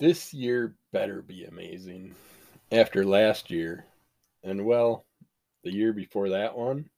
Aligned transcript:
this 0.00 0.32
year 0.32 0.74
better 0.92 1.20
be 1.20 1.44
amazing 1.44 2.14
after 2.72 3.04
last 3.04 3.50
year. 3.50 3.84
And 4.42 4.64
well, 4.64 5.04
the 5.62 5.70
year 5.70 5.92
before 5.92 6.30
that 6.30 6.56
one, 6.56 6.88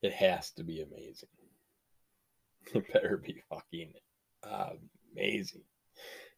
it 0.00 0.12
has 0.12 0.52
to 0.52 0.64
be 0.64 0.80
amazing. 0.80 1.28
It 2.74 2.92
better 2.92 3.16
be 3.16 3.42
fucking 3.48 3.94
amazing. 5.12 5.62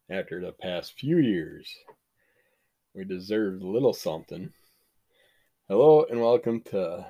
After 0.09 0.41
the 0.41 0.53
past 0.53 0.99
few 0.99 1.19
years, 1.19 1.69
we 2.95 3.05
deserve 3.05 3.61
a 3.61 3.67
little 3.67 3.93
something. 3.93 4.53
Hello 5.69 6.07
and 6.09 6.21
welcome 6.21 6.61
to 6.71 7.05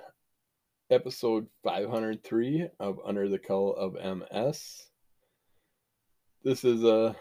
episode 0.90 1.46
503 1.64 2.68
of 2.80 2.98
Under 3.04 3.28
the 3.28 3.38
Cull 3.38 3.74
of 3.74 3.92
MS. 3.92 4.86
This 6.42 6.64
is 6.64 6.82
a 6.82 7.14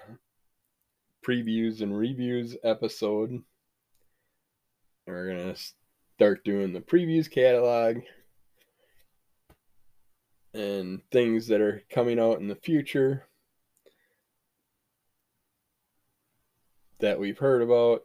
previews 1.25 1.81
and 1.81 1.97
reviews 1.97 2.55
episode. 2.63 3.41
We're 5.05 5.33
going 5.33 5.53
to 5.53 5.61
start 6.15 6.43
doing 6.43 6.73
the 6.73 6.81
previews 6.81 7.29
catalog 7.29 7.97
and 10.53 11.01
things 11.11 11.47
that 11.47 11.61
are 11.61 11.83
coming 11.89 12.19
out 12.19 12.39
in 12.39 12.47
the 12.47 12.55
future 12.55 13.25
that 16.99 17.19
we've 17.19 17.37
heard 17.37 17.61
about. 17.61 18.03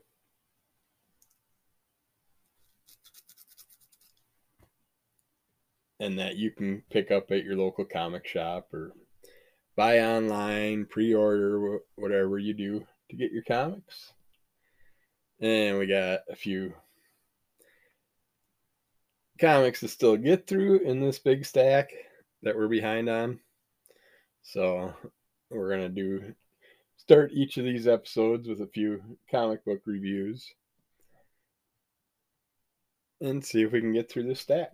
And 6.00 6.18
that 6.18 6.36
you 6.36 6.50
can 6.50 6.82
pick 6.90 7.10
up 7.10 7.30
at 7.30 7.44
your 7.44 7.56
local 7.56 7.84
comic 7.84 8.26
shop 8.26 8.68
or 8.74 8.92
buy 9.76 10.00
online, 10.00 10.86
pre 10.86 11.14
order, 11.14 11.78
whatever 11.96 12.38
you 12.38 12.52
do 12.52 12.84
to 13.14 13.22
get 13.22 13.32
your 13.32 13.42
comics. 13.42 14.12
And 15.40 15.78
we 15.78 15.86
got 15.86 16.20
a 16.28 16.36
few 16.36 16.74
comics 19.40 19.80
to 19.80 19.88
still 19.88 20.16
get 20.16 20.46
through 20.46 20.80
in 20.80 21.00
this 21.00 21.18
big 21.18 21.44
stack 21.44 21.90
that 22.42 22.56
we're 22.56 22.68
behind 22.68 23.08
on. 23.08 23.40
So 24.42 24.92
we're 25.50 25.68
going 25.68 25.82
to 25.82 25.88
do 25.88 26.34
start 26.96 27.32
each 27.32 27.56
of 27.58 27.64
these 27.64 27.86
episodes 27.86 28.48
with 28.48 28.60
a 28.60 28.66
few 28.66 29.02
comic 29.30 29.64
book 29.64 29.80
reviews 29.84 30.52
and 33.20 33.44
see 33.44 33.62
if 33.62 33.72
we 33.72 33.80
can 33.80 33.92
get 33.92 34.10
through 34.10 34.24
this 34.24 34.40
stack. 34.40 34.72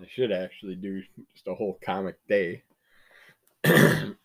I 0.00 0.06
should 0.08 0.32
actually 0.32 0.76
do 0.76 1.02
just 1.32 1.46
a 1.46 1.54
whole 1.54 1.78
comic 1.84 2.16
day. 2.26 2.62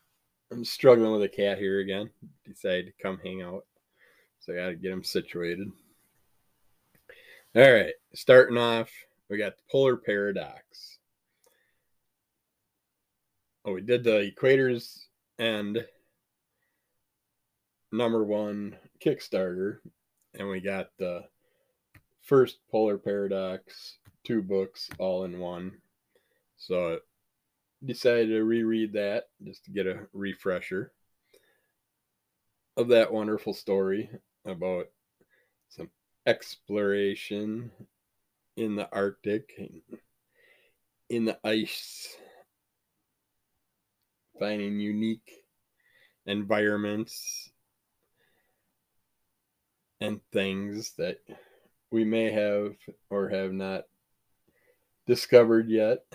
I'm 0.51 0.65
struggling 0.65 1.11
with 1.11 1.23
a 1.23 1.29
cat 1.29 1.59
here 1.59 1.79
again. 1.79 2.09
Decided 2.45 2.87
to 2.87 3.03
come 3.03 3.19
hang 3.23 3.41
out. 3.41 3.65
So 4.39 4.53
I 4.53 4.55
got 4.55 4.67
to 4.69 4.75
get 4.75 4.91
him 4.91 5.03
situated. 5.03 5.71
All 7.55 7.71
right. 7.71 7.93
Starting 8.13 8.57
off, 8.57 8.89
we 9.29 9.37
got 9.37 9.57
the 9.57 9.63
Polar 9.71 9.95
Paradox. 9.95 10.97
Oh, 13.65 13.73
we 13.73 13.81
did 13.81 14.03
the 14.03 14.31
Equators 14.31 15.05
and 15.37 15.85
number 17.91 18.23
one 18.23 18.75
Kickstarter. 19.03 19.79
And 20.33 20.49
we 20.49 20.61
got 20.61 20.89
the 20.97 21.25
first 22.21 22.59
Polar 22.71 22.97
Paradox, 22.97 23.97
two 24.23 24.41
books 24.41 24.89
all 24.97 25.25
in 25.25 25.39
one. 25.39 25.73
So 26.57 26.99
decided 27.83 28.27
to 28.29 28.43
reread 28.43 28.93
that 28.93 29.25
just 29.43 29.65
to 29.65 29.71
get 29.71 29.87
a 29.87 30.07
refresher 30.13 30.91
of 32.77 32.89
that 32.89 33.11
wonderful 33.11 33.53
story 33.53 34.09
about 34.45 34.87
some 35.69 35.89
exploration 36.25 37.71
in 38.57 38.75
the 38.75 38.89
Arctic, 38.91 39.51
in 41.09 41.25
the 41.25 41.37
ice, 41.43 42.15
finding 44.39 44.79
unique 44.79 45.43
environments 46.25 47.51
and 50.01 50.21
things 50.31 50.93
that 50.97 51.19
we 51.91 52.03
may 52.03 52.31
have 52.31 52.75
or 53.09 53.29
have 53.29 53.51
not 53.51 53.83
discovered 55.07 55.69
yet. 55.69 56.05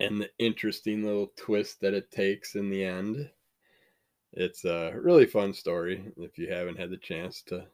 And 0.00 0.20
the 0.20 0.30
interesting 0.38 1.04
little 1.04 1.30
twist 1.36 1.80
that 1.82 1.94
it 1.94 2.10
takes 2.10 2.54
in 2.54 2.70
the 2.70 2.82
end. 2.82 3.28
It's 4.32 4.64
a 4.64 4.92
really 4.94 5.26
fun 5.26 5.52
story 5.52 6.10
if 6.16 6.38
you 6.38 6.50
haven't 6.50 6.78
had 6.78 6.90
the 6.90 6.96
chance 6.96 7.42
to 7.48 7.66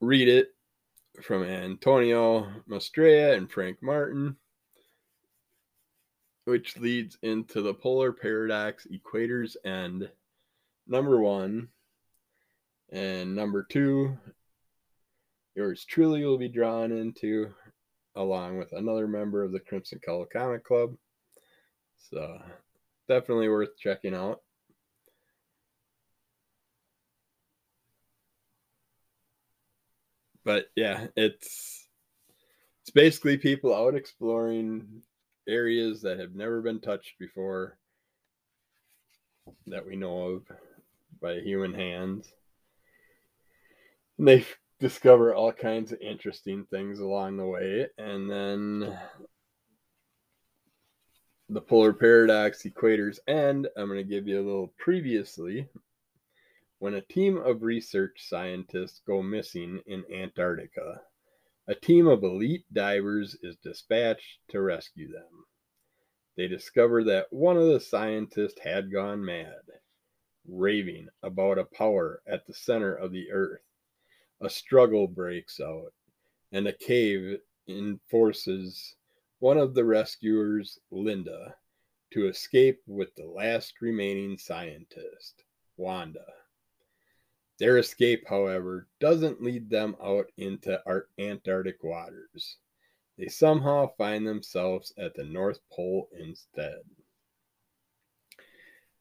read 0.00 0.28
it 0.28 0.54
from 1.22 1.44
Antonio 1.44 2.46
Mastrella 2.68 3.36
and 3.36 3.50
Frank 3.50 3.82
Martin, 3.82 4.36
which 6.44 6.76
leads 6.76 7.16
into 7.22 7.62
the 7.62 7.72
Polar 7.72 8.12
Paradox 8.12 8.86
Equator's 8.86 9.56
End, 9.64 10.10
number 10.86 11.18
one. 11.18 11.68
And 12.90 13.34
number 13.34 13.64
two, 13.64 14.16
yours 15.54 15.84
truly 15.84 16.24
will 16.24 16.38
be 16.38 16.48
drawn 16.48 16.92
into 16.92 17.52
along 18.16 18.58
with 18.58 18.72
another 18.72 19.06
member 19.06 19.44
of 19.44 19.52
the 19.52 19.60
Crimson 19.60 20.00
Color 20.04 20.26
Comic 20.32 20.64
Club. 20.64 20.96
So 22.10 22.40
definitely 23.08 23.48
worth 23.48 23.76
checking 23.78 24.14
out. 24.14 24.40
But 30.44 30.66
yeah, 30.76 31.08
it's 31.16 31.88
it's 32.82 32.90
basically 32.92 33.36
people 33.36 33.74
out 33.74 33.96
exploring 33.96 35.02
areas 35.48 36.02
that 36.02 36.20
have 36.20 36.34
never 36.34 36.62
been 36.62 36.80
touched 36.80 37.18
before 37.18 37.78
that 39.66 39.86
we 39.86 39.96
know 39.96 40.22
of 40.28 40.42
by 41.20 41.40
human 41.40 41.74
hands. 41.74 42.32
And 44.18 44.28
they 44.28 44.44
discover 44.78 45.34
all 45.34 45.52
kinds 45.52 45.92
of 45.92 46.00
interesting 46.00 46.66
things 46.70 47.00
along 47.00 47.36
the 47.36 47.46
way. 47.46 47.86
And 47.98 48.30
then 48.30 48.98
the 51.48 51.60
polar 51.60 51.92
paradox 51.92 52.64
equators 52.64 53.18
end. 53.26 53.68
I'm 53.76 53.86
going 53.86 53.98
to 53.98 54.04
give 54.04 54.26
you 54.26 54.40
a 54.40 54.44
little 54.46 54.74
previously. 54.78 55.68
When 56.78 56.94
a 56.94 57.00
team 57.00 57.38
of 57.38 57.62
research 57.62 58.26
scientists 58.28 59.00
go 59.06 59.22
missing 59.22 59.80
in 59.86 60.04
Antarctica, 60.12 61.00
a 61.68 61.74
team 61.74 62.06
of 62.06 62.22
elite 62.22 62.64
divers 62.72 63.36
is 63.42 63.56
dispatched 63.56 64.40
to 64.50 64.60
rescue 64.60 65.10
them. 65.10 65.46
They 66.36 66.48
discover 66.48 67.02
that 67.04 67.28
one 67.30 67.56
of 67.56 67.68
the 67.68 67.80
scientists 67.80 68.60
had 68.62 68.92
gone 68.92 69.24
mad, 69.24 69.62
raving 70.46 71.08
about 71.22 71.58
a 71.58 71.64
power 71.64 72.20
at 72.26 72.46
the 72.46 72.52
center 72.52 72.94
of 72.94 73.10
the 73.10 73.30
earth 73.32 73.62
a 74.40 74.50
struggle 74.50 75.06
breaks 75.06 75.60
out, 75.60 75.92
and 76.52 76.66
a 76.66 76.72
cave 76.72 77.38
enforces 77.68 78.94
one 79.38 79.58
of 79.58 79.74
the 79.74 79.84
rescuers, 79.84 80.78
Linda, 80.90 81.56
to 82.12 82.28
escape 82.28 82.80
with 82.86 83.14
the 83.14 83.26
last 83.26 83.80
remaining 83.80 84.38
scientist, 84.38 85.44
Wanda. 85.76 86.26
Their 87.58 87.78
escape, 87.78 88.26
however, 88.28 88.86
doesn't 89.00 89.42
lead 89.42 89.70
them 89.70 89.96
out 90.02 90.30
into 90.36 90.80
our 90.86 91.08
Antarctic 91.18 91.82
waters. 91.82 92.58
They 93.18 93.28
somehow 93.28 93.94
find 93.96 94.26
themselves 94.26 94.92
at 94.98 95.14
the 95.14 95.24
North 95.24 95.60
Pole 95.72 96.08
instead. 96.18 96.82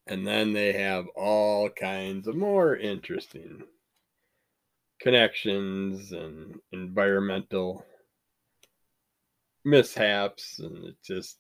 And 0.08 0.26
then 0.26 0.54
they 0.54 0.72
have 0.72 1.08
all 1.16 1.70
kinds 1.70 2.28
of 2.28 2.36
more 2.36 2.78
interesting 2.78 3.64
connections 5.06 6.12
and 6.12 6.56
environmental 6.72 7.86
mishaps 9.64 10.60
and 10.60 10.86
it 10.86 10.96
just 11.04 11.38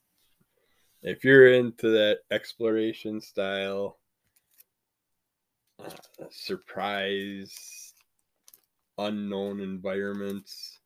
if 1.01 1.23
you're 1.23 1.53
into 1.53 1.89
that 1.89 2.19
exploration 2.31 3.19
style 3.19 3.97
uh, 5.83 5.89
surprise 6.29 7.93
unknown 8.97 9.59
environments 9.59 10.79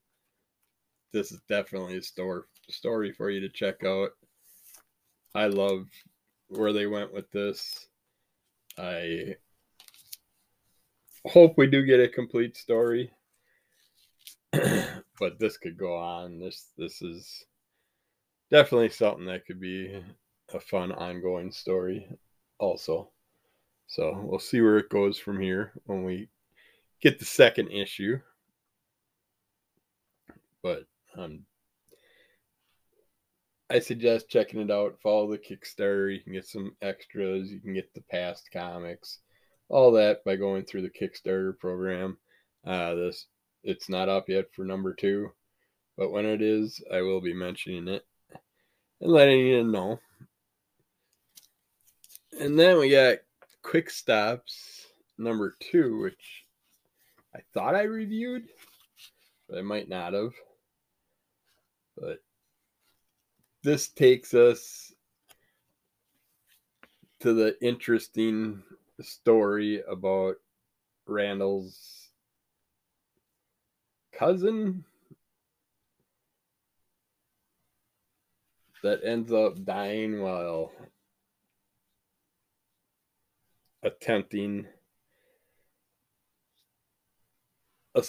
this 1.12 1.32
is 1.32 1.42
definitely 1.50 1.98
a 1.98 2.02
store 2.02 2.48
story 2.70 3.12
for 3.12 3.30
you 3.30 3.40
to 3.42 3.50
check 3.50 3.84
out. 3.84 4.12
I 5.34 5.48
love 5.48 5.88
where 6.48 6.74
they 6.74 6.88
went 6.88 7.14
with 7.14 7.30
this. 7.32 7.88
I 8.78 9.36
hope 11.28 11.58
we 11.58 11.68
do 11.68 11.86
get 11.86 12.00
a 12.00 12.08
complete 12.08 12.58
story. 12.58 13.12
but 14.52 15.40
this 15.40 15.58
could 15.58 15.78
go 15.78 15.96
on. 15.98 16.40
This 16.40 16.68
this 16.78 17.02
is 17.02 17.46
definitely 18.52 18.90
something 18.90 19.26
that 19.26 19.46
could 19.46 19.60
be 19.60 20.02
a 20.54 20.60
fun 20.60 20.92
ongoing 20.92 21.52
story 21.52 22.08
also. 22.58 23.10
So 23.88 24.20
we'll 24.24 24.40
see 24.40 24.62
where 24.62 24.78
it 24.78 24.90
goes 24.90 25.18
from 25.18 25.40
here 25.40 25.74
when 25.86 26.04
we 26.04 26.30
get 27.02 27.20
the 27.20 27.26
second 27.26 27.72
issue. 27.72 28.20
But 30.62 30.84
um, 31.18 31.46
I 33.70 33.80
suggest 33.80 34.30
checking 34.30 34.62
it 34.62 34.72
out. 34.72 35.00
Follow 35.02 35.32
the 35.32 35.38
Kickstarter. 35.38 36.14
You 36.14 36.22
can 36.22 36.34
get 36.34 36.48
some 36.48 36.76
extras. 36.82 37.52
You 37.52 37.60
can 37.60 37.74
get 37.74 37.94
the 37.94 38.02
past 38.02 38.50
comics, 38.52 39.20
all 39.70 39.92
that 39.94 40.24
by 40.26 40.36
going 40.36 40.66
through 40.66 40.82
the 40.82 40.90
Kickstarter 40.90 41.58
program. 41.58 42.18
Uh, 42.66 42.96
this 42.96 43.28
it's 43.64 43.90
not 43.90 44.10
up 44.10 44.28
yet 44.28 44.46
for 44.54 44.66
number 44.66 44.94
two, 44.94 45.32
but 45.98 46.12
when 46.12 46.26
it 46.26 46.42
is, 46.42 46.82
I 46.92 47.02
will 47.02 47.22
be 47.22 47.34
mentioning 47.34 47.88
it 47.88 48.06
and 49.02 49.12
letting 49.12 49.40
you 49.40 49.64
know. 49.64 50.00
And 52.40 52.58
then 52.58 52.80
we 52.80 52.90
got 52.90 53.18
Quick 53.62 53.90
Stops 53.90 54.88
number 55.18 55.56
two, 55.60 56.00
which 56.00 56.46
I 57.36 57.40
thought 57.54 57.76
I 57.76 57.84
reviewed, 57.84 58.48
but 59.48 59.58
I 59.58 59.62
might 59.62 59.90
not 59.90 60.14
have. 60.14 60.34
But 61.98 62.20
this 63.64 63.90
takes 63.90 64.34
us 64.34 64.94
to 67.20 67.34
the 67.34 67.58
interesting 67.62 68.64
story 69.04 69.82
about 69.90 70.36
Randall's 71.08 72.10
cousin 74.12 74.84
that 78.84 79.02
ends 79.04 79.32
up 79.32 79.64
dying 79.64 80.22
while 80.22 80.72
attempting 83.84 84.68
a, 87.96 88.04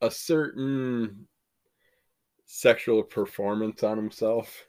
a 0.00 0.10
certain 0.10 1.26
sexual 2.44 3.02
performance 3.02 3.82
on 3.82 3.96
himself. 3.96 4.66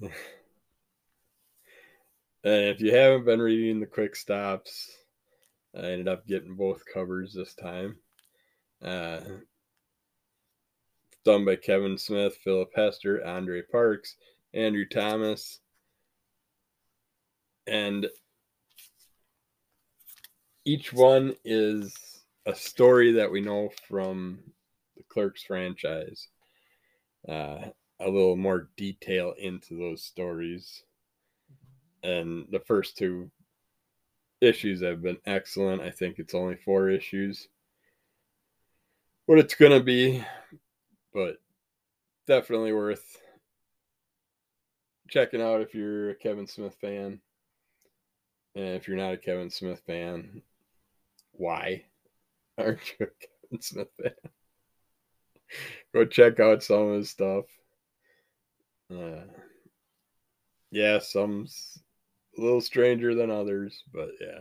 and 2.44 2.64
if 2.66 2.80
you 2.80 2.94
haven't 2.94 3.24
been 3.24 3.40
reading 3.40 3.80
the 3.80 3.86
quick 3.86 4.14
stops, 4.14 4.90
I 5.74 5.86
ended 5.86 6.08
up 6.08 6.26
getting 6.26 6.54
both 6.54 6.82
covers 6.92 7.32
this 7.32 7.54
time. 7.54 7.96
Uh, 8.82 9.20
done 11.24 11.44
by 11.44 11.56
Kevin 11.56 11.96
Smith, 11.96 12.36
Philip 12.44 12.70
Hester, 12.74 13.24
Andre 13.26 13.62
Parks, 13.62 14.16
Andrew 14.52 14.86
Thomas, 14.86 15.60
and 17.66 18.06
each 20.64 20.92
one 20.92 21.34
is 21.44 21.94
a 22.46 22.54
story 22.54 23.12
that 23.12 23.30
we 23.30 23.40
know 23.40 23.70
from 23.88 24.38
the 24.96 25.02
Clerks 25.08 25.42
franchise. 25.42 26.28
Uh, 27.28 27.68
a 28.00 28.08
little 28.08 28.36
more 28.36 28.68
detail 28.76 29.34
into 29.38 29.78
those 29.78 30.02
stories. 30.02 30.82
And 32.04 32.46
the 32.50 32.60
first 32.60 32.98
two 32.98 33.30
issues 34.40 34.82
have 34.82 35.02
been 35.02 35.18
excellent. 35.26 35.80
I 35.82 35.90
think 35.90 36.18
it's 36.18 36.34
only 36.34 36.56
four 36.56 36.90
issues. 36.90 37.48
What 39.26 39.38
it's 39.38 39.54
to 39.54 39.80
be, 39.80 40.22
but 41.14 41.38
definitely 42.26 42.72
worth 42.72 43.16
checking 45.08 45.40
out 45.40 45.62
if 45.62 45.74
you're 45.74 46.10
a 46.10 46.14
Kevin 46.14 46.46
Smith 46.46 46.76
fan. 46.80 47.20
And 48.54 48.76
if 48.76 48.86
you're 48.86 48.98
not 48.98 49.14
a 49.14 49.18
Kevin 49.18 49.50
Smith 49.50 49.82
fan, 49.86 50.42
why 51.32 51.84
aren't 52.58 52.80
you 53.00 53.06
a 53.06 53.26
Kevin 53.50 53.62
Smith 53.62 53.88
fan? 54.00 54.12
Go 55.94 56.04
check 56.04 56.38
out 56.38 56.62
some 56.62 56.88
of 56.88 56.96
his 56.96 57.10
stuff. 57.10 57.44
Uh, 58.90 59.24
yeah, 60.70 60.98
some's 60.98 61.78
a 62.36 62.40
little 62.40 62.60
stranger 62.60 63.14
than 63.14 63.30
others, 63.30 63.82
but 63.92 64.10
yeah, 64.20 64.40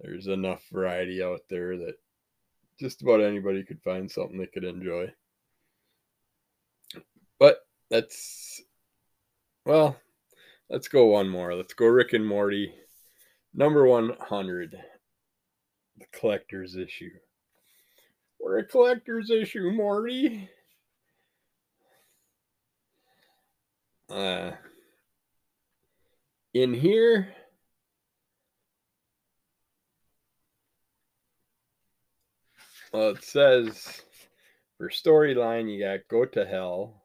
there's 0.00 0.26
enough 0.26 0.62
variety 0.72 1.22
out 1.22 1.40
there 1.48 1.76
that 1.76 1.94
just 2.78 3.02
about 3.02 3.20
anybody 3.20 3.64
could 3.64 3.82
find 3.82 4.10
something 4.10 4.38
they 4.38 4.46
could 4.46 4.64
enjoy. 4.64 5.10
But 7.38 7.58
that's, 7.90 8.60
well, 9.64 9.96
let's 10.68 10.88
go 10.88 11.06
one 11.06 11.28
more. 11.28 11.54
Let's 11.54 11.74
go 11.74 11.86
Rick 11.86 12.12
and 12.12 12.26
Morty, 12.26 12.74
number 13.54 13.86
100, 13.86 14.76
the 15.98 16.06
collector's 16.12 16.76
issue. 16.76 17.10
We're 18.40 18.58
a 18.58 18.64
collector's 18.64 19.30
issue, 19.30 19.70
Morty. 19.70 20.48
Uh, 24.10 24.52
in 26.62 26.72
here, 26.72 27.28
well, 32.92 33.10
it 33.10 33.22
says 33.22 34.02
for 34.78 34.88
storyline, 34.88 35.70
you 35.70 35.84
got 35.84 36.08
Go 36.08 36.24
to 36.24 36.46
Hell, 36.46 37.02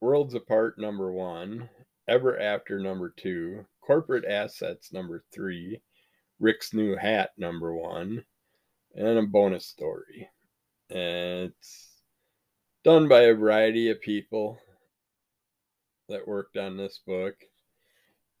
Worlds 0.00 0.34
Apart 0.34 0.78
number 0.78 1.12
one, 1.12 1.68
Ever 2.08 2.38
After 2.40 2.80
number 2.80 3.14
two, 3.16 3.64
Corporate 3.80 4.24
Assets 4.24 4.92
number 4.92 5.24
three, 5.32 5.80
Rick's 6.40 6.74
New 6.74 6.96
Hat 6.96 7.30
number 7.36 7.74
one, 7.74 8.24
and 8.96 9.18
a 9.18 9.22
bonus 9.22 9.66
story. 9.66 10.28
And 10.90 11.52
it's 11.52 11.88
done 12.84 13.08
by 13.08 13.22
a 13.22 13.34
variety 13.34 13.90
of 13.90 14.00
people 14.00 14.58
that 16.08 16.26
worked 16.26 16.56
on 16.56 16.76
this 16.76 17.00
book. 17.06 17.34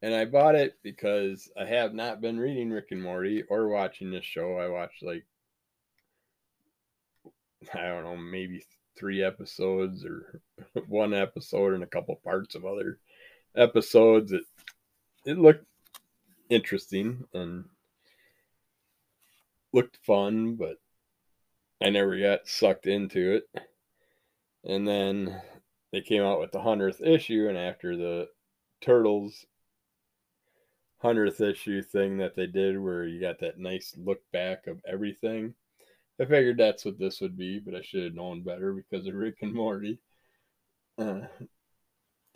And 0.02 0.12
I 0.12 0.24
bought 0.24 0.56
it 0.56 0.78
because 0.82 1.48
I 1.56 1.64
have 1.64 1.94
not 1.94 2.20
been 2.20 2.38
reading 2.38 2.70
Rick 2.70 2.88
and 2.90 3.00
Morty 3.00 3.44
or 3.48 3.68
watching 3.68 4.10
this 4.10 4.24
show. 4.24 4.56
I 4.56 4.68
watched 4.68 5.02
like 5.02 5.24
I 7.72 7.86
don't 7.86 8.02
know, 8.02 8.16
maybe 8.16 8.64
three 8.98 9.22
episodes 9.22 10.04
or 10.04 10.40
one 10.88 11.14
episode 11.14 11.74
and 11.74 11.84
a 11.84 11.86
couple 11.86 12.16
parts 12.16 12.56
of 12.56 12.64
other 12.64 12.98
episodes. 13.56 14.32
It 14.32 14.42
it 15.24 15.38
looked 15.38 15.66
interesting 16.50 17.24
and 17.32 17.66
looked 19.72 19.98
fun, 20.04 20.56
but 20.56 20.78
I 21.80 21.90
never 21.90 22.18
got 22.18 22.48
sucked 22.48 22.86
into 22.86 23.36
it. 23.36 23.62
And 24.64 24.86
then 24.86 25.40
they 25.92 26.00
came 26.00 26.22
out 26.22 26.40
with 26.40 26.52
the 26.52 26.62
hundredth 26.62 27.00
issue, 27.00 27.46
and 27.48 27.56
after 27.56 27.96
the 27.96 28.28
Turtles 28.80 29.46
hundredth 31.02 31.40
issue 31.40 31.82
thing 31.82 32.18
that 32.18 32.34
they 32.34 32.46
did, 32.46 32.78
where 32.78 33.04
you 33.04 33.20
got 33.20 33.40
that 33.40 33.58
nice 33.58 33.94
look 33.96 34.20
back 34.32 34.66
of 34.66 34.80
everything, 34.86 35.54
I 36.20 36.24
figured 36.24 36.58
that's 36.58 36.84
what 36.84 36.98
this 36.98 37.20
would 37.20 37.36
be, 37.36 37.58
but 37.58 37.74
I 37.74 37.82
should 37.82 38.04
have 38.04 38.14
known 38.14 38.42
better 38.42 38.72
because 38.72 39.06
of 39.06 39.14
Rick 39.14 39.38
and 39.42 39.52
Morty. 39.52 39.98
Uh, 40.96 41.22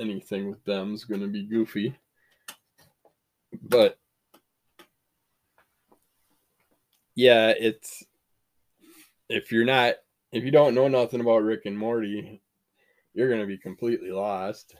anything 0.01 0.51
with 0.51 0.65
them 0.65 0.95
is 0.95 1.05
going 1.05 1.21
to 1.21 1.29
be 1.29 1.45
goofy. 1.45 1.95
But 3.63 3.99
yeah, 7.15 7.53
it's 7.59 8.05
if 9.29 9.51
you're 9.51 9.65
not 9.65 9.95
if 10.33 10.45
you 10.45 10.51
don't 10.51 10.75
know 10.75 10.89
nothing 10.89 11.21
about 11.21 11.43
Rick 11.43 11.63
and 11.65 11.79
Morty, 11.79 12.41
you're 13.15 13.31
gonna 13.31 13.47
be 13.47 13.59
completely 13.59 14.11
lost. 14.11 14.77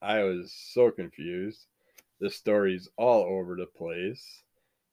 I 0.00 0.22
was 0.22 0.52
so 0.72 0.90
confused. 0.90 1.66
The 2.22 2.30
story's 2.30 2.88
all 2.96 3.24
over 3.24 3.56
the 3.56 3.66
place. 3.66 4.24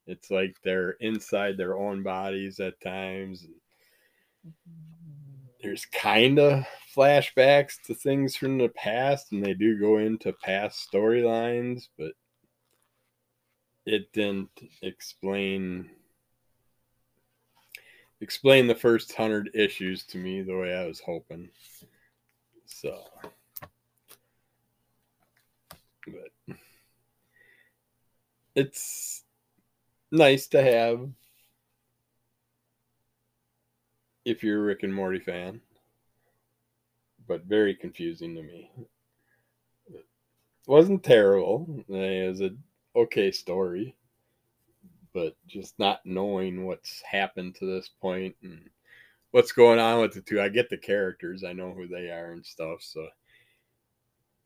It's 0.07 0.31
like 0.31 0.55
they're 0.63 0.97
inside 0.99 1.57
their 1.57 1.77
own 1.77 2.01
bodies 2.01 2.59
at 2.59 2.81
times. 2.81 3.45
There's 5.61 5.85
kind 5.85 6.39
of 6.39 6.65
flashbacks 6.97 7.75
to 7.85 7.93
things 7.93 8.35
from 8.35 8.57
the 8.57 8.69
past, 8.69 9.31
and 9.31 9.45
they 9.45 9.53
do 9.53 9.79
go 9.79 9.99
into 9.99 10.33
past 10.33 10.89
storylines, 10.91 11.89
but 11.99 12.13
it 13.85 14.11
didn't 14.11 14.49
explain 14.81 15.91
explain 18.21 18.65
the 18.65 18.73
first 18.73 19.13
hundred 19.13 19.51
issues 19.53 20.03
to 20.05 20.17
me 20.17 20.41
the 20.41 20.57
way 20.57 20.73
I 20.73 20.87
was 20.87 20.99
hoping. 20.99 21.49
So, 22.65 23.03
but 26.07 26.57
it's 28.55 29.23
nice 30.11 30.47
to 30.47 30.61
have 30.61 31.07
if 34.25 34.43
you're 34.43 34.59
a 34.59 34.65
Rick 34.65 34.83
and 34.83 34.93
Morty 34.93 35.19
fan, 35.19 35.61
but 37.27 37.45
very 37.45 37.75
confusing 37.75 38.35
to 38.35 38.43
me. 38.43 38.71
It 39.93 40.05
wasn't 40.67 41.03
terrible. 41.03 41.83
It 41.87 42.29
was 42.29 42.41
a 42.41 42.51
okay 42.95 43.31
story, 43.31 43.95
but 45.13 45.35
just 45.47 45.77
not 45.79 46.05
knowing 46.05 46.65
what's 46.65 47.01
happened 47.01 47.55
to 47.55 47.65
this 47.65 47.89
point 48.01 48.35
and 48.43 48.69
what's 49.31 49.51
going 49.51 49.79
on 49.79 50.01
with 50.01 50.13
the 50.13 50.21
two. 50.21 50.41
I 50.41 50.49
get 50.49 50.69
the 50.69 50.77
characters, 50.77 51.43
I 51.43 51.53
know 51.53 51.71
who 51.71 51.87
they 51.87 52.09
are 52.09 52.31
and 52.31 52.45
stuff, 52.45 52.81
so 52.81 53.07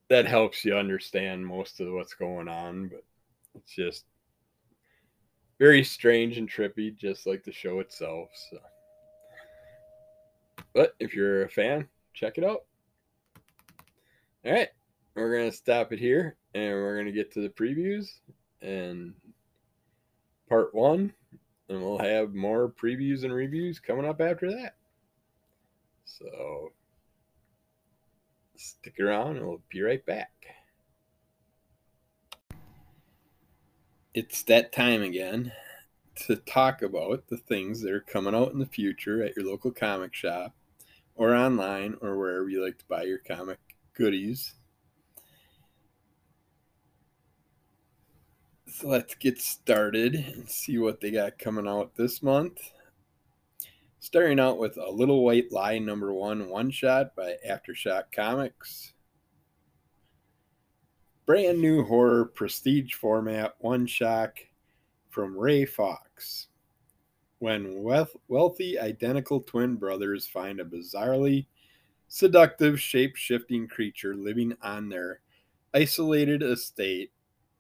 that 0.10 0.26
helps 0.26 0.64
you 0.64 0.76
understand 0.76 1.46
most 1.46 1.80
of 1.80 1.92
what's 1.92 2.14
going 2.14 2.48
on, 2.48 2.90
but 2.90 3.04
it's 3.56 3.74
just 3.74 4.06
very 5.60 5.84
strange 5.84 6.38
and 6.38 6.50
trippy, 6.50 6.96
just 6.96 7.26
like 7.26 7.44
the 7.44 7.52
show 7.52 7.80
itself. 7.80 8.30
So, 8.50 8.58
but 10.74 10.96
if 11.00 11.14
you're 11.14 11.44
a 11.44 11.50
fan, 11.50 11.88
check 12.14 12.38
it 12.38 12.44
out. 12.44 12.66
All 14.46 14.52
right, 14.52 14.70
we're 15.16 15.38
gonna 15.38 15.52
stop 15.52 15.94
it 15.94 16.00
here, 16.00 16.36
and 16.54 16.74
we're 16.74 16.98
gonna 16.98 17.12
get 17.12 17.32
to 17.34 17.42
the 17.42 17.50
previews 17.50 18.20
and 18.62 19.14
part 20.50 20.74
one, 20.74 21.14
and 21.70 21.82
we'll 21.82 22.00
have 22.00 22.34
more 22.34 22.70
previews 22.70 23.24
and 23.24 23.34
reviews 23.34 23.80
coming 23.80 24.06
up 24.06 24.20
after 24.22 24.52
that. 24.52 24.76
So 26.06 26.72
stick 28.58 29.00
around, 29.00 29.38
and 29.38 29.48
we'll 29.48 29.62
be 29.70 29.82
right 29.82 30.06
back. 30.06 30.32
It's 34.14 34.44
that 34.44 34.72
time 34.72 35.02
again 35.02 35.52
to 36.28 36.36
talk 36.36 36.84
about 36.84 37.28
the 37.28 37.38
things 37.38 37.82
that 37.82 37.92
are 37.92 38.00
coming 38.00 38.36
out 38.36 38.52
in 38.52 38.60
the 38.60 38.66
future 38.68 39.24
at 39.24 39.36
your 39.36 39.46
local 39.46 39.72
comic 39.72 40.14
shop 40.14 40.54
or 41.16 41.34
online 41.34 41.96
or 42.00 42.16
wherever 42.20 42.48
you 42.48 42.64
like 42.64 42.78
to 42.78 42.86
buy 42.86 43.04
your 43.04 43.18
comic 43.18 43.58
goodies. 43.96 44.54
So 48.68 48.88
let's 48.88 49.16
get 49.16 49.42
started 49.42 50.14
and 50.14 50.48
see 50.48 50.78
what 50.78 51.02
they 51.02 51.10
got 51.10 51.40
coming 51.40 51.68
out 51.68 51.96
this 51.96 52.22
month. 52.22 52.60
Starting 54.00 54.40
out 54.40 54.60
with 54.60 54.78
A 54.78 54.92
Little 54.92 55.24
White 55.24 55.52
Lie 55.52 55.80
number 55.80 56.14
one 56.14 56.50
one 56.50 56.70
shot 56.70 57.16
by 57.16 57.38
Aftershock 57.50 58.12
Comics 58.16 58.93
brand 61.26 61.62
new 61.62 61.84
horror 61.86 62.26
prestige 62.26 62.96
format 62.96 63.56
one 63.60 63.88
shot 63.88 64.34
from 65.10 65.38
Ray 65.38 65.66
Fawkes. 65.66 66.48
When 67.40 67.84
wealthy 68.28 68.80
identical 68.80 69.42
twin 69.42 69.76
brothers 69.76 70.28
find 70.28 70.60
a 70.60 70.66
bizarrely 70.66 71.46
seductive 72.08 72.80
shape 72.80 73.16
shifting 73.16 73.68
creature 73.68 74.16
living 74.16 74.56
on 74.62 74.90
their 74.90 75.22
isolated 75.74 76.44
estate, 76.44 77.12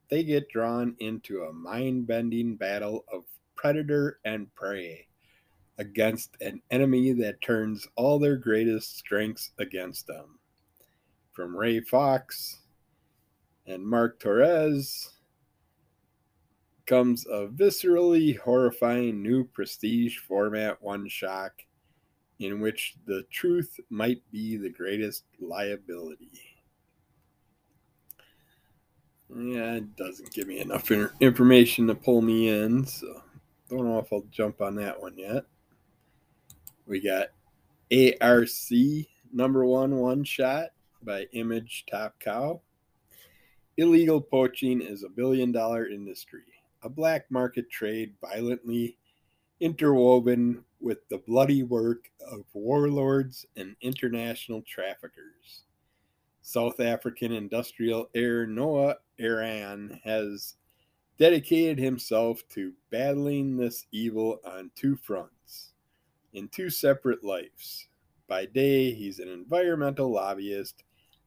they 0.09 0.23
get 0.23 0.49
drawn 0.49 0.95
into 0.99 1.43
a 1.43 1.53
mind 1.53 2.07
bending 2.07 2.55
battle 2.55 3.05
of 3.11 3.23
predator 3.55 4.19
and 4.25 4.53
prey 4.55 5.07
against 5.77 6.35
an 6.41 6.61
enemy 6.69 7.13
that 7.13 7.41
turns 7.41 7.87
all 7.95 8.19
their 8.19 8.37
greatest 8.37 8.97
strengths 8.97 9.51
against 9.57 10.05
them. 10.05 10.37
From 11.31 11.55
Ray 11.55 11.79
Fawkes, 11.79 12.59
and 13.65 13.85
Mark 13.85 14.19
Torres 14.19 15.09
comes 16.85 17.25
a 17.27 17.47
viscerally 17.47 18.37
horrifying 18.37 19.21
new 19.21 19.45
prestige 19.45 20.17
format 20.17 20.81
one 20.81 21.07
shot 21.07 21.51
in 22.39 22.59
which 22.59 22.95
the 23.05 23.23
truth 23.31 23.79
might 23.89 24.21
be 24.31 24.57
the 24.57 24.69
greatest 24.69 25.23
liability. 25.39 26.41
Yeah, 29.35 29.75
it 29.75 29.95
doesn't 29.95 30.33
give 30.33 30.47
me 30.47 30.59
enough 30.59 30.91
information 30.91 31.87
to 31.87 31.95
pull 31.95 32.21
me 32.21 32.49
in, 32.49 32.85
so 32.85 33.23
don't 33.69 33.85
know 33.85 33.99
if 33.99 34.11
I'll 34.11 34.25
jump 34.29 34.61
on 34.61 34.75
that 34.75 35.01
one 35.01 35.17
yet. 35.17 35.45
We 36.85 36.99
got 37.01 37.29
ARC 38.21 38.49
number 39.31 39.65
one 39.65 39.95
one 39.95 40.23
shot 40.23 40.69
by 41.01 41.23
Image 41.31 41.85
Top 41.89 42.19
Cow. 42.19 42.61
Illegal 43.77 44.21
poaching 44.21 44.81
is 44.81 45.03
a 45.03 45.09
billion 45.09 45.51
dollar 45.51 45.87
industry, 45.87 46.43
a 46.83 46.89
black 46.89 47.25
market 47.31 47.71
trade 47.71 48.13
violently 48.21 48.99
interwoven 49.61 50.63
with 50.79 50.99
the 51.09 51.17
bloody 51.17 51.63
work 51.63 52.11
of 52.31 52.43
warlords 52.53 53.47
and 53.55 53.75
international 53.81 54.61
traffickers. 54.61 55.63
South 56.43 56.79
African 56.81 57.31
industrial 57.31 58.11
heir 58.13 58.45
Noah 58.45 58.97
Aran 59.17 59.99
has 60.03 60.55
dedicated 61.17 61.79
himself 61.79 62.43
to 62.49 62.73
battling 62.91 63.57
this 63.57 63.87
evil 63.91 64.39
on 64.45 64.69
two 64.75 64.95
fronts, 64.95 65.73
in 66.33 66.47
two 66.49 66.69
separate 66.69 67.23
lives. 67.23 67.87
By 68.27 68.45
day, 68.45 68.93
he's 68.93 69.17
an 69.17 69.29
environmental 69.29 70.11
lobbyist 70.11 70.83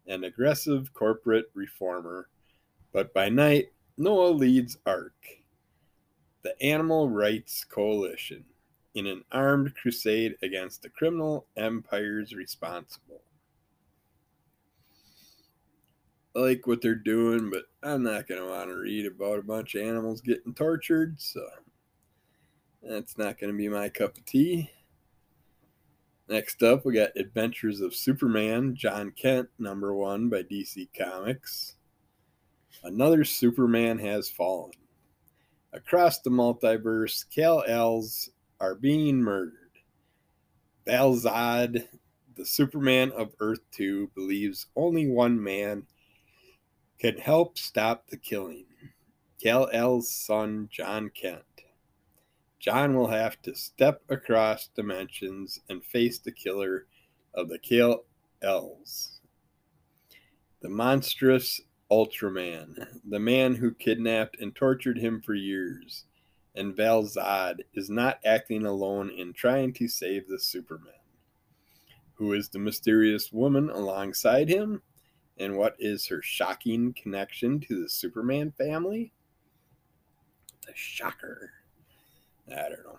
and 0.06 0.24
aggressive 0.24 0.94
corporate 0.94 1.46
reformer 1.52 2.28
but 2.96 3.12
by 3.12 3.28
night, 3.28 3.72
Noah 3.98 4.30
leads 4.30 4.78
ARC, 4.86 5.12
the 6.40 6.58
Animal 6.62 7.10
Rights 7.10 7.62
Coalition, 7.62 8.42
in 8.94 9.06
an 9.06 9.22
armed 9.30 9.74
crusade 9.74 10.34
against 10.40 10.80
the 10.80 10.88
criminal 10.88 11.46
empires 11.58 12.32
responsible. 12.34 13.20
I 16.34 16.38
like 16.38 16.66
what 16.66 16.80
they're 16.80 16.94
doing, 16.94 17.50
but 17.50 17.64
I'm 17.82 18.02
not 18.02 18.28
going 18.28 18.40
to 18.40 18.48
want 18.48 18.70
to 18.70 18.76
read 18.76 19.04
about 19.04 19.40
a 19.40 19.42
bunch 19.42 19.74
of 19.74 19.82
animals 19.82 20.22
getting 20.22 20.54
tortured, 20.54 21.20
so 21.20 21.46
that's 22.82 23.18
not 23.18 23.38
going 23.38 23.52
to 23.52 23.58
be 23.58 23.68
my 23.68 23.90
cup 23.90 24.16
of 24.16 24.24
tea. 24.24 24.70
Next 26.30 26.62
up, 26.62 26.86
we 26.86 26.94
got 26.94 27.10
Adventures 27.14 27.82
of 27.82 27.94
Superman, 27.94 28.74
Jon 28.74 29.10
Kent, 29.10 29.50
number 29.58 29.92
one 29.94 30.30
by 30.30 30.44
DC 30.44 30.88
Comics. 30.98 31.75
Another 32.84 33.24
Superman 33.24 33.98
has 33.98 34.28
fallen. 34.28 34.72
Across 35.72 36.20
the 36.20 36.30
multiverse, 36.30 37.24
Kal-Els 37.34 38.30
are 38.60 38.74
being 38.74 39.20
murdered. 39.20 39.52
Val-Zod, 40.86 41.86
the 42.36 42.46
Superman 42.46 43.12
of 43.12 43.34
Earth 43.40 43.60
2, 43.72 44.12
believes 44.14 44.66
only 44.76 45.08
one 45.08 45.42
man 45.42 45.86
can 46.98 47.18
help 47.18 47.58
stop 47.58 48.06
the 48.08 48.16
killing 48.16 48.66
Kal-El's 49.42 50.10
son, 50.10 50.68
Jon 50.70 51.10
Kent. 51.10 51.42
Jon 52.58 52.94
will 52.94 53.08
have 53.08 53.40
to 53.42 53.54
step 53.54 54.02
across 54.08 54.68
dimensions 54.68 55.60
and 55.68 55.84
face 55.84 56.18
the 56.18 56.32
killer 56.32 56.86
of 57.34 57.48
the 57.48 57.58
Kal-Els. 57.58 59.20
The 60.62 60.68
monstrous 60.70 61.60
Ultraman, 61.90 63.00
the 63.08 63.20
man 63.20 63.54
who 63.54 63.72
kidnapped 63.72 64.40
and 64.40 64.54
tortured 64.54 64.98
him 64.98 65.22
for 65.22 65.34
years, 65.34 66.04
and 66.54 66.76
Val-Zod 66.76 67.60
is 67.74 67.88
not 67.88 68.18
acting 68.24 68.66
alone 68.66 69.10
in 69.10 69.32
trying 69.32 69.72
to 69.74 69.86
save 69.86 70.26
the 70.26 70.38
Superman. 70.38 70.94
Who 72.14 72.32
is 72.32 72.48
the 72.48 72.58
mysterious 72.58 73.30
woman 73.30 73.70
alongside 73.70 74.48
him? 74.48 74.82
And 75.38 75.56
what 75.56 75.76
is 75.78 76.06
her 76.06 76.22
shocking 76.22 76.94
connection 76.94 77.60
to 77.60 77.82
the 77.82 77.88
Superman 77.88 78.52
family? 78.56 79.12
The 80.66 80.72
shocker. 80.74 81.50
I 82.50 82.62
don't 82.70 82.84
know. 82.84 82.98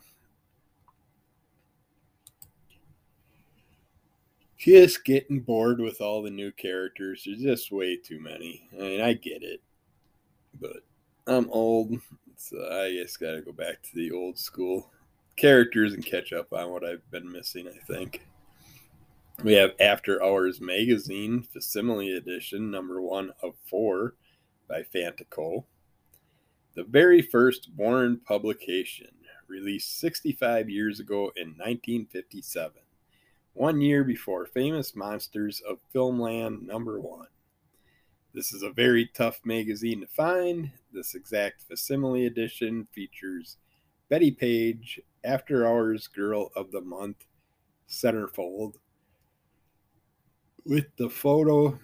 Just 4.57 5.05
getting 5.05 5.39
bored 5.39 5.79
with 5.79 6.01
all 6.01 6.21
the 6.21 6.29
new 6.29 6.51
characters. 6.51 7.23
There's 7.25 7.41
just 7.41 7.71
way 7.71 7.97
too 7.97 8.19
many. 8.19 8.67
I 8.73 8.81
mean, 8.81 9.01
I 9.01 9.13
get 9.13 9.43
it, 9.43 9.61
but 10.59 10.77
I'm 11.27 11.49
old, 11.51 11.93
so 12.35 12.57
I 12.71 12.91
just 12.91 13.19
got 13.19 13.33
to 13.33 13.41
go 13.41 13.51
back 13.51 13.81
to 13.83 13.95
the 13.95 14.11
old 14.11 14.37
school 14.37 14.91
characters 15.35 15.93
and 15.93 16.05
catch 16.05 16.33
up 16.33 16.51
on 16.53 16.71
what 16.71 16.83
I've 16.83 17.09
been 17.11 17.31
missing. 17.31 17.67
I 17.67 17.93
think 17.93 18.25
we 19.43 19.53
have 19.53 19.71
After 19.79 20.23
Hours 20.23 20.59
Magazine, 20.59 21.43
Facsimile 21.53 22.17
Edition, 22.17 22.71
number 22.71 23.01
one 23.01 23.31
of 23.43 23.53
four 23.69 24.15
by 24.67 24.83
Fantico. 24.83 25.63
The 26.73 26.83
very 26.83 27.21
first 27.21 27.69
Warren 27.75 28.19
publication, 28.25 29.07
released 29.47 29.99
65 29.99 30.69
years 30.69 30.99
ago 30.99 31.31
in 31.35 31.49
1957 31.57 32.81
one 33.57 33.81
year 33.81 34.03
before 34.03 34.45
Famous 34.45 34.95
Monsters 34.95 35.63
of 35.67 35.79
Filmland 35.93 36.61
number 36.61 36.99
one. 36.99 37.25
This 38.31 38.53
is 38.53 38.61
a 38.61 38.69
very 38.69 39.09
tough 39.15 39.39
magazine 39.43 40.01
to 40.01 40.07
find. 40.07 40.71
This 40.93 41.15
exact 41.15 41.63
facsimile 41.63 42.27
edition 42.27 42.87
features 42.91 43.57
Bettie 44.09 44.29
Page, 44.29 45.01
After 45.23 45.65
Hours 45.65 46.07
Girl 46.07 46.51
of 46.55 46.71
the 46.71 46.81
Month, 46.81 47.25
centerfold, 47.89 48.75
with 50.63 50.85
the 50.97 51.09
photo 51.09 51.79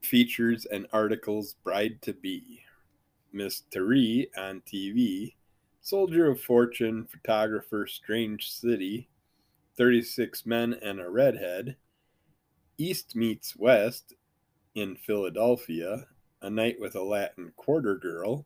features 0.00 0.64
and 0.64 0.86
articles 0.94 1.56
Bride 1.62 2.00
to 2.02 2.14
Be, 2.14 2.62
Miss 3.34 3.64
Therese 3.70 4.28
on 4.38 4.62
TV, 4.62 5.34
Soldier 5.82 6.30
of 6.30 6.40
Fortune, 6.40 7.06
Photographer, 7.06 7.86
Strange 7.86 8.50
City, 8.50 9.10
36 9.78 10.44
Men 10.44 10.74
and 10.82 11.00
a 11.00 11.08
Redhead, 11.08 11.76
East 12.76 13.14
Meets 13.14 13.54
West 13.56 14.12
in 14.74 14.96
Philadelphia, 14.96 16.06
A 16.42 16.50
Night 16.50 16.76
with 16.80 16.96
a 16.96 17.02
Latin 17.02 17.52
Quarter 17.56 17.96
Girl, 17.96 18.44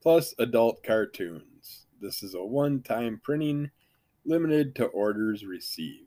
plus 0.00 0.34
adult 0.38 0.84
cartoons. 0.84 1.86
This 2.00 2.22
is 2.22 2.34
a 2.34 2.44
one 2.44 2.80
time 2.82 3.20
printing 3.24 3.72
limited 4.24 4.76
to 4.76 4.84
orders 4.84 5.44
received. 5.44 6.04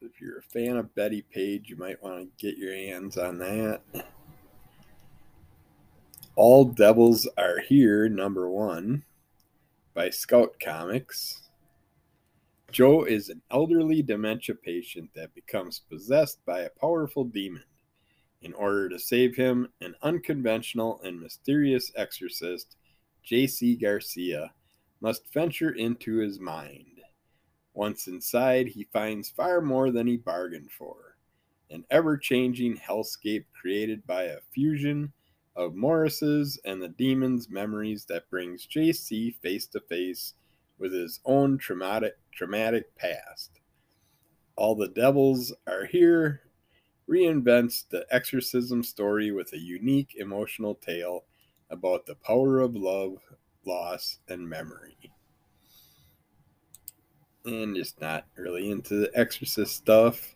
If 0.00 0.20
you're 0.20 0.38
a 0.38 0.42
fan 0.42 0.76
of 0.76 0.94
Bettie 0.96 1.22
Page, 1.22 1.70
you 1.70 1.76
might 1.76 2.02
want 2.02 2.18
to 2.18 2.44
get 2.44 2.58
your 2.58 2.74
hands 2.74 3.16
on 3.16 3.38
that. 3.38 3.82
All 6.34 6.64
Devils 6.64 7.28
Are 7.38 7.60
Here, 7.60 8.08
number 8.08 8.50
one, 8.50 9.04
by 9.96 10.10
Scout 10.10 10.54
Comics. 10.62 11.48
Joe 12.70 13.04
is 13.04 13.30
an 13.30 13.40
elderly 13.50 14.02
dementia 14.02 14.54
patient 14.54 15.08
that 15.14 15.34
becomes 15.34 15.80
possessed 15.88 16.44
by 16.44 16.60
a 16.60 16.70
powerful 16.78 17.24
demon. 17.24 17.64
In 18.42 18.52
order 18.52 18.90
to 18.90 18.98
save 18.98 19.34
him, 19.34 19.68
an 19.80 19.94
unconventional 20.02 21.00
and 21.02 21.18
mysterious 21.18 21.90
exorcist, 21.96 22.76
J.C. 23.22 23.74
Garcia, 23.76 24.52
must 25.00 25.32
venture 25.32 25.70
into 25.70 26.16
his 26.16 26.38
mind. 26.38 27.00
Once 27.72 28.06
inside, 28.06 28.68
he 28.68 28.84
finds 28.92 29.30
far 29.30 29.62
more 29.62 29.90
than 29.90 30.06
he 30.06 30.18
bargained 30.18 30.70
for 30.70 31.16
an 31.70 31.84
ever 31.90 32.18
changing 32.18 32.76
hellscape 32.76 33.46
created 33.58 34.06
by 34.06 34.24
a 34.24 34.40
fusion 34.52 35.10
of 35.56 35.74
Morris's 35.74 36.60
and 36.64 36.80
the 36.82 36.88
demon's 36.88 37.48
memories 37.48 38.04
that 38.06 38.28
brings 38.30 38.66
JC 38.66 39.34
face 39.36 39.66
to 39.68 39.80
face 39.80 40.34
with 40.78 40.92
his 40.92 41.20
own 41.24 41.58
traumatic 41.58 42.18
traumatic 42.32 42.94
past. 42.96 43.60
All 44.56 44.74
the 44.74 44.88
devils 44.88 45.52
are 45.66 45.86
here 45.86 46.42
reinvents 47.08 47.88
the 47.88 48.06
exorcism 48.10 48.82
story 48.82 49.30
with 49.30 49.52
a 49.52 49.58
unique 49.58 50.14
emotional 50.16 50.74
tale 50.74 51.24
about 51.70 52.06
the 52.06 52.16
power 52.16 52.60
of 52.60 52.74
love, 52.74 53.18
loss, 53.64 54.18
and 54.28 54.48
memory. 54.48 54.96
And 57.44 57.76
just 57.76 58.00
not 58.00 58.26
really 58.36 58.70
into 58.70 58.96
the 58.96 59.10
exorcist 59.14 59.76
stuff. 59.76 60.35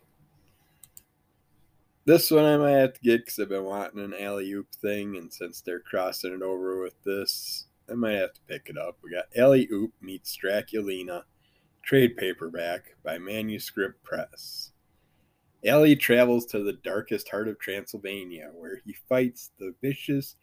This 2.05 2.31
one 2.31 2.45
I 2.45 2.57
might 2.57 2.71
have 2.71 2.93
to 2.93 3.01
get 3.01 3.21
because 3.25 3.39
I've 3.39 3.49
been 3.49 3.63
wanting 3.63 4.03
an 4.03 4.15
alley 4.19 4.51
oop 4.51 4.73
thing, 4.73 5.17
and 5.17 5.31
since 5.31 5.61
they're 5.61 5.79
crossing 5.79 6.33
it 6.33 6.41
over 6.41 6.81
with 6.81 6.95
this, 7.03 7.67
I 7.91 7.93
might 7.93 8.13
have 8.13 8.33
to 8.33 8.41
pick 8.47 8.69
it 8.69 8.77
up. 8.77 8.97
We 9.03 9.11
got 9.11 9.25
Alley 9.35 9.67
Oop 9.71 9.91
meets 10.01 10.37
Draculina, 10.37 11.23
trade 11.83 12.15
paperback 12.15 12.95
by 13.03 13.17
Manuscript 13.17 14.01
Press. 14.03 14.71
Alley 15.65 15.95
travels 15.95 16.45
to 16.47 16.63
the 16.63 16.73
darkest 16.83 17.29
heart 17.29 17.47
of 17.47 17.59
Transylvania, 17.59 18.49
where 18.53 18.81
he 18.85 18.95
fights 19.07 19.51
the 19.59 19.75
vicious 19.81 20.37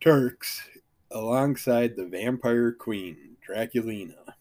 Turks 0.00 0.68
alongside 1.10 1.94
the 1.94 2.06
vampire 2.06 2.72
queen, 2.72 3.36
Draculina. 3.46 4.34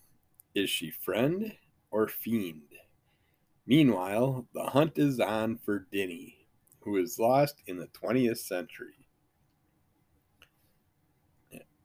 Is 0.56 0.70
she 0.70 0.90
friend 0.90 1.54
or 1.92 2.08
fiend? 2.08 2.73
Meanwhile, 3.66 4.48
the 4.54 4.64
hunt 4.64 4.98
is 4.98 5.20
on 5.20 5.58
for 5.58 5.88
Dinny, 5.92 6.46
who 6.82 6.98
is 6.98 7.18
lost 7.18 7.62
in 7.66 7.78
the 7.78 7.88
20th 7.88 8.40
century. 8.40 9.08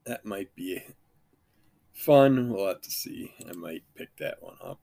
That 0.05 0.25
might 0.25 0.55
be 0.55 0.83
fun. 1.93 2.51
We'll 2.53 2.69
have 2.69 2.81
to 2.81 2.91
see. 2.91 3.35
I 3.49 3.53
might 3.53 3.83
pick 3.95 4.17
that 4.17 4.43
one 4.43 4.57
up. 4.63 4.81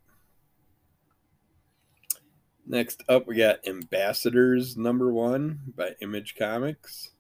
Next 2.67 3.04
up, 3.10 3.28
we 3.28 3.36
got 3.36 3.67
Ambassadors 3.67 4.78
number 4.78 5.12
one 5.12 5.60
by 5.76 5.91
Image 6.02 6.36
Comics. 6.38 7.12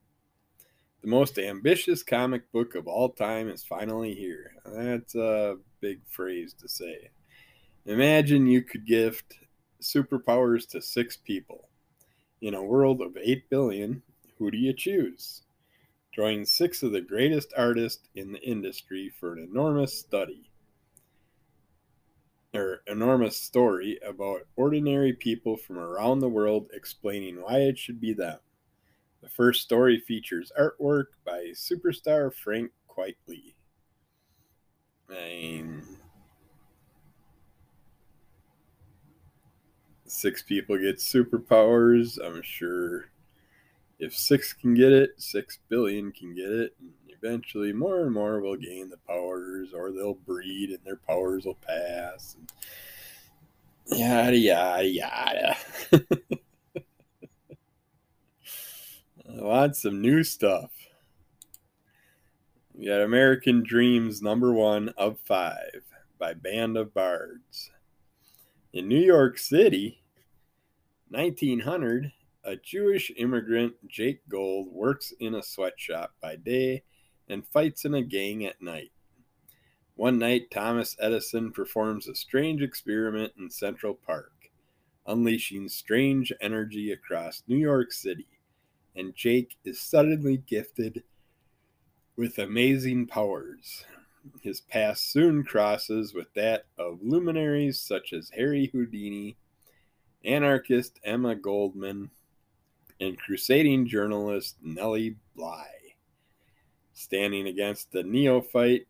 The 1.01 1.07
most 1.07 1.37
ambitious 1.37 2.01
comic 2.01 2.51
book 2.51 2.73
of 2.73 2.87
all 2.87 3.09
time 3.09 3.49
is 3.49 3.63
finally 3.63 4.15
here. 4.15 4.53
That's 4.65 5.13
a 5.13 5.57
big 5.81 5.99
phrase 6.09 6.53
to 6.61 6.67
say. 6.67 7.11
Imagine 7.85 8.47
you 8.47 8.63
could 8.63 8.87
gift 8.87 9.35
superpowers 9.81 10.67
to 10.69 10.81
six 10.81 11.17
people. 11.17 11.69
In 12.41 12.53
a 12.53 12.63
world 12.63 13.01
of 13.01 13.17
8 13.17 13.49
billion, 13.49 14.01
who 14.37 14.51
do 14.51 14.57
you 14.57 14.73
choose? 14.73 15.43
Join 16.13 16.45
six 16.45 16.83
of 16.83 16.91
the 16.91 17.01
greatest 17.01 17.53
artists 17.57 18.07
in 18.15 18.31
the 18.31 18.41
industry 18.41 19.09
for 19.09 19.33
an 19.33 19.39
enormous 19.39 19.97
study 19.97 20.49
or 22.55 22.81
enormous 22.87 23.35
story 23.35 23.99
about 24.07 24.47
ordinary 24.55 25.13
people 25.13 25.57
from 25.57 25.77
around 25.77 26.19
the 26.19 26.29
world 26.29 26.69
explaining 26.73 27.41
why 27.41 27.59
it 27.59 27.77
should 27.77 27.99
be 27.99 28.13
them. 28.13 28.39
The 29.21 29.29
first 29.29 29.61
story 29.61 29.99
features 29.99 30.51
artwork 30.57 31.05
by 31.25 31.51
superstar 31.53 32.33
Frank 32.33 32.71
Quitely. 32.87 33.55
I 35.09 35.81
six 40.15 40.41
people 40.41 40.77
get 40.77 40.97
superpowers. 40.97 42.17
I'm 42.23 42.41
sure 42.41 43.09
if 43.99 44.15
six 44.15 44.53
can 44.53 44.73
get 44.73 44.91
it, 44.91 45.11
six 45.17 45.59
billion 45.69 46.11
can 46.11 46.33
get 46.33 46.49
it. 46.49 46.75
And 46.79 46.91
eventually, 47.09 47.73
more 47.73 48.01
and 48.01 48.13
more 48.13 48.39
will 48.39 48.55
gain 48.55 48.89
the 48.89 48.97
powers, 49.07 49.69
or 49.73 49.91
they'll 49.91 50.13
breed 50.13 50.69
and 50.69 50.79
their 50.83 50.95
powers 50.95 51.45
will 51.45 51.55
pass. 51.55 52.35
And 52.39 53.99
yada, 53.99 54.37
yada, 54.37 54.87
yada. 54.87 55.57
Lots 59.27 59.85
of 59.85 59.93
new 59.93 60.23
stuff. 60.23 60.71
We 62.73 62.85
got 62.85 63.01
American 63.01 63.63
Dreams 63.63 64.21
number 64.21 64.53
one 64.53 64.89
of 64.97 65.17
five 65.19 65.83
by 66.19 66.33
Band 66.33 66.77
of 66.77 66.93
Bards. 66.93 67.71
In 68.73 68.89
New 68.89 68.99
York 68.99 69.37
City, 69.37 70.03
1900, 71.15 72.11
a 72.43 72.57
Jewish 72.57 73.09
immigrant, 73.15 73.73
Jake 73.87 74.27
Gold, 74.27 74.67
works 74.69 75.13
in 75.17 75.33
a 75.33 75.41
sweatshop 75.41 76.13
by 76.21 76.35
day 76.35 76.83
and 77.29 77.47
fights 77.47 77.85
in 77.85 77.93
a 77.93 78.01
gang 78.01 78.45
at 78.45 78.61
night. 78.61 78.91
One 79.95 80.19
night, 80.19 80.51
Thomas 80.51 80.97
Edison 80.99 81.53
performs 81.53 82.09
a 82.09 82.15
strange 82.15 82.61
experiment 82.61 83.31
in 83.39 83.49
Central 83.49 83.93
Park, 83.93 84.51
unleashing 85.07 85.69
strange 85.69 86.33
energy 86.41 86.91
across 86.91 87.43
New 87.47 87.57
York 87.57 87.93
City, 87.93 88.27
and 88.93 89.15
Jake 89.15 89.55
is 89.63 89.79
suddenly 89.79 90.35
gifted 90.35 91.03
with 92.17 92.37
amazing 92.39 93.07
powers. 93.07 93.85
His 94.41 94.59
past 94.59 95.13
soon 95.13 95.45
crosses 95.45 96.13
with 96.13 96.33
that 96.33 96.65
of 96.77 96.99
luminaries 97.01 97.79
such 97.79 98.11
as 98.11 98.31
Harry 98.31 98.69
Houdini 98.73 99.37
anarchist 100.25 100.99
Emma 101.03 101.35
Goldman, 101.35 102.09
and 102.99 103.17
crusading 103.17 103.87
journalist 103.87 104.57
Nellie 104.61 105.17
Bly. 105.35 105.67
Standing 106.93 107.47
against 107.47 107.91
the 107.91 108.03
neophyte 108.03 108.87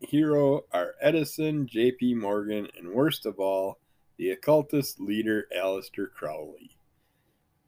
hero 0.00 0.64
are 0.72 0.94
Edison, 1.00 1.66
J.P. 1.66 2.14
Morgan, 2.14 2.68
and 2.76 2.92
worst 2.92 3.26
of 3.26 3.38
all, 3.38 3.78
the 4.16 4.30
occultist 4.30 5.00
leader 5.00 5.46
Aleister 5.56 6.10
Crowley. 6.12 6.76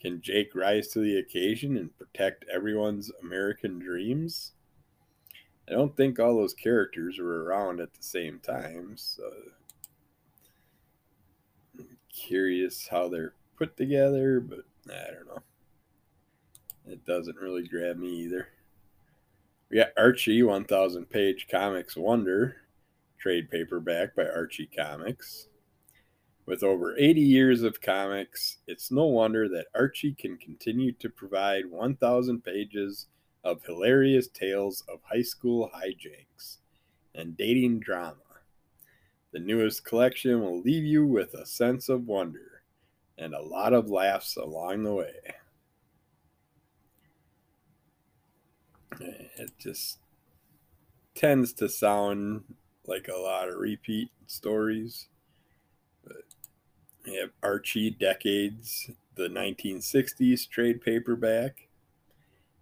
Can 0.00 0.20
Jake 0.20 0.54
rise 0.54 0.88
to 0.88 1.00
the 1.00 1.18
occasion 1.18 1.76
and 1.76 1.96
protect 1.96 2.44
everyone's 2.52 3.10
American 3.22 3.78
dreams? 3.78 4.52
I 5.68 5.72
don't 5.72 5.96
think 5.96 6.20
all 6.20 6.36
those 6.36 6.54
characters 6.54 7.18
were 7.18 7.44
around 7.44 7.80
at 7.80 7.92
the 7.94 8.02
same 8.02 8.38
time, 8.38 8.92
so 8.96 9.30
curious 12.16 12.88
how 12.88 13.08
they're 13.08 13.34
put 13.56 13.76
together, 13.76 14.40
but 14.40 14.60
I 14.88 15.12
don't 15.12 15.26
know. 15.26 15.42
It 16.86 17.04
doesn't 17.04 17.36
really 17.36 17.66
grab 17.66 17.98
me 17.98 18.08
either. 18.08 18.48
We 19.68 19.78
got 19.78 19.88
Archie 19.96 20.42
1000 20.42 21.10
page 21.10 21.48
comics 21.50 21.96
wonder, 21.96 22.56
trade 23.18 23.50
paperback 23.50 24.14
by 24.14 24.26
Archie 24.26 24.70
Comics. 24.74 25.48
With 26.46 26.62
over 26.62 26.96
80 26.96 27.20
years 27.20 27.62
of 27.62 27.80
comics, 27.80 28.58
it's 28.68 28.92
no 28.92 29.06
wonder 29.06 29.48
that 29.48 29.66
Archie 29.74 30.14
can 30.14 30.36
continue 30.38 30.92
to 30.92 31.08
provide 31.08 31.66
1,000 31.68 32.44
pages 32.44 33.08
of 33.42 33.64
hilarious 33.64 34.28
tales 34.28 34.84
of 34.88 35.00
high 35.02 35.22
school 35.22 35.68
hijinks 35.74 36.58
and 37.16 37.36
dating 37.36 37.80
drama. 37.80 38.25
The 39.36 39.42
newest 39.42 39.84
collection 39.84 40.40
will 40.40 40.62
leave 40.62 40.84
you 40.84 41.04
with 41.04 41.34
a 41.34 41.44
sense 41.44 41.90
of 41.90 42.06
wonder. 42.06 42.62
and 43.18 43.34
a 43.34 43.42
lot 43.42 43.74
of 43.74 43.90
laughs 43.90 44.36
along 44.38 44.82
the 44.82 44.94
way. 44.94 45.34
It 48.98 49.50
just 49.58 49.98
tends 51.14 51.52
to 51.54 51.68
sound 51.68 52.44
like 52.86 53.08
a 53.08 53.18
lot 53.18 53.50
of 53.50 53.58
repeat 53.58 54.10
stories. 54.26 55.08
But 56.02 56.24
we 57.04 57.16
have 57.16 57.32
Archie 57.42 57.90
Decades, 57.90 58.90
the 59.16 59.28
1960s 59.28 60.48
trade 60.48 60.80
paperback. 60.80 61.68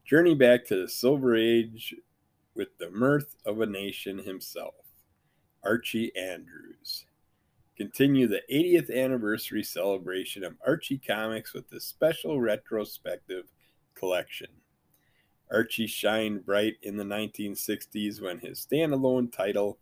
Journey 0.04 0.34
back 0.34 0.64
to 0.66 0.82
the 0.82 0.88
Silver 0.88 1.36
Age 1.36 1.94
with 2.56 2.76
the 2.78 2.90
mirth 2.90 3.36
of 3.46 3.60
a 3.60 3.66
nation 3.66 4.18
himself, 4.18 4.74
Archie 5.64 6.14
Andrews. 6.16 7.06
Continue 7.76 8.28
the 8.28 8.42
80th 8.52 8.94
anniversary 8.94 9.62
celebration 9.62 10.44
of 10.44 10.56
Archie 10.64 10.98
Comics 10.98 11.54
with 11.54 11.68
this 11.70 11.84
special 11.84 12.40
retrospective 12.40 13.46
collection. 13.94 14.48
Archie 15.50 15.86
shined 15.86 16.44
bright 16.44 16.74
in 16.82 16.96
the 16.96 17.04
1960s 17.04 18.20
when 18.20 18.38
his 18.38 18.64
standalone 18.64 19.32
title 19.32 19.78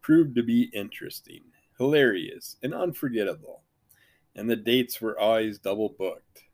proved 0.00 0.34
to 0.36 0.42
be 0.42 0.70
interesting, 0.72 1.42
hilarious, 1.78 2.56
and 2.62 2.74
unforgettable, 2.74 3.62
and 4.34 4.48
the 4.48 4.56
dates 4.56 5.00
were 5.00 5.18
always 5.18 5.58
double 5.58 5.94
booked. 5.98 6.44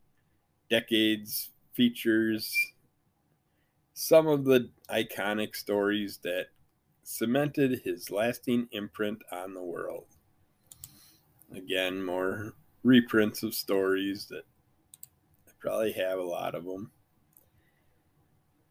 Decades 0.70 1.50
features 1.72 2.54
some 3.94 4.26
of 4.26 4.44
the 4.44 4.70
iconic 4.90 5.54
stories 5.54 6.18
that 6.22 6.46
cemented 7.12 7.82
his 7.84 8.10
lasting 8.10 8.66
imprint 8.72 9.22
on 9.30 9.52
the 9.52 9.62
world. 9.62 10.06
Again, 11.54 12.02
more 12.02 12.54
reprints 12.82 13.42
of 13.42 13.54
stories 13.54 14.26
that 14.28 14.44
I 15.46 15.50
probably 15.60 15.92
have 15.92 16.18
a 16.18 16.22
lot 16.22 16.54
of 16.54 16.64
them. 16.64 16.90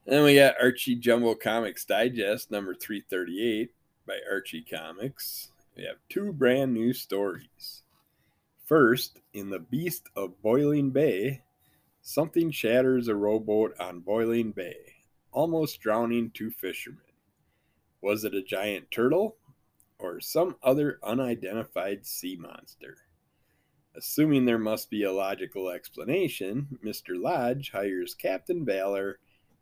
then 0.06 0.24
we 0.24 0.36
got 0.36 0.60
Archie 0.60 0.96
Jumbo 0.96 1.36
Comics 1.36 1.86
Digest 1.86 2.50
number 2.50 2.74
338 2.74 3.70
by 4.08 4.18
Archie 4.30 4.64
Comics. 4.64 5.52
We 5.78 5.84
have 5.84 5.98
two 6.10 6.34
brand 6.34 6.74
new 6.74 6.94
stories. 6.94 7.84
First, 8.66 9.20
in 9.34 9.52
the 9.52 9.60
Beast 9.60 10.10
of 10.16 10.42
Boiling 10.42 10.90
Bay, 10.90 11.44
something 12.02 12.50
shatters 12.50 13.08
a 13.08 13.16
rowboat 13.16 13.80
on 13.80 14.00
Boiling 14.00 14.52
Bay, 14.52 14.78
almost 15.32 15.80
drowning 15.80 16.32
two 16.32 16.50
fishermen. 16.50 17.11
Was 18.02 18.24
it 18.24 18.34
a 18.34 18.42
giant 18.42 18.90
turtle 18.90 19.38
or 20.00 20.20
some 20.20 20.56
other 20.64 21.00
unidentified 21.04 22.06
sea 22.06 22.36
monster? 22.36 22.98
Assuming 23.96 24.46
there 24.46 24.58
must 24.58 24.90
be 24.90 25.04
a 25.04 25.12
logical 25.12 25.70
explanation, 25.70 26.80
Mr. 26.84 27.22
Lodge 27.22 27.72
hires 27.72 28.16
Captain 28.16 28.66
Valor 28.66 29.20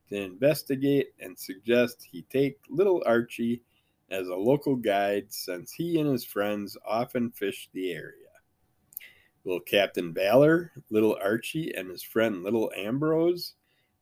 to 0.10 0.16
investigate 0.16 1.14
and 1.20 1.38
suggests 1.38 2.04
he 2.04 2.22
take 2.24 2.60
little 2.70 3.04
Archie 3.06 3.62
as 4.12 4.28
a 4.28 4.36
local 4.36 4.76
guide 4.76 5.26
since 5.30 5.72
he 5.72 6.00
and 6.00 6.10
his 6.10 6.24
friends 6.24 6.78
often 6.88 7.32
fish 7.32 7.70
the 7.74 7.92
area. 7.92 8.14
Will 9.44 9.60
Captain 9.60 10.14
Valor, 10.14 10.72
little 10.90 11.18
Archie, 11.22 11.74
and 11.76 11.90
his 11.90 12.04
friend 12.04 12.44
little 12.44 12.72
Ambrose 12.76 13.54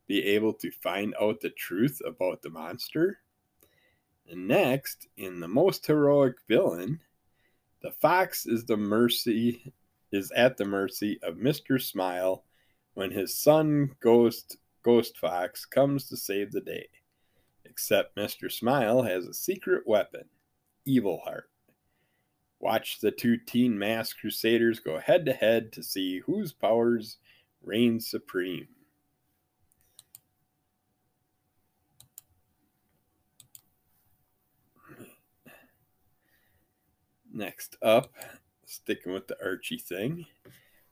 be 0.06 0.22
able 0.24 0.52
to 0.54 0.70
find 0.70 1.14
out 1.20 1.40
the 1.40 1.50
truth 1.50 2.00
about 2.04 2.42
the 2.42 2.50
monster? 2.50 3.20
Next, 4.34 5.08
in 5.16 5.40
the 5.40 5.48
most 5.48 5.86
heroic 5.86 6.36
villain, 6.46 7.00
the 7.82 7.92
fox 7.92 8.46
is 8.46 8.64
the 8.64 8.76
mercy 8.76 9.72
is 10.12 10.30
at 10.32 10.56
the 10.56 10.64
mercy 10.64 11.18
of 11.22 11.36
Mr. 11.36 11.80
Smile 11.80 12.44
when 12.94 13.10
his 13.10 13.38
son 13.38 13.94
Ghost 14.00 14.56
Ghost 14.82 15.18
Fox 15.18 15.64
comes 15.64 16.08
to 16.08 16.16
save 16.16 16.52
the 16.52 16.60
day. 16.60 16.88
Except 17.64 18.16
Mr. 18.16 18.50
Smile 18.50 19.02
has 19.02 19.26
a 19.26 19.34
secret 19.34 19.86
weapon, 19.86 20.24
Evil 20.84 21.18
Heart. 21.18 21.50
Watch 22.60 23.00
the 23.00 23.10
two 23.10 23.36
teen 23.36 23.78
masked 23.78 24.20
crusaders 24.20 24.80
go 24.80 24.98
head 24.98 25.26
to 25.26 25.32
head 25.32 25.72
to 25.72 25.82
see 25.82 26.20
whose 26.20 26.52
powers 26.52 27.18
reign 27.62 28.00
supreme. 28.00 28.68
Next 37.38 37.76
up, 37.82 38.12
sticking 38.64 39.12
with 39.12 39.28
the 39.28 39.36
Archie 39.40 39.78
thing, 39.78 40.26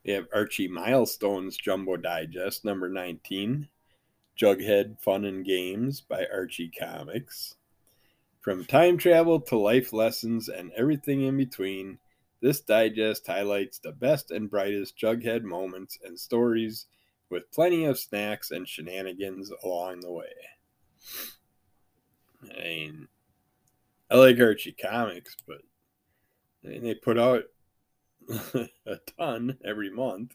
we 0.05 0.13
have 0.13 0.29
Archie 0.33 0.69
Milestones 0.69 1.57
Jumbo 1.57 1.97
Digest 1.97 2.65
number 2.65 2.89
19, 2.89 3.67
Jughead 4.39 5.01
Fun 5.01 5.25
and 5.25 5.45
Games 5.45 6.01
by 6.03 6.25
Archie 6.33 6.71
Comics. 6.71 7.57
From 8.41 8.65
time 8.65 8.97
travel 8.97 9.41
to 9.41 9.59
life 9.59 9.93
lessons 9.93 10.49
and 10.49 10.71
everything 10.77 11.23
in 11.23 11.37
between, 11.37 11.99
this 12.41 12.61
digest 12.61 13.27
highlights 13.27 13.81
the 13.81 13.91
best 13.91 14.31
and 14.31 14.49
brightest 14.49 14.97
Jughead 14.97 15.43
moments 15.43 15.99
and 16.05 16.17
stories 16.17 16.87
with 17.29 17.51
plenty 17.51 17.87
of 17.87 17.99
snacks 17.99 18.53
and 18.53 18.69
shenanigans 18.69 19.51
along 19.65 19.99
the 19.99 20.13
way. 20.13 20.33
I 22.45 22.63
mean, 22.63 23.09
I 24.09 24.15
like 24.15 24.39
Archie 24.39 24.77
Comics, 24.81 25.37
but 25.45 25.63
and 26.67 26.85
they 26.85 26.95
put 26.95 27.19
out 27.19 27.45
a 28.29 28.97
ton 29.19 29.59
every 29.65 29.91
month, 29.91 30.35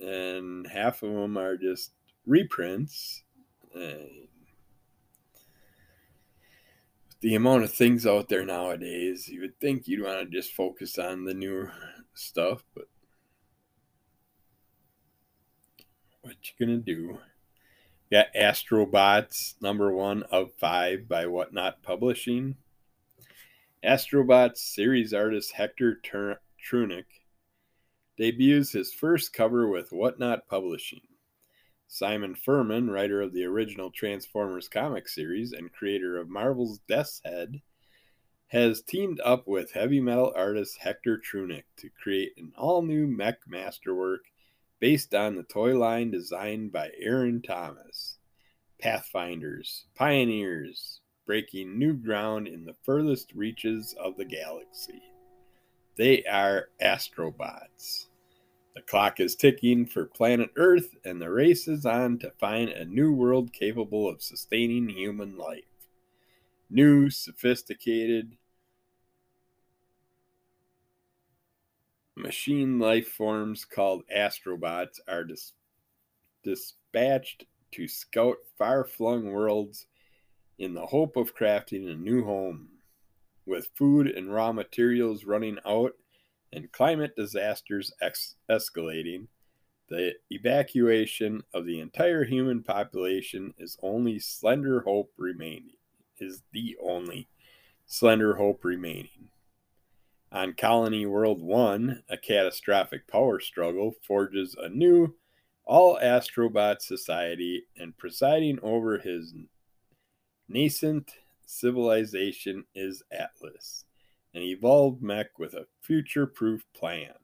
and 0.00 0.66
half 0.66 1.02
of 1.02 1.12
them 1.12 1.36
are 1.38 1.56
just 1.56 1.92
reprints. 2.26 3.22
The 7.20 7.34
amount 7.34 7.64
of 7.64 7.72
things 7.72 8.06
out 8.06 8.28
there 8.28 8.44
nowadays, 8.44 9.28
you 9.28 9.40
would 9.40 9.58
think 9.58 9.88
you'd 9.88 10.04
want 10.04 10.20
to 10.20 10.26
just 10.26 10.52
focus 10.52 10.98
on 10.98 11.24
the 11.24 11.34
newer 11.34 11.72
stuff, 12.14 12.64
but 12.74 12.84
what 16.20 16.36
you 16.42 16.66
gonna 16.66 16.78
do? 16.78 17.18
Got 18.10 18.34
Astrobots 18.34 19.54
number 19.60 19.92
one 19.92 20.22
of 20.24 20.52
five 20.58 21.08
by 21.08 21.26
Whatnot 21.26 21.82
Publishing. 21.82 22.56
Astrobots 23.86 24.56
series 24.56 25.14
artist 25.14 25.52
Hector 25.52 26.00
Tur- 26.02 26.40
Trunick 26.60 27.04
debuts 28.16 28.72
his 28.72 28.92
first 28.92 29.32
cover 29.32 29.68
with 29.68 29.92
Whatnot 29.92 30.48
Publishing. 30.48 31.02
Simon 31.86 32.34
Furman, 32.34 32.90
writer 32.90 33.22
of 33.22 33.32
the 33.32 33.44
original 33.44 33.92
Transformers 33.92 34.68
comic 34.68 35.06
series 35.06 35.52
and 35.52 35.72
creator 35.72 36.18
of 36.18 36.28
Marvel's 36.28 36.80
Death's 36.88 37.20
Head, 37.24 37.62
has 38.48 38.82
teamed 38.82 39.20
up 39.20 39.46
with 39.46 39.70
heavy 39.70 40.00
metal 40.00 40.32
artist 40.34 40.78
Hector 40.80 41.18
Trunick 41.18 41.62
to 41.76 41.88
create 41.90 42.32
an 42.38 42.50
all 42.58 42.82
new 42.82 43.06
mech 43.06 43.38
masterwork 43.46 44.24
based 44.80 45.14
on 45.14 45.36
the 45.36 45.44
toy 45.44 45.78
line 45.78 46.10
designed 46.10 46.72
by 46.72 46.90
Aaron 46.98 47.40
Thomas. 47.40 48.18
Pathfinders, 48.80 49.84
Pioneers, 49.94 51.02
breaking 51.26 51.78
new 51.78 51.92
ground 51.92 52.46
in 52.46 52.64
the 52.64 52.76
furthest 52.84 53.32
reaches 53.34 53.94
of 54.00 54.16
the 54.16 54.24
galaxy. 54.24 55.02
They 55.96 56.24
are 56.24 56.68
astrobots. 56.80 58.06
The 58.74 58.82
clock 58.82 59.20
is 59.20 59.34
ticking 59.34 59.86
for 59.86 60.04
planet 60.04 60.50
Earth, 60.56 60.94
and 61.04 61.20
the 61.20 61.30
race 61.30 61.66
is 61.66 61.86
on 61.86 62.18
to 62.18 62.30
find 62.38 62.68
a 62.68 62.84
new 62.84 63.12
world 63.12 63.52
capable 63.52 64.08
of 64.08 64.22
sustaining 64.22 64.88
human 64.88 65.36
life. 65.36 65.64
New, 66.68 67.08
sophisticated, 67.08 68.36
machine 72.16 72.78
life 72.78 73.08
forms 73.08 73.64
called 73.64 74.02
astrobots 74.14 74.98
are 75.08 75.24
dis- 75.24 75.52
dispatched 76.42 77.44
to 77.72 77.88
scout 77.88 78.36
far 78.58 78.84
flung 78.84 79.30
worlds 79.32 79.86
in 80.58 80.74
the 80.74 80.86
hope 80.86 81.16
of 81.16 81.34
crafting 81.34 81.90
a 81.90 81.94
new 81.94 82.24
home. 82.24 82.68
With 83.44 83.70
food 83.74 84.08
and 84.08 84.32
raw 84.32 84.52
materials 84.52 85.24
running 85.24 85.58
out 85.64 85.92
and 86.52 86.72
climate 86.72 87.14
disasters 87.16 87.92
ex- 88.00 88.34
escalating, 88.50 89.28
the 89.88 90.14
evacuation 90.30 91.42
of 91.54 91.64
the 91.64 91.78
entire 91.78 92.24
human 92.24 92.62
population 92.62 93.54
is 93.58 93.78
only 93.82 94.18
slender 94.18 94.80
hope 94.80 95.12
remaining. 95.16 95.76
Is 96.18 96.42
the 96.52 96.76
only 96.82 97.28
slender 97.86 98.36
hope 98.36 98.64
remaining. 98.64 99.28
On 100.32 100.54
Colony 100.54 101.06
World 101.06 101.40
1, 101.40 102.02
a 102.08 102.16
catastrophic 102.16 103.06
power 103.06 103.38
struggle 103.38 103.94
forges 104.02 104.56
a 104.58 104.68
new 104.68 105.14
all 105.66 105.98
astrobot 106.00 106.80
society, 106.80 107.64
and 107.76 107.96
presiding 107.98 108.58
over 108.62 108.98
his 108.98 109.34
nascent 110.48 111.12
civilization 111.46 112.64
is 112.74 113.02
Atlas, 113.10 113.84
an 114.34 114.42
evolved 114.42 115.02
mech 115.02 115.38
with 115.38 115.54
a 115.54 115.66
future 115.80 116.26
proof 116.26 116.64
plan. 116.74 117.14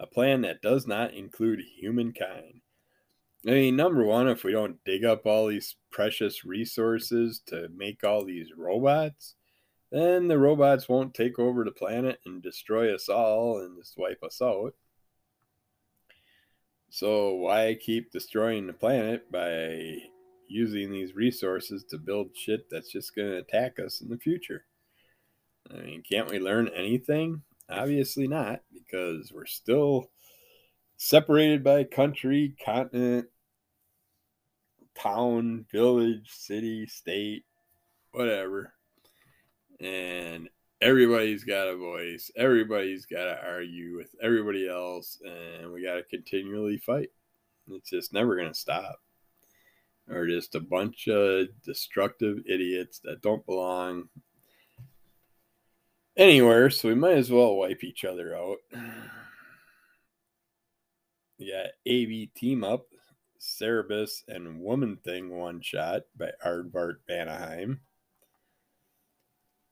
a 0.00 0.06
plan 0.06 0.42
that 0.42 0.62
does 0.62 0.86
not 0.86 1.12
include 1.12 1.60
humankind. 1.60 2.60
I 3.46 3.50
mean, 3.50 3.76
number 3.76 4.04
one, 4.04 4.28
if 4.28 4.44
we 4.44 4.52
don't 4.52 4.82
dig 4.84 5.04
up 5.04 5.26
all 5.26 5.48
these 5.48 5.76
precious 5.90 6.44
resources 6.44 7.40
to 7.46 7.68
make 7.74 8.04
all 8.04 8.24
these 8.24 8.52
robots, 8.56 9.34
then 9.90 10.28
the 10.28 10.38
robots 10.38 10.88
won't 10.88 11.14
take 11.14 11.38
over 11.38 11.64
the 11.64 11.70
planet 11.70 12.20
and 12.26 12.42
destroy 12.42 12.94
us 12.94 13.08
all 13.08 13.58
and 13.58 13.76
just 13.76 13.96
wipe 13.96 14.22
us 14.22 14.40
out. 14.42 14.74
So, 16.90 17.34
why 17.34 17.76
keep 17.80 18.12
destroying 18.12 18.66
the 18.66 18.72
planet 18.72 19.30
by 19.30 19.98
using 20.48 20.90
these 20.90 21.14
resources 21.14 21.84
to 21.84 21.98
build 21.98 22.36
shit 22.36 22.68
that's 22.70 22.90
just 22.90 23.14
going 23.14 23.28
to 23.30 23.38
attack 23.38 23.78
us 23.78 24.00
in 24.00 24.08
the 24.08 24.18
future? 24.18 24.64
I 25.70 25.82
mean, 25.82 26.02
can't 26.02 26.30
we 26.30 26.38
learn 26.38 26.68
anything? 26.74 27.42
Obviously 27.70 28.26
not, 28.26 28.62
because 28.72 29.32
we're 29.32 29.46
still 29.46 30.10
separated 30.96 31.62
by 31.62 31.84
country, 31.84 32.56
continent, 32.64 33.28
town, 34.94 35.66
village, 35.70 36.30
city, 36.30 36.86
state, 36.86 37.44
whatever. 38.12 38.72
And 39.80 40.48
everybody's 40.80 41.44
got 41.44 41.68
a 41.68 41.76
voice. 41.76 42.30
Everybody's 42.36 43.06
got 43.06 43.24
to 43.24 43.38
argue 43.46 43.96
with 43.96 44.14
everybody 44.22 44.68
else. 44.68 45.20
And 45.24 45.72
we 45.72 45.84
got 45.84 45.96
to 45.96 46.02
continually 46.04 46.78
fight. 46.78 47.10
It's 47.70 47.90
just 47.90 48.12
never 48.12 48.34
going 48.34 48.48
to 48.48 48.58
stop. 48.58 49.00
Or 50.10 50.26
just 50.26 50.54
a 50.54 50.60
bunch 50.60 51.08
of 51.08 51.48
destructive 51.62 52.38
idiots 52.46 52.98
that 53.04 53.20
don't 53.20 53.44
belong 53.44 54.08
anywhere, 56.16 56.70
so 56.70 56.88
we 56.88 56.94
might 56.94 57.18
as 57.18 57.30
well 57.30 57.56
wipe 57.56 57.84
each 57.84 58.04
other 58.04 58.36
out. 58.36 58.58
Yeah, 61.40 61.68
AV 61.88 62.34
Team 62.34 62.64
Up, 62.64 62.86
Cerebus, 63.38 64.24
and 64.26 64.60
Woman 64.60 64.96
Thing 64.96 65.30
One 65.30 65.60
Shot 65.60 66.02
by 66.16 66.32
Aardvark 66.44 66.96
Vanaheim. 67.08 67.78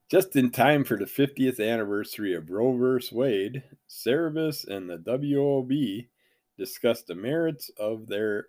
Just 0.08 0.36
in 0.36 0.52
time 0.52 0.84
for 0.84 0.96
the 0.96 1.04
50th 1.04 1.58
anniversary 1.58 2.36
of 2.36 2.50
Roe 2.50 2.76
vs. 2.76 3.10
Wade, 3.10 3.64
Cerebus 3.88 4.64
and 4.68 4.88
the 4.88 4.98
WOB 4.98 6.06
discussed 6.56 7.08
the 7.08 7.16
merits 7.16 7.68
of 7.76 8.06
their 8.06 8.46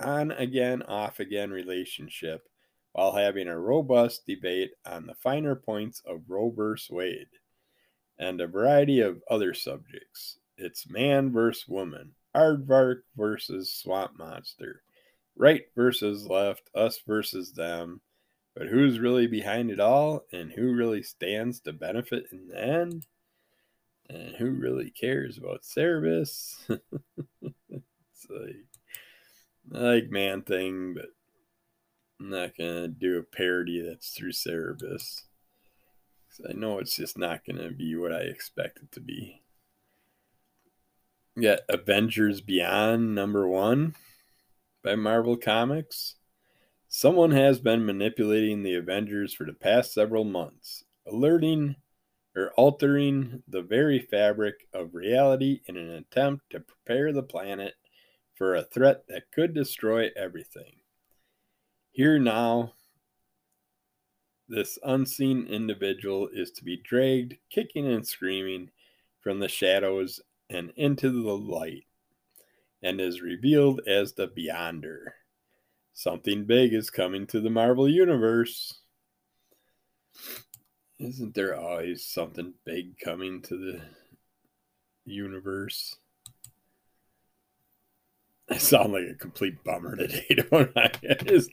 on 0.00 0.32
again, 0.32 0.82
off 0.82 1.20
again 1.20 1.50
relationship 1.50 2.48
while 2.92 3.12
having 3.12 3.48
a 3.48 3.58
robust 3.58 4.26
debate 4.26 4.72
on 4.86 5.06
the 5.06 5.14
finer 5.14 5.54
points 5.54 6.00
of 6.06 6.22
Roe 6.28 6.50
vs. 6.50 6.90
Wade 6.90 7.28
and 8.18 8.40
a 8.40 8.46
variety 8.46 9.00
of 9.00 9.22
other 9.30 9.52
subjects. 9.54 10.38
It's 10.56 10.88
man 10.88 11.32
versus 11.32 11.68
woman, 11.68 12.12
aardvark 12.34 13.02
versus 13.16 13.72
swamp 13.72 14.18
monster, 14.18 14.82
right 15.36 15.62
versus 15.74 16.26
left, 16.26 16.70
us 16.74 16.98
versus 17.06 17.52
them. 17.52 18.00
But 18.54 18.68
who's 18.68 18.98
really 18.98 19.26
behind 19.26 19.70
it 19.70 19.80
all 19.80 20.24
and 20.32 20.50
who 20.50 20.72
really 20.72 21.02
stands 21.02 21.60
to 21.60 21.74
benefit 21.74 22.24
in 22.32 22.48
the 22.48 22.58
end? 22.58 23.06
And 24.08 24.34
who 24.36 24.50
really 24.52 24.90
cares 24.90 25.36
about 25.36 25.64
service? 25.64 26.64
it's 26.70 28.26
like, 28.30 28.64
I 29.74 29.78
like 29.78 30.10
Man 30.10 30.42
Thing, 30.42 30.94
but 30.94 31.06
I'm 32.20 32.30
not 32.30 32.54
to 32.56 32.88
do 32.88 33.18
a 33.18 33.22
parody 33.22 33.80
that's 33.80 34.10
through 34.10 34.32
Cerebus. 34.32 35.22
I 36.48 36.52
know 36.52 36.78
it's 36.78 36.96
just 36.96 37.18
not 37.18 37.44
to 37.58 37.70
be 37.70 37.96
what 37.96 38.12
I 38.12 38.20
expect 38.20 38.78
it 38.78 38.92
to 38.92 39.00
be. 39.00 39.42
Got 41.40 41.60
Avengers 41.68 42.40
Beyond 42.40 43.14
number 43.14 43.48
one 43.48 43.94
by 44.82 44.94
Marvel 44.94 45.36
Comics. 45.36 46.14
Someone 46.88 47.32
has 47.32 47.58
been 47.58 47.84
manipulating 47.84 48.62
the 48.62 48.74
Avengers 48.74 49.34
for 49.34 49.44
the 49.44 49.52
past 49.52 49.92
several 49.92 50.24
months, 50.24 50.84
alerting 51.06 51.76
or 52.36 52.52
altering 52.52 53.42
the 53.48 53.62
very 53.62 53.98
fabric 53.98 54.68
of 54.72 54.94
reality 54.94 55.60
in 55.66 55.76
an 55.76 55.90
attempt 55.90 56.50
to 56.50 56.60
prepare 56.60 57.12
the 57.12 57.22
planet 57.22 57.74
for 58.36 58.54
a 58.54 58.62
threat 58.62 59.04
that 59.08 59.32
could 59.32 59.54
destroy 59.54 60.10
everything. 60.16 60.76
Here 61.90 62.18
now 62.18 62.74
this 64.48 64.78
unseen 64.84 65.46
individual 65.48 66.28
is 66.32 66.52
to 66.52 66.64
be 66.64 66.76
dragged, 66.76 67.36
kicking 67.50 67.86
and 67.86 68.06
screaming, 68.06 68.70
from 69.20 69.40
the 69.40 69.48
shadows 69.48 70.20
and 70.48 70.72
into 70.76 71.10
the 71.10 71.36
light, 71.36 71.84
and 72.80 73.00
is 73.00 73.20
revealed 73.20 73.80
as 73.88 74.12
the 74.12 74.28
Beyonder. 74.28 75.06
Something 75.94 76.44
big 76.44 76.72
is 76.72 76.90
coming 76.90 77.26
to 77.28 77.40
the 77.40 77.50
Marvel 77.50 77.88
Universe. 77.88 78.82
Isn't 81.00 81.34
there 81.34 81.58
always 81.58 82.06
something 82.06 82.54
big 82.64 82.98
coming 83.00 83.42
to 83.42 83.56
the 83.56 83.80
universe? 85.04 85.96
I 88.50 88.58
sound 88.58 88.92
like 88.92 89.06
a 89.10 89.14
complete 89.14 89.62
bummer 89.64 89.96
today, 89.96 90.26
don't 90.50 90.70
I? 90.76 90.90
I 91.10 91.14
just, 91.14 91.50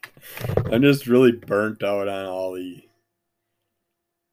I'm 0.72 0.82
just 0.82 1.08
really 1.08 1.32
burnt 1.32 1.84
out 1.84 2.08
on 2.08 2.26
all 2.26 2.54
the 2.54 2.84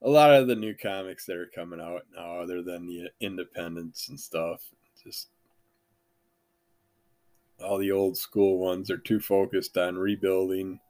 a 0.03 0.09
lot 0.09 0.33
of 0.33 0.47
the 0.47 0.57
new 0.57 0.75
comics 0.75 1.27
that 1.27 1.37
are 1.37 1.51
coming 1.55 1.81
out 1.81 2.07
now, 2.15 2.41
other 2.41 2.63
than 2.63 2.87
the 2.87 3.11
independents 3.21 4.09
and 4.09 4.19
stuff. 4.19 4.63
Just 5.05 5.29
all 7.63 7.79
the 7.79 7.93
old 7.93 8.17
school 8.17 8.59
ones 8.59 8.91
are 8.91 8.99
too 8.99 9.21
focused 9.21 9.77
on 9.77 9.99
rebuilding 9.99 10.81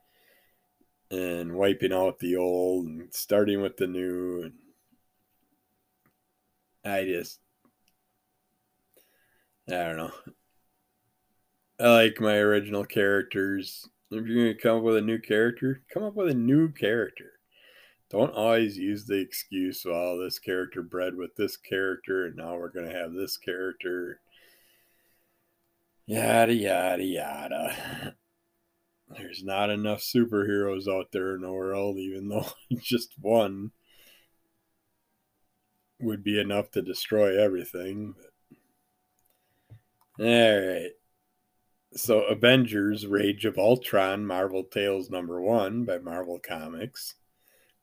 and 1.09 1.53
wiping 1.53 1.91
out 1.91 2.19
the 2.19 2.37
old 2.37 2.85
and 2.85 3.13
starting 3.13 3.61
with 3.61 3.75
the 3.75 3.87
new 3.87 4.43
and 4.43 4.53
I 6.83 7.03
just 7.03 7.39
I 9.67 9.71
don't 9.71 9.97
know. 9.97 10.11
I 11.81 11.87
like 11.89 12.21
my 12.21 12.35
original 12.35 12.85
characters. 12.85 13.89
If 14.11 14.27
you're 14.27 14.43
going 14.43 14.55
to 14.55 14.61
come 14.61 14.77
up 14.77 14.83
with 14.83 14.97
a 14.97 15.01
new 15.01 15.17
character, 15.17 15.81
come 15.91 16.03
up 16.03 16.13
with 16.13 16.29
a 16.29 16.35
new 16.35 16.71
character. 16.71 17.31
Don't 18.11 18.35
always 18.35 18.77
use 18.77 19.05
the 19.05 19.17
excuse, 19.17 19.83
well, 19.83 20.19
this 20.19 20.37
character 20.37 20.83
bred 20.83 21.15
with 21.15 21.35
this 21.37 21.57
character, 21.57 22.25
and 22.27 22.35
now 22.35 22.55
we're 22.55 22.69
going 22.69 22.87
to 22.87 22.95
have 22.95 23.13
this 23.13 23.35
character. 23.37 24.19
Yada, 26.05 26.53
yada, 26.53 27.03
yada. 27.03 28.15
There's 29.17 29.43
not 29.43 29.71
enough 29.71 30.01
superheroes 30.01 30.87
out 30.87 31.11
there 31.11 31.33
in 31.33 31.41
the 31.41 31.51
world, 31.51 31.97
even 31.97 32.27
though 32.27 32.47
just 32.79 33.13
one 33.19 33.71
would 35.99 36.23
be 36.23 36.39
enough 36.39 36.69
to 36.71 36.83
destroy 36.83 37.41
everything. 37.41 38.13
All 40.19 40.25
right. 40.25 40.91
So, 41.93 42.21
Avengers 42.21 43.05
Rage 43.05 43.43
of 43.43 43.57
Ultron 43.57 44.25
Marvel 44.25 44.63
Tales 44.63 45.09
number 45.09 45.41
one 45.41 45.83
by 45.83 45.97
Marvel 45.97 46.39
Comics. 46.39 47.15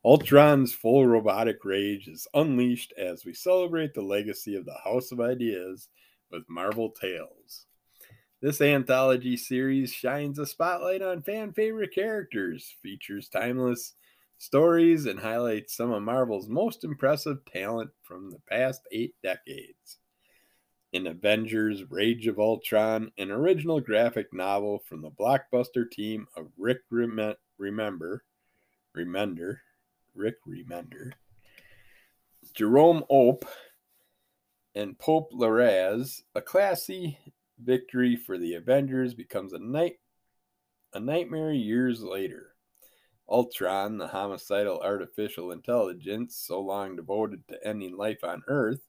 Ultron's 0.02 0.72
full 0.72 1.06
robotic 1.06 1.62
rage 1.62 2.08
is 2.08 2.26
unleashed 2.32 2.94
as 2.96 3.26
we 3.26 3.34
celebrate 3.34 3.92
the 3.92 4.00
legacy 4.00 4.56
of 4.56 4.64
the 4.64 4.78
House 4.82 5.12
of 5.12 5.20
Ideas 5.20 5.90
with 6.30 6.48
Marvel 6.48 6.88
Tales. 6.88 7.66
This 8.40 8.62
anthology 8.62 9.36
series 9.36 9.92
shines 9.92 10.38
a 10.38 10.46
spotlight 10.46 11.02
on 11.02 11.20
fan 11.20 11.52
favorite 11.52 11.94
characters, 11.94 12.76
features 12.82 13.28
timeless 13.28 13.92
stories, 14.38 15.04
and 15.04 15.20
highlights 15.20 15.76
some 15.76 15.92
of 15.92 16.02
Marvel's 16.02 16.48
most 16.48 16.82
impressive 16.82 17.44
talent 17.44 17.90
from 18.04 18.30
the 18.30 18.40
past 18.48 18.80
eight 18.90 19.14
decades 19.22 19.98
in 20.92 21.06
Avengers 21.06 21.84
Rage 21.90 22.26
of 22.26 22.38
Ultron, 22.38 23.12
an 23.18 23.30
original 23.30 23.80
graphic 23.80 24.32
novel 24.32 24.78
from 24.78 25.02
the 25.02 25.10
blockbuster 25.10 25.90
team 25.90 26.26
of 26.36 26.48
Rick 26.56 26.78
Rem- 26.90 27.34
Remember, 27.58 28.24
Remender, 28.96 29.58
Rick 30.14 30.36
Remender, 30.46 31.12
Jerome 32.54 33.04
Opeña, 33.10 33.48
and 34.74 34.98
Pepe 34.98 35.34
Larraz, 35.34 36.22
a 36.34 36.40
classy 36.40 37.18
victory 37.58 38.16
for 38.16 38.38
the 38.38 38.54
Avengers 38.54 39.12
becomes 39.12 39.52
a 39.52 39.58
night 39.58 39.98
a 40.94 41.00
nightmare 41.00 41.52
years 41.52 42.02
later. 42.02 42.54
Ultron, 43.28 43.98
the 43.98 44.08
homicidal 44.08 44.80
artificial 44.80 45.50
intelligence 45.50 46.36
so 46.36 46.60
long 46.60 46.96
devoted 46.96 47.46
to 47.48 47.66
ending 47.66 47.96
life 47.96 48.24
on 48.24 48.42
Earth, 48.46 48.87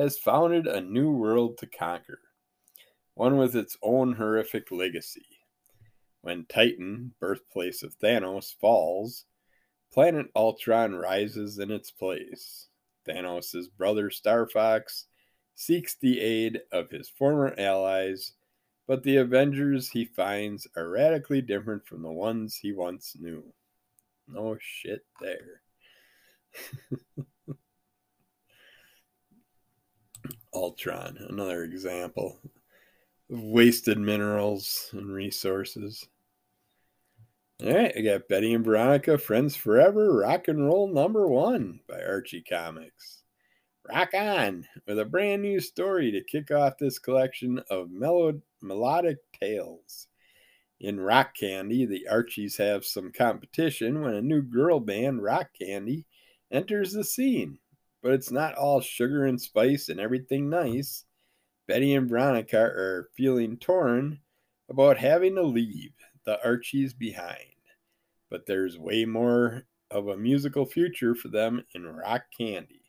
has 0.00 0.16
founded 0.16 0.66
a 0.66 0.80
new 0.80 1.12
world 1.12 1.58
to 1.58 1.66
conquer, 1.66 2.20
one 3.12 3.36
with 3.36 3.54
its 3.54 3.76
own 3.82 4.14
horrific 4.14 4.70
legacy. 4.70 5.26
When 6.22 6.46
Titan, 6.46 7.12
birthplace 7.20 7.82
of 7.82 7.98
Thanos, 7.98 8.54
falls, 8.58 9.26
planet 9.92 10.28
Ultron 10.34 10.94
rises 10.94 11.58
in 11.58 11.70
its 11.70 11.90
place. 11.90 12.68
Thanos' 13.06 13.66
brother 13.76 14.08
Star 14.08 14.48
Fox 14.48 15.04
seeks 15.54 15.96
the 15.96 16.18
aid 16.18 16.62
of 16.72 16.88
his 16.88 17.10
former 17.10 17.54
allies, 17.58 18.32
but 18.86 19.02
the 19.02 19.16
Avengers 19.16 19.90
he 19.90 20.06
finds 20.06 20.66
are 20.78 20.88
radically 20.88 21.42
different 21.42 21.86
from 21.86 22.00
the 22.00 22.10
ones 22.10 22.56
he 22.56 22.72
once 22.72 23.16
knew. 23.20 23.44
No 24.26 24.56
shit 24.60 25.04
there. 25.20 25.60
Ultron, 30.54 31.18
another 31.28 31.64
example 31.64 32.38
of 33.30 33.42
wasted 33.42 33.98
minerals 33.98 34.90
and 34.92 35.12
resources. 35.12 36.06
All 37.62 37.74
right, 37.74 37.92
I 37.96 38.00
got 38.00 38.28
Betty 38.28 38.54
and 38.54 38.64
Veronica, 38.64 39.18
Friends 39.18 39.54
Forever, 39.54 40.16
Rock 40.16 40.48
and 40.48 40.64
Roll 40.64 40.88
Number 40.88 41.26
One 41.26 41.80
by 41.88 42.02
Archie 42.02 42.42
Comics. 42.42 43.22
Rock 43.88 44.14
on 44.14 44.66
with 44.86 44.98
a 44.98 45.04
brand 45.04 45.42
new 45.42 45.60
story 45.60 46.10
to 46.12 46.22
kick 46.22 46.50
off 46.50 46.78
this 46.78 46.98
collection 46.98 47.60
of 47.70 47.90
melodic 47.90 49.18
tales. 49.38 50.06
In 50.80 50.98
Rock 50.98 51.34
Candy, 51.34 51.84
the 51.84 52.08
Archies 52.08 52.56
have 52.56 52.86
some 52.86 53.12
competition 53.12 54.00
when 54.00 54.14
a 54.14 54.22
new 54.22 54.40
girl 54.40 54.80
band, 54.80 55.22
Rock 55.22 55.50
Candy, 55.60 56.06
enters 56.50 56.92
the 56.92 57.04
scene. 57.04 57.58
But 58.02 58.12
it's 58.12 58.30
not 58.30 58.54
all 58.54 58.80
sugar 58.80 59.26
and 59.26 59.40
spice 59.40 59.88
and 59.88 60.00
everything 60.00 60.48
nice. 60.48 61.04
Betty 61.66 61.94
and 61.94 62.08
Veronica 62.08 62.58
are 62.58 63.10
feeling 63.16 63.56
torn 63.56 64.20
about 64.68 64.98
having 64.98 65.34
to 65.34 65.42
leave 65.42 65.92
the 66.24 66.42
Archies 66.44 66.94
behind. 66.94 67.54
But 68.30 68.46
there's 68.46 68.78
way 68.78 69.04
more 69.04 69.64
of 69.90 70.08
a 70.08 70.16
musical 70.16 70.64
future 70.64 71.14
for 71.14 71.28
them 71.28 71.64
in 71.74 71.84
Rock 71.84 72.22
Candy, 72.36 72.82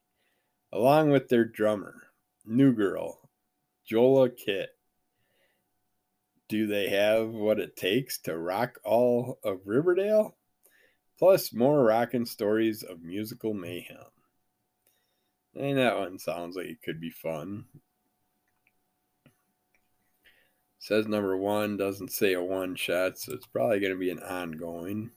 along 0.71 1.09
with 1.09 1.27
their 1.27 1.45
drummer, 1.45 1.95
New 2.45 2.73
Girl, 2.73 3.29
Jola 3.89 4.29
Kitt. 4.35 4.69
Do 6.47 6.67
they 6.67 6.89
have 6.89 7.29
what 7.29 7.59
it 7.59 7.75
takes 7.75 8.19
to 8.19 8.37
rock 8.37 8.79
all 8.83 9.39
of 9.43 9.61
Riverdale? 9.65 10.37
Plus, 11.17 11.53
more 11.53 11.83
rockin' 11.83 12.25
stories 12.25 12.83
of 12.83 13.01
musical 13.01 13.53
mayhem. 13.53 14.10
And 15.55 15.77
that 15.77 15.97
one 15.97 16.17
sounds 16.17 16.55
like 16.55 16.67
it 16.67 16.81
could 16.81 17.01
be 17.01 17.09
fun. 17.09 17.65
Says 20.79 21.07
number 21.07 21.37
one, 21.37 21.77
doesn't 21.77 22.11
say 22.11 22.33
a 22.33 22.41
one 22.41 22.75
shot, 22.75 23.19
so 23.19 23.33
it's 23.33 23.45
probably 23.45 23.79
going 23.79 23.93
to 23.93 23.99
be 23.99 24.09
an 24.09 24.19
ongoing. 24.19 25.11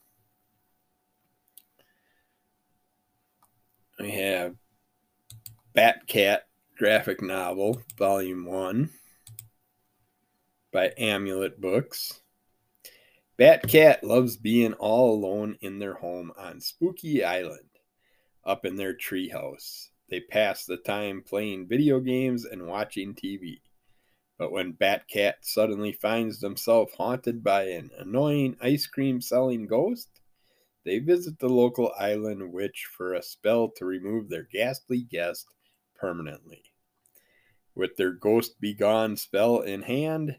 We 3.99 4.11
have 4.11 4.57
Batcat 5.75 6.41
graphic 6.77 7.23
novel, 7.23 7.81
volume 7.97 8.45
one 8.45 8.91
by 10.73 10.93
Amulet 10.99 11.61
Books. 11.61 12.21
Batcat 13.39 14.03
loves 14.03 14.37
being 14.37 14.75
all 14.75 15.15
alone 15.15 15.57
in 15.61 15.79
their 15.79 15.95
home 15.95 16.33
on 16.37 16.61
Spooky 16.61 17.25
Island, 17.25 17.71
up 18.45 18.67
in 18.67 18.77
their 18.77 18.95
treehouse. 18.95 19.89
They 20.15 20.21
pass 20.21 20.65
the 20.65 20.77
time 20.77 21.25
playing 21.25 21.67
video 21.67 21.99
games 21.99 22.45
and 22.45 22.69
watching 22.69 23.17
TV. 23.17 23.63
But 24.39 24.53
when 24.53 24.75
Batcat 24.75 25.39
suddenly 25.41 25.91
finds 25.91 26.41
himself 26.41 26.93
haunted 26.93 27.43
by 27.43 27.65
an 27.65 27.91
annoying 27.99 28.57
ice 28.61 28.87
cream 28.87 29.21
selling 29.21 29.67
ghost, 29.67 30.21
they 30.85 31.01
visit 31.01 31.41
the 31.41 31.49
local 31.49 31.93
island 31.99 32.53
witch 32.53 32.87
for 32.97 33.13
a 33.13 33.25
spell 33.25 33.71
to 33.71 33.85
remove 33.85 34.29
their 34.29 34.45
ghastly 34.45 35.03
guest 35.03 35.49
permanently. 35.97 36.63
With 37.75 37.97
their 37.97 38.13
ghost 38.13 38.61
begone 38.61 39.17
spell 39.17 39.63
in 39.63 39.83
hand, 39.83 40.39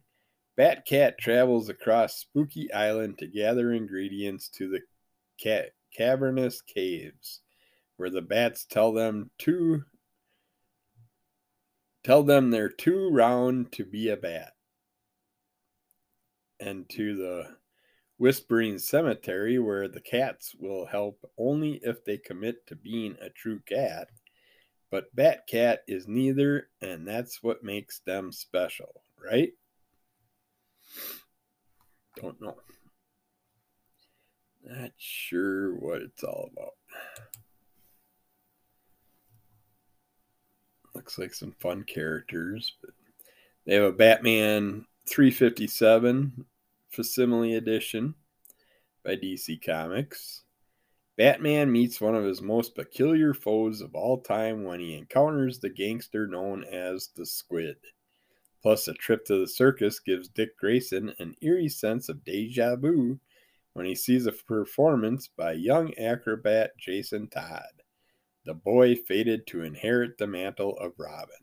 Batcat 0.57 1.17
travels 1.17 1.67
across 1.67 2.15
Spooky 2.15 2.71
Island 2.71 3.17
to 3.17 3.27
gather 3.27 3.73
ingredients 3.73 4.47
to 4.51 4.69
the 4.69 4.83
ca- 5.43 5.71
cavernous 5.91 6.61
caves, 6.61 7.41
where 7.97 8.09
the 8.09 8.21
bats 8.21 8.65
tell 8.65 8.91
them 8.93 9.31
to 9.39 9.83
tell 12.03 12.23
them 12.23 12.51
they're 12.51 12.69
too 12.69 13.09
round 13.09 13.71
to 13.71 13.83
be 13.83 14.09
a 14.09 14.17
bat, 14.17 14.53
and 16.59 16.87
to 16.89 17.15
the 17.15 17.57
Whispering 18.17 18.79
Cemetery, 18.79 19.59
where 19.59 19.87
the 19.87 20.01
cats 20.01 20.55
will 20.57 20.85
help 20.85 21.19
only 21.37 21.79
if 21.83 22.05
they 22.05 22.17
commit 22.17 22.65
to 22.67 22.75
being 22.75 23.17
a 23.21 23.29
true 23.29 23.59
cat. 23.67 24.07
But 24.91 25.13
Bat 25.15 25.47
Cat 25.47 25.79
is 25.87 26.07
neither, 26.07 26.69
and 26.79 27.05
that's 27.05 27.43
what 27.43 27.63
makes 27.63 27.99
them 27.99 28.31
special, 28.31 29.01
right? 29.21 29.51
Don't 32.21 32.39
know. 32.39 32.55
Not 34.63 34.91
sure 34.97 35.75
what 35.75 36.01
it's 36.01 36.23
all 36.23 36.49
about. 36.53 36.73
Looks 40.95 41.19
like 41.19 41.33
some 41.33 41.51
fun 41.59 41.83
characters, 41.83 42.73
but 42.81 42.91
they 43.65 43.75
have 43.75 43.83
a 43.83 43.91
Batman 43.91 44.85
357 45.07 46.45
facsimile 46.89 47.55
edition 47.55 48.15
by 49.03 49.15
DC 49.15 49.63
Comics. 49.63 50.43
Batman 51.17 51.71
meets 51.71 52.01
one 52.01 52.15
of 52.15 52.23
his 52.23 52.41
most 52.41 52.75
peculiar 52.75 53.33
foes 53.33 53.81
of 53.81 53.93
all 53.93 54.21
time 54.21 54.63
when 54.63 54.79
he 54.79 54.95
encounters 54.97 55.59
the 55.59 55.69
gangster 55.69 56.27
known 56.27 56.63
as 56.63 57.09
the 57.15 57.25
Squid. 57.25 57.77
Plus, 58.61 58.87
a 58.87 58.93
trip 58.93 59.23
to 59.25 59.39
the 59.39 59.47
circus 59.47 59.99
gives 59.99 60.27
Dick 60.27 60.57
Grayson 60.57 61.13
an 61.19 61.35
eerie 61.41 61.69
sense 61.69 62.09
of 62.09 62.23
deja 62.25 62.75
vu 62.75 63.19
when 63.73 63.85
he 63.85 63.95
sees 63.95 64.25
a 64.25 64.31
performance 64.31 65.27
by 65.27 65.51
young 65.51 65.93
acrobat 65.95 66.71
Jason 66.77 67.27
Todd, 67.27 67.83
the 68.45 68.53
boy 68.53 68.95
fated 68.95 69.47
to 69.47 69.63
inherit 69.63 70.17
the 70.17 70.27
mantle 70.27 70.77
of 70.77 70.93
Robin. 70.97 71.35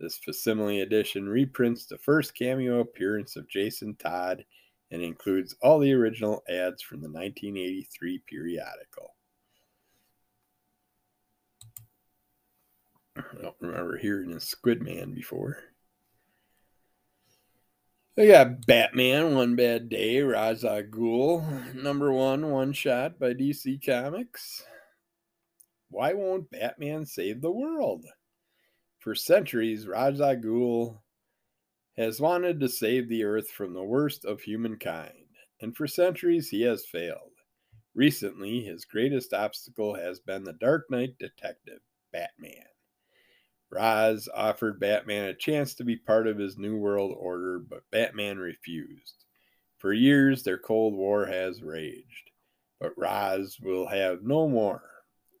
This 0.00 0.18
facsimile 0.18 0.80
edition 0.80 1.28
reprints 1.28 1.86
the 1.86 1.98
first 1.98 2.34
cameo 2.34 2.80
appearance 2.80 3.36
of 3.36 3.48
Jason 3.48 3.94
Todd 3.94 4.44
and 4.90 5.02
includes 5.02 5.54
all 5.62 5.78
the 5.78 5.92
original 5.92 6.42
ads 6.48 6.82
from 6.82 7.00
the 7.00 7.08
1983 7.08 8.22
periodical. 8.26 9.14
I 13.16 13.42
don't 13.42 13.54
remember 13.60 13.96
hearing 13.98 14.32
a 14.32 14.36
Squidman 14.36 15.14
before. 15.14 15.58
We 18.16 18.26
got 18.26 18.66
Batman, 18.66 19.34
One 19.34 19.56
Bad 19.56 19.88
Day, 19.88 20.20
Ra's 20.20 20.64
al 20.64 20.82
Ghul, 20.82 21.74
number 21.74 22.12
one, 22.12 22.50
one 22.50 22.72
shot 22.72 23.18
by 23.18 23.32
DC 23.32 23.84
Comics. 23.84 24.64
Why 25.92 26.14
won't 26.14 26.50
Batman 26.50 27.04
save 27.04 27.42
the 27.42 27.52
world? 27.52 28.06
For 28.98 29.14
centuries, 29.14 29.86
Ra's 29.86 30.22
al 30.22 30.36
Ghul 30.36 31.02
has 31.98 32.18
wanted 32.18 32.60
to 32.60 32.68
save 32.70 33.10
the 33.10 33.24
earth 33.24 33.50
from 33.50 33.74
the 33.74 33.84
worst 33.84 34.24
of 34.24 34.40
humankind, 34.40 35.26
and 35.60 35.76
for 35.76 35.86
centuries 35.86 36.48
he 36.48 36.62
has 36.62 36.86
failed. 36.86 37.32
Recently, 37.94 38.62
his 38.62 38.86
greatest 38.86 39.34
obstacle 39.34 39.94
has 39.94 40.18
been 40.18 40.44
the 40.44 40.54
Dark 40.54 40.90
Knight 40.90 41.18
detective, 41.18 41.80
Batman. 42.10 42.64
Ra's 43.68 44.30
offered 44.32 44.80
Batman 44.80 45.26
a 45.26 45.34
chance 45.34 45.74
to 45.74 45.84
be 45.84 45.96
part 45.96 46.26
of 46.26 46.38
his 46.38 46.56
New 46.56 46.78
World 46.78 47.14
Order, 47.18 47.58
but 47.58 47.90
Batman 47.90 48.38
refused. 48.38 49.26
For 49.76 49.92
years, 49.92 50.42
their 50.42 50.56
Cold 50.56 50.94
War 50.94 51.26
has 51.26 51.62
raged, 51.62 52.30
but 52.80 52.96
Ra's 52.96 53.60
will 53.60 53.88
have 53.88 54.22
no 54.22 54.48
more. 54.48 54.91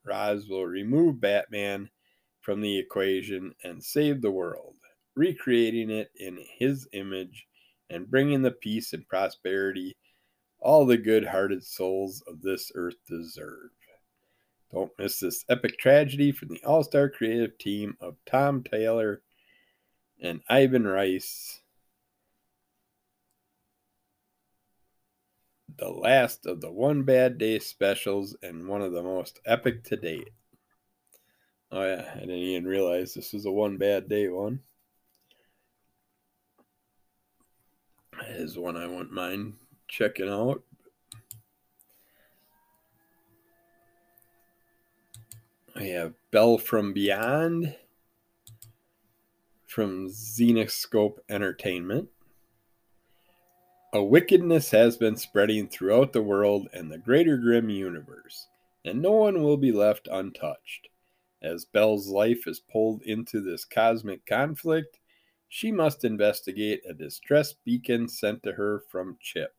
Ra's 0.04 0.48
will 0.48 0.66
remove 0.66 1.20
Batman 1.20 1.90
from 2.40 2.60
the 2.60 2.78
equation 2.78 3.54
and 3.64 3.82
save 3.82 4.20
the 4.20 4.30
world, 4.30 4.74
recreating 5.14 5.90
it 5.90 6.10
in 6.16 6.38
his 6.58 6.88
image 6.92 7.46
and 7.90 8.10
bringing 8.10 8.42
the 8.42 8.50
peace 8.50 8.92
and 8.92 9.06
prosperity 9.06 9.96
all 10.58 10.86
the 10.86 10.96
good 10.96 11.26
hearted 11.26 11.64
souls 11.64 12.22
of 12.26 12.40
this 12.40 12.70
earth 12.74 12.96
deserve. 13.08 13.70
Don't 14.72 14.92
miss 14.98 15.20
this 15.20 15.44
epic 15.48 15.78
tragedy 15.78 16.32
from 16.32 16.48
the 16.48 16.62
all 16.64 16.82
star 16.82 17.08
creative 17.08 17.58
team 17.58 17.96
of 18.00 18.16
Tom 18.24 18.62
Taylor 18.62 19.22
and 20.20 20.40
Ivan 20.48 20.86
Reis. 20.86 21.61
The 25.78 25.88
last 25.88 26.46
of 26.46 26.60
the 26.60 26.70
One 26.70 27.02
Bad 27.02 27.38
Day 27.38 27.58
specials 27.58 28.36
and 28.42 28.68
one 28.68 28.82
of 28.82 28.92
the 28.92 29.02
most 29.02 29.40
epic 29.46 29.84
to 29.84 29.96
date. 29.96 30.30
Oh, 31.70 31.82
yeah, 31.82 32.10
I 32.14 32.20
didn't 32.20 32.36
even 32.36 32.66
realize 32.66 33.14
this 33.14 33.32
was 33.32 33.46
a 33.46 33.50
One 33.50 33.78
Bad 33.78 34.08
Day 34.08 34.28
one. 34.28 34.60
Is 38.28 38.56
one 38.56 38.76
I 38.76 38.86
wouldn't 38.86 39.12
mind 39.12 39.54
checking 39.88 40.28
out. 40.28 40.62
We 45.74 45.88
have 45.90 46.12
Belle 46.30 46.58
from 46.58 46.92
Beyond. 46.92 47.74
from 49.66 50.08
Zenescope 50.08 51.16
Entertainment. 51.30 52.10
A 53.94 54.02
wickedness 54.02 54.70
has 54.70 54.96
been 54.96 55.16
spreading 55.16 55.68
throughout 55.68 56.14
the 56.14 56.22
world 56.22 56.66
and 56.72 56.90
the 56.90 56.96
greater 56.96 57.36
Grimm 57.36 57.68
universe, 57.68 58.48
and 58.86 59.02
no 59.02 59.12
one 59.12 59.42
will 59.42 59.58
be 59.58 59.70
left 59.70 60.08
untouched. 60.10 60.88
As 61.42 61.66
Belle's 61.66 62.08
life 62.08 62.46
is 62.46 62.58
pulled 62.58 63.02
into 63.02 63.42
this 63.42 63.66
cosmic 63.66 64.24
conflict, 64.24 64.98
she 65.46 65.70
must 65.70 66.06
investigate 66.06 66.80
a 66.88 66.94
distress 66.94 67.52
beacon 67.52 68.08
sent 68.08 68.42
to 68.44 68.52
her 68.52 68.82
from 68.88 69.18
Chip. 69.20 69.54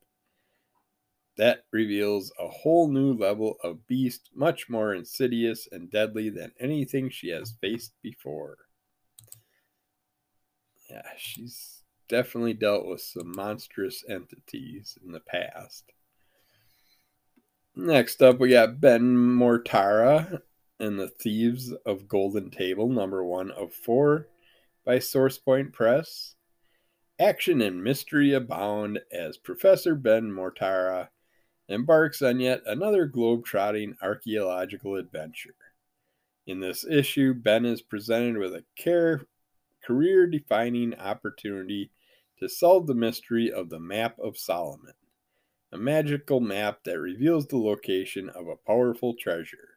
That 1.38 1.66
reveals 1.72 2.34
a 2.40 2.48
whole 2.48 2.88
new 2.88 3.14
level 3.14 3.58
of 3.64 3.86
beast, 3.86 4.32
much 4.34 4.68
more 4.68 4.96
insidious 4.96 5.68
and 5.72 5.92
deadly 5.92 6.32
than 6.32 6.54
anything 6.60 7.12
she 7.12 7.30
has 7.30 7.54
faced 7.62 7.94
before. 8.02 8.58
Yeah, 10.90 11.08
she's 11.18 11.83
definitely 12.08 12.54
dealt 12.54 12.86
with 12.86 13.02
some 13.02 13.32
monstrous 13.36 14.04
entities 14.08 14.98
in 15.06 15.12
the 15.12 15.20
past. 15.20 15.92
Next 17.76 18.22
up, 18.22 18.40
we 18.40 18.52
got 18.52 18.80
Ben 18.80 19.16
Mortara 19.16 20.42
and 20.80 21.00
the 21.00 21.08
Thieves 21.08 21.74
of 21.86 22.08
Golden 22.08 22.52
Table, 22.52 22.90
number 22.90 23.24
one 23.24 23.52
of 23.52 23.74
four 23.74 24.28
by 24.86 24.98
SourcePoint 24.98 25.74
Press. 25.74 26.36
Action 27.20 27.62
and 27.62 27.84
mystery 27.84 28.34
abound 28.34 29.00
as 29.12 29.38
Professor 29.38 29.96
Ben 29.96 30.32
Mortara 30.32 31.10
embarks 31.70 32.22
on 32.22 32.40
yet 32.40 32.62
another 32.66 33.06
globe-trotting 33.06 33.96
archaeological 34.02 34.96
adventure. 34.96 35.56
In 36.46 36.60
this 36.60 36.86
issue, 36.86 37.34
Ben 37.34 37.66
is 37.66 37.82
presented 37.82 38.38
with 38.38 38.54
a 38.54 38.66
care 38.76 39.26
career 39.84 40.28
defining 40.28 40.94
opportunity 40.96 41.92
to 42.40 42.50
solve 42.50 42.88
the 42.88 42.96
mystery 42.96 43.52
of 43.52 43.70
the 43.70 43.80
Map 43.80 44.18
of 44.20 44.38
Solomon, 44.38 44.94
a 45.72 45.78
magical 45.78 46.40
map 46.40 46.84
that 46.84 47.00
reveals 47.00 47.48
the 47.48 47.58
location 47.58 48.30
of 48.30 48.48
a 48.48 48.56
powerful 48.56 49.16
treasure. 49.16 49.70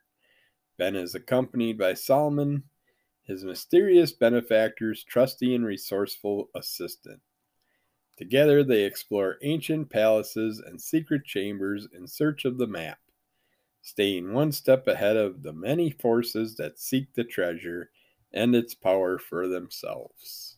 Ben 0.78 0.96
is 0.96 1.14
accompanied 1.14 1.78
by 1.78 1.94
Solomon, 1.94 2.64
his 3.22 3.44
mysterious 3.44 4.12
benefactor's 4.12 5.02
trusty 5.04 5.54
and 5.54 5.64
resourceful 5.64 6.48
assistant. 6.54 7.20
Together, 8.16 8.64
they 8.64 8.84
explore 8.84 9.38
ancient 9.42 9.90
palaces 9.90 10.60
and 10.60 10.80
secret 10.80 11.24
chambers 11.24 11.86
in 11.92 12.06
search 12.06 12.44
of 12.44 12.56
the 12.56 12.66
map, 12.66 12.98
staying 13.82 14.32
one 14.32 14.52
step 14.52 14.86
ahead 14.86 15.16
of 15.16 15.42
the 15.42 15.52
many 15.52 15.90
forces 15.90 16.56
that 16.56 16.78
seek 16.78 17.12
the 17.14 17.24
treasure 17.24 17.90
and 18.32 18.54
its 18.54 18.74
power 18.74 19.18
for 19.18 19.48
themselves. 19.48 20.56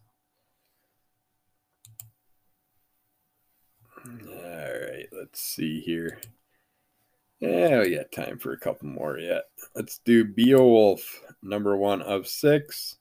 All 4.06 4.14
right, 4.34 5.06
let's 5.12 5.40
see 5.40 5.80
here. 5.80 6.20
Yeah, 7.40 7.80
we 7.80 7.94
got 7.94 8.10
time 8.10 8.38
for 8.38 8.52
a 8.52 8.58
couple 8.58 8.88
more 8.88 9.18
yet. 9.18 9.44
Let's 9.74 10.00
do 10.04 10.24
Beowulf, 10.24 11.22
number 11.42 11.76
one 11.76 12.02
of 12.02 12.26
six 12.26 12.96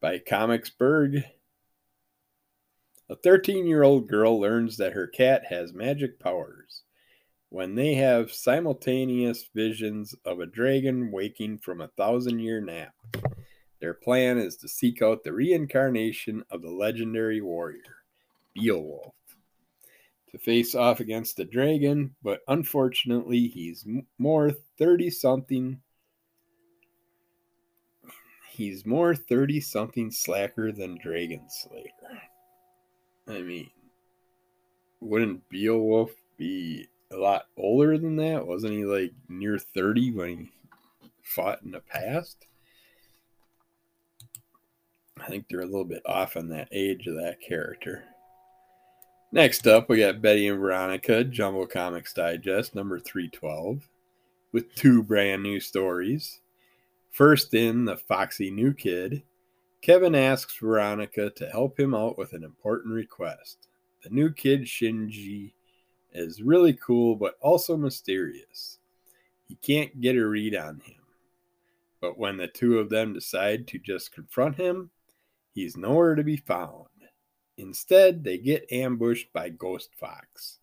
by 0.00 0.18
Comicsburg. 0.18 1.24
A 3.08 3.16
13 3.16 3.66
year 3.66 3.82
old 3.82 4.08
girl 4.08 4.40
learns 4.40 4.76
that 4.76 4.92
her 4.92 5.06
cat 5.06 5.44
has 5.48 5.72
magic 5.72 6.20
powers 6.20 6.82
when 7.48 7.74
they 7.74 7.94
have 7.94 8.32
simultaneous 8.32 9.48
visions 9.54 10.14
of 10.24 10.40
a 10.40 10.46
dragon 10.46 11.10
waking 11.10 11.58
from 11.58 11.80
a 11.80 11.88
thousand 11.96 12.40
year 12.40 12.60
nap. 12.60 12.94
Their 13.80 13.94
plan 13.94 14.38
is 14.38 14.56
to 14.58 14.68
seek 14.68 15.02
out 15.02 15.22
the 15.22 15.32
reincarnation 15.32 16.44
of 16.50 16.62
the 16.62 16.70
legendary 16.70 17.40
warrior, 17.40 18.04
Beowulf, 18.54 19.14
to 20.30 20.38
face 20.38 20.74
off 20.74 21.00
against 21.00 21.36
the 21.36 21.44
dragon, 21.44 22.14
but 22.22 22.40
unfortunately, 22.48 23.48
he's 23.48 23.86
more 24.18 24.50
30 24.78 25.10
something. 25.10 25.80
He's 28.50 28.86
more 28.86 29.14
30 29.14 29.60
something 29.60 30.10
slacker 30.10 30.72
than 30.72 30.96
Dragon 30.96 31.42
Slayer. 31.50 31.90
I 33.28 33.42
mean, 33.42 33.68
wouldn't 35.00 35.46
Beowulf 35.50 36.12
be 36.38 36.88
a 37.10 37.16
lot 37.16 37.48
older 37.58 37.98
than 37.98 38.16
that? 38.16 38.46
Wasn't 38.46 38.72
he 38.72 38.86
like 38.86 39.12
near 39.28 39.58
30 39.58 40.12
when 40.12 40.28
he 40.28 40.50
fought 41.22 41.62
in 41.62 41.72
the 41.72 41.80
past? 41.80 42.45
I 45.20 45.28
think 45.28 45.46
they're 45.48 45.60
a 45.60 45.66
little 45.66 45.84
bit 45.84 46.02
off 46.06 46.36
on 46.36 46.48
that 46.48 46.68
age 46.72 47.06
of 47.06 47.14
that 47.16 47.40
character. 47.40 48.04
Next 49.32 49.66
up, 49.66 49.88
we 49.88 49.98
got 49.98 50.22
Betty 50.22 50.48
and 50.48 50.60
Veronica, 50.60 51.24
Jumbo 51.24 51.66
Comics 51.66 52.12
Digest, 52.12 52.74
number 52.74 53.00
312, 53.00 53.88
with 54.52 54.74
two 54.74 55.02
brand 55.02 55.42
new 55.42 55.58
stories. 55.58 56.40
First 57.10 57.54
in, 57.54 57.84
The 57.84 57.96
Foxy 57.96 58.50
New 58.50 58.72
Kid. 58.72 59.22
Kevin 59.82 60.14
asks 60.14 60.56
Veronica 60.58 61.30
to 61.30 61.48
help 61.48 61.78
him 61.78 61.94
out 61.94 62.18
with 62.18 62.32
an 62.32 62.44
important 62.44 62.94
request. 62.94 63.68
The 64.02 64.10
new 64.10 64.32
kid, 64.32 64.62
Shinji, 64.62 65.52
is 66.12 66.42
really 66.42 66.72
cool 66.72 67.16
but 67.16 67.36
also 67.40 67.76
mysterious. 67.76 68.78
He 69.46 69.56
can't 69.56 70.00
get 70.00 70.16
a 70.16 70.26
read 70.26 70.54
on 70.56 70.80
him. 70.80 71.02
But 72.00 72.18
when 72.18 72.36
the 72.36 72.48
two 72.48 72.78
of 72.78 72.90
them 72.90 73.12
decide 73.12 73.66
to 73.68 73.78
just 73.78 74.12
confront 74.12 74.56
him, 74.56 74.90
He's 75.56 75.74
nowhere 75.74 76.14
to 76.14 76.22
be 76.22 76.36
found. 76.36 76.84
Instead, 77.56 78.22
they 78.22 78.36
get 78.36 78.70
ambushed 78.70 79.32
by 79.32 79.48
Ghost 79.48 79.88
Fox. 79.98 80.58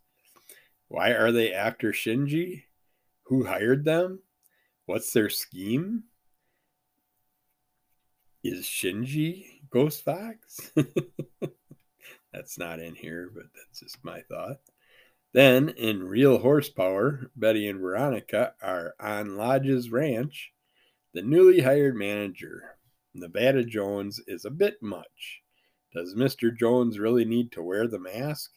Why 0.87 1.13
are 1.13 1.31
they 1.31 1.51
after 1.51 1.91
Shinji? 1.91 2.65
Who 3.23 3.43
hired 3.43 3.85
them? 3.85 4.19
What's 4.85 5.11
their 5.11 5.29
scheme? 5.29 6.03
Is 8.43 8.65
Shinji 8.65 9.61
Ghost 9.71 10.03
Fox? 10.05 10.71
that's 12.31 12.59
not 12.59 12.79
in 12.79 12.93
here, 12.93 13.31
but 13.33 13.45
that's 13.55 13.79
just 13.79 13.97
my 14.05 14.21
thought. 14.29 14.59
Then, 15.33 15.69
in 15.69 16.03
real 16.03 16.37
horsepower, 16.37 17.31
Betty 17.35 17.67
and 17.67 17.79
Veronica 17.79 18.53
are 18.61 18.93
on 18.99 19.37
Lodge's 19.37 19.89
ranch. 19.89 20.53
The 21.15 21.23
newly 21.23 21.61
hired 21.61 21.95
manager, 21.95 22.77
Nevada 23.13 23.63
Jones 23.63 24.19
is 24.27 24.45
a 24.45 24.51
bit 24.51 24.81
much. 24.81 25.41
Does 25.93 26.15
Mr. 26.15 26.55
Jones 26.55 26.97
really 26.97 27.25
need 27.25 27.51
to 27.51 27.61
wear 27.61 27.87
the 27.87 27.99
mask? 27.99 28.51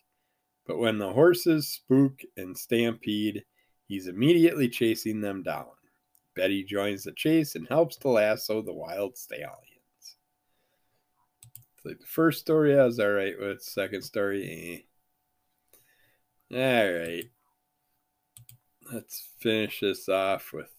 But 0.66 0.78
when 0.78 0.98
the 0.98 1.12
horses 1.12 1.68
spook 1.68 2.22
and 2.36 2.56
stampede, 2.56 3.44
he's 3.86 4.08
immediately 4.08 4.68
chasing 4.68 5.20
them 5.20 5.42
down. 5.42 5.66
Betty 6.34 6.64
joins 6.64 7.04
the 7.04 7.12
chase 7.12 7.54
and 7.54 7.68
helps 7.68 7.96
to 7.98 8.08
lasso 8.08 8.62
the 8.62 8.72
wild 8.72 9.16
stallions. 9.16 9.56
Like 11.84 12.00
the 12.00 12.06
first 12.06 12.40
story, 12.40 12.78
I 12.78 12.84
was 12.84 12.98
all 12.98 13.10
right 13.10 13.38
with. 13.38 13.62
Second 13.62 14.02
story, 14.02 14.84
eh. 16.50 16.56
All 16.56 16.92
right. 17.00 17.24
Let's 18.92 19.28
finish 19.38 19.80
this 19.80 20.08
off 20.08 20.52
with 20.52 20.70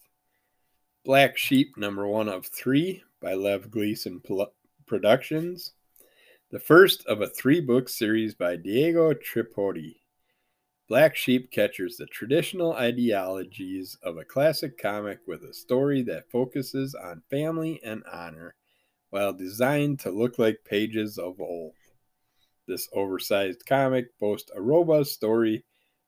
Black 1.04 1.36
Sheep, 1.38 1.76
number 1.76 2.06
one 2.06 2.28
of 2.28 2.46
three 2.46 3.02
by 3.20 3.34
Lev 3.34 3.68
Gleason 3.68 4.22
Productions, 4.86 5.72
the 6.52 6.60
first 6.60 7.04
of 7.06 7.20
a 7.20 7.28
three 7.28 7.60
book 7.60 7.88
series 7.88 8.36
by 8.36 8.54
Diego 8.54 9.12
Tripodi. 9.12 9.96
Black 10.88 11.16
Sheep 11.16 11.50
captures 11.50 11.96
the 11.96 12.06
traditional 12.06 12.74
ideologies 12.74 13.98
of 14.04 14.18
a 14.18 14.24
classic 14.24 14.78
comic 14.78 15.18
with 15.26 15.42
a 15.42 15.52
story 15.52 16.02
that 16.02 16.30
focuses 16.30 16.94
on 16.94 17.22
family 17.28 17.80
and 17.82 18.04
honor 18.10 18.54
while 19.10 19.32
designed 19.32 19.98
to 19.98 20.10
look 20.10 20.38
like 20.38 20.64
pages 20.64 21.18
of 21.18 21.40
old. 21.40 21.74
This 22.68 22.88
oversized 22.92 23.66
comic 23.66 24.16
boasts 24.20 24.52
a 24.54 24.62
robust 24.62 25.12
story 25.12 25.64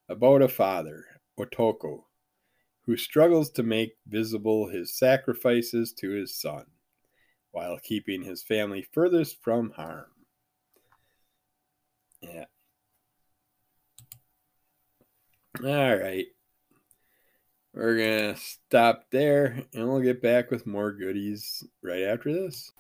about 0.09 0.43
a 0.43 0.49
father, 0.49 1.07
Otoko, 1.37 2.05
who 2.83 2.97
struggles 2.97 3.51
to 3.51 3.65
make 3.65 3.97
visible 4.07 4.69
his 4.69 4.97
sacrifices 4.97 5.93
to 5.95 6.11
his 6.11 6.41
son 6.41 6.67
while 7.53 7.79
keeping 7.83 8.23
his 8.23 8.43
family 8.43 8.87
furthest 8.93 9.43
from 9.43 9.71
harm. 9.71 10.07
Yeah. 12.21 12.45
All 15.63 15.97
right. 15.97 16.27
We're 17.73 17.97
going 17.97 18.35
to 18.35 18.41
stop 18.41 19.05
there 19.11 19.65
and 19.73 19.89
we'll 19.89 20.01
get 20.01 20.21
back 20.21 20.51
with 20.51 20.67
more 20.67 20.93
goodies 20.93 21.65
right 21.83 22.03
after 22.03 22.33
this. 22.33 22.73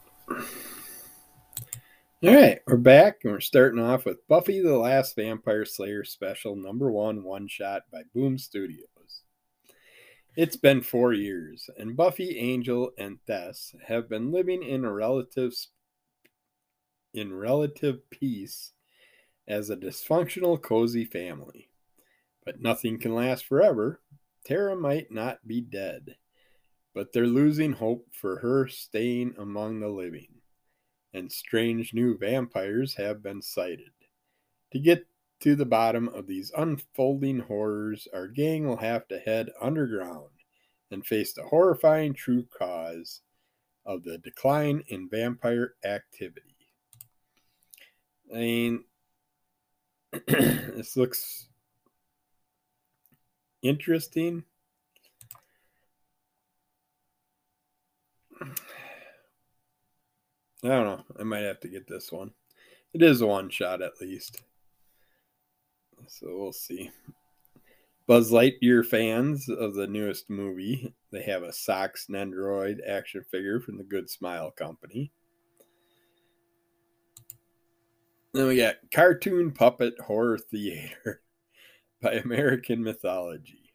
All 2.22 2.34
right, 2.34 2.58
we're 2.66 2.76
back 2.76 3.20
and 3.24 3.32
we're 3.32 3.40
starting 3.40 3.80
off 3.80 4.04
with 4.04 4.26
Buffy 4.28 4.60
the 4.60 4.76
Last 4.76 5.16
Vampire 5.16 5.64
Slayer 5.64 6.04
special 6.04 6.54
number 6.54 6.90
one 6.90 7.22
one 7.24 7.48
shot 7.48 7.84
by 7.90 8.02
Boom 8.14 8.36
Studios. 8.36 8.89
It's 10.36 10.56
been 10.56 10.80
four 10.80 11.12
years, 11.12 11.68
and 11.76 11.96
Buffy, 11.96 12.38
Angel, 12.38 12.92
and 12.96 13.18
Tess 13.26 13.74
have 13.88 14.08
been 14.08 14.30
living 14.30 14.62
in 14.62 14.84
a 14.84 14.92
relative 14.92 15.52
in 17.12 17.34
relative 17.34 18.08
peace 18.10 18.72
as 19.48 19.70
a 19.70 19.76
dysfunctional, 19.76 20.62
cozy 20.62 21.04
family. 21.04 21.68
But 22.44 22.60
nothing 22.60 23.00
can 23.00 23.12
last 23.12 23.44
forever. 23.44 24.00
Tara 24.44 24.76
might 24.76 25.10
not 25.10 25.46
be 25.48 25.60
dead, 25.60 26.16
but 26.94 27.12
they're 27.12 27.26
losing 27.26 27.72
hope 27.72 28.06
for 28.12 28.38
her 28.38 28.68
staying 28.68 29.34
among 29.36 29.80
the 29.80 29.88
living, 29.88 30.28
and 31.12 31.30
strange 31.30 31.92
new 31.92 32.16
vampires 32.16 32.94
have 32.94 33.20
been 33.20 33.42
sighted. 33.42 33.90
To 34.72 34.78
get 34.78 35.06
to 35.40 35.56
the 35.56 35.66
bottom 35.66 36.08
of 36.08 36.26
these 36.26 36.52
unfolding 36.56 37.40
horrors, 37.40 38.06
our 38.12 38.28
gang 38.28 38.66
will 38.66 38.76
have 38.76 39.08
to 39.08 39.18
head 39.18 39.50
underground 39.60 40.28
and 40.90 41.06
face 41.06 41.32
the 41.32 41.42
horrifying 41.44 42.12
true 42.12 42.46
cause 42.56 43.22
of 43.86 44.04
the 44.04 44.18
decline 44.18 44.82
in 44.88 45.08
vampire 45.08 45.74
activity. 45.84 46.56
I 48.32 48.38
mean, 48.38 48.84
this 50.26 50.96
looks 50.96 51.48
interesting. 53.62 54.44
I 60.62 60.68
don't 60.68 60.84
know. 60.84 61.04
I 61.18 61.22
might 61.22 61.40
have 61.40 61.60
to 61.60 61.68
get 61.68 61.88
this 61.88 62.12
one. 62.12 62.32
It 62.92 63.02
is 63.02 63.20
a 63.20 63.26
one 63.26 63.48
shot 63.50 63.82
at 63.82 64.00
least. 64.00 64.42
So 66.06 66.26
we'll 66.36 66.52
see. 66.52 66.90
Buzz 68.06 68.32
Lightyear 68.32 68.84
fans 68.84 69.48
of 69.48 69.74
the 69.74 69.86
newest 69.86 70.28
movie, 70.28 70.92
they 71.12 71.22
have 71.22 71.44
a 71.44 71.52
Sox 71.52 72.06
Nendoroid 72.08 72.78
action 72.84 73.24
figure 73.30 73.60
from 73.60 73.78
the 73.78 73.84
Good 73.84 74.10
Smile 74.10 74.50
Company. 74.50 75.12
Then 78.32 78.46
we 78.46 78.56
got 78.56 78.76
Cartoon 78.92 79.52
Puppet 79.52 79.94
Horror 80.00 80.38
Theater 80.38 81.22
by 82.02 82.14
American 82.14 82.82
Mythology. 82.82 83.72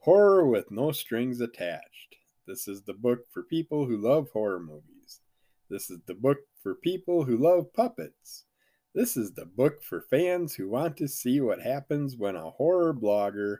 Horror 0.00 0.46
with 0.46 0.70
no 0.70 0.92
strings 0.92 1.40
attached. 1.40 2.16
This 2.46 2.68
is 2.68 2.82
the 2.82 2.94
book 2.94 3.20
for 3.32 3.42
people 3.44 3.86
who 3.86 3.96
love 3.96 4.28
horror 4.32 4.60
movies. 4.60 5.20
This 5.68 5.90
is 5.90 6.00
the 6.06 6.14
book 6.14 6.38
for 6.62 6.74
people 6.74 7.24
who 7.24 7.36
love 7.36 7.72
puppets. 7.72 8.44
This 8.92 9.16
is 9.16 9.32
the 9.32 9.46
book 9.46 9.84
for 9.84 10.00
fans 10.00 10.54
who 10.54 10.68
want 10.68 10.96
to 10.96 11.06
see 11.06 11.40
what 11.40 11.62
happens 11.62 12.16
when 12.16 12.34
a 12.34 12.50
horror 12.50 12.92
blogger, 12.92 13.58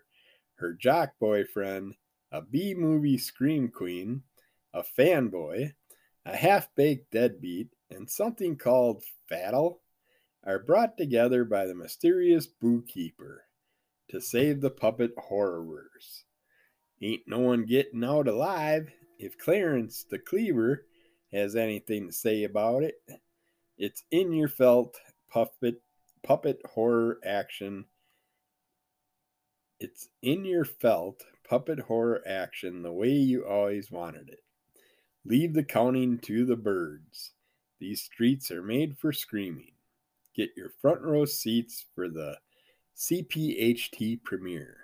her 0.56 0.72
jock 0.72 1.12
boyfriend, 1.20 1.94
a 2.32 2.42
B 2.42 2.74
movie 2.74 3.16
scream 3.16 3.68
queen, 3.68 4.22
a 4.74 4.82
fanboy, 4.82 5.74
a 6.26 6.36
half 6.36 6.74
baked 6.74 7.12
deadbeat, 7.12 7.68
and 7.90 8.10
something 8.10 8.56
called 8.56 9.04
Faddle 9.30 9.78
are 10.42 10.58
brought 10.58 10.96
together 10.96 11.44
by 11.44 11.64
the 11.64 11.76
mysterious 11.76 12.48
Boo 12.48 12.82
Keeper 12.82 13.44
to 14.08 14.20
save 14.20 14.60
the 14.60 14.70
puppet 14.70 15.12
horrors. 15.16 16.24
Ain't 17.00 17.22
no 17.28 17.38
one 17.38 17.66
getting 17.66 18.02
out 18.02 18.26
alive 18.26 18.90
if 19.18 19.38
Clarence 19.38 20.04
the 20.10 20.18
Cleaver 20.18 20.86
has 21.32 21.54
anything 21.54 22.08
to 22.08 22.12
say 22.12 22.42
about 22.42 22.82
it. 22.82 22.96
It's 23.78 24.02
in 24.10 24.32
your 24.32 24.48
felt 24.48 24.98
puppet 25.30 25.82
puppet 26.22 26.60
horror 26.74 27.18
action. 27.24 27.86
It's 29.78 30.08
in 30.22 30.44
your 30.44 30.64
felt 30.64 31.24
puppet 31.48 31.80
horror 31.80 32.22
action 32.26 32.82
the 32.82 32.92
way 32.92 33.10
you 33.10 33.46
always 33.46 33.90
wanted 33.90 34.28
it. 34.28 34.44
Leave 35.24 35.54
the 35.54 35.64
counting 35.64 36.18
to 36.18 36.44
the 36.44 36.56
birds. 36.56 37.32
These 37.78 38.02
streets 38.02 38.50
are 38.50 38.62
made 38.62 38.98
for 38.98 39.12
screaming. 39.12 39.72
Get 40.34 40.50
your 40.56 40.70
front 40.80 41.00
row 41.00 41.24
seats 41.24 41.84
for 41.94 42.08
the 42.08 42.36
CPHT 42.96 44.22
premiere. 44.22 44.76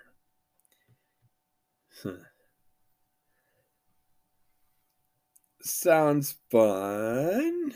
Sounds 5.61 6.35
fun. 6.49 7.73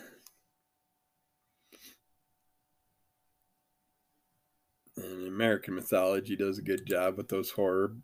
And 5.03 5.27
American 5.27 5.75
Mythology 5.75 6.35
does 6.35 6.57
a 6.57 6.63
good 6.63 6.85
job 6.85 7.17
with 7.17 7.29
those 7.29 7.51
horror 7.51 7.95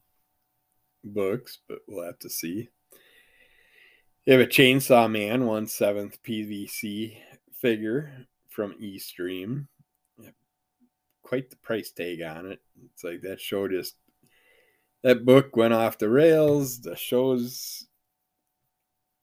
books, 1.03 1.59
but 1.67 1.79
we'll 1.87 2.05
have 2.05 2.19
to 2.19 2.29
see. 2.29 2.69
You 4.25 4.33
have 4.33 4.41
a 4.41 4.47
Chainsaw 4.47 5.09
Man, 5.09 5.45
one 5.45 5.67
seventh 5.67 6.21
PVC 6.23 7.17
figure 7.53 8.27
from 8.49 8.73
eStream. 8.81 9.67
Quite 11.23 11.49
the 11.49 11.55
price 11.57 11.91
tag 11.91 12.21
on 12.21 12.51
it. 12.51 12.59
It's 12.85 13.03
like 13.03 13.21
that 13.21 13.41
show 13.41 13.67
just 13.67 13.95
that 15.03 15.25
book 15.25 15.55
went 15.55 15.73
off 15.73 15.97
the 15.97 16.09
rails. 16.09 16.81
The 16.81 16.95
show's 16.95 17.87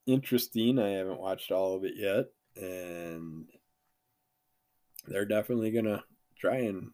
interesting. 0.06 0.78
I 0.78 0.90
haven't 0.90 1.20
watched 1.20 1.50
all 1.50 1.76
of 1.76 1.84
it 1.84 1.94
yet, 1.96 2.26
and 2.56 3.46
they're 5.06 5.24
definitely 5.24 5.70
gonna 5.70 6.04
try 6.38 6.56
and 6.56 6.90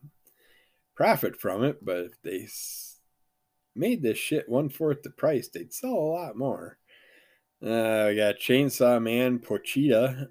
profit 1.01 1.41
from 1.41 1.65
it, 1.65 1.83
but 1.83 1.97
if 1.97 2.21
they 2.23 2.47
made 3.75 4.03
this 4.03 4.19
shit 4.19 4.47
one 4.47 4.69
fourth 4.69 5.03
the 5.03 5.09
price, 5.09 5.49
they'd 5.49 5.73
sell 5.73 5.95
a 5.95 5.95
lot 5.95 6.37
more. 6.37 6.77
Uh, 7.65 8.05
we 8.09 8.17
got 8.17 8.35
Chainsaw 8.39 9.03
Man 9.03 9.39
Pochita, 9.39 10.29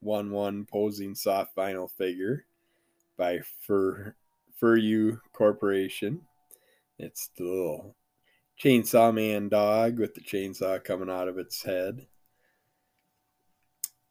1 0.00 0.30
1 0.32 0.64
posing 0.64 1.14
soft 1.14 1.54
vinyl 1.54 1.88
figure 1.88 2.44
by 3.16 3.38
Fur, 3.60 4.16
FuRyu 4.60 5.20
Corporation. 5.32 6.22
It's 6.98 7.28
the 7.36 7.44
little 7.44 7.94
Chainsaw 8.60 9.14
Man 9.14 9.48
dog 9.48 10.00
with 10.00 10.16
the 10.16 10.22
chainsaw 10.22 10.82
coming 10.82 11.08
out 11.08 11.28
of 11.28 11.38
its 11.38 11.62
head. 11.62 12.04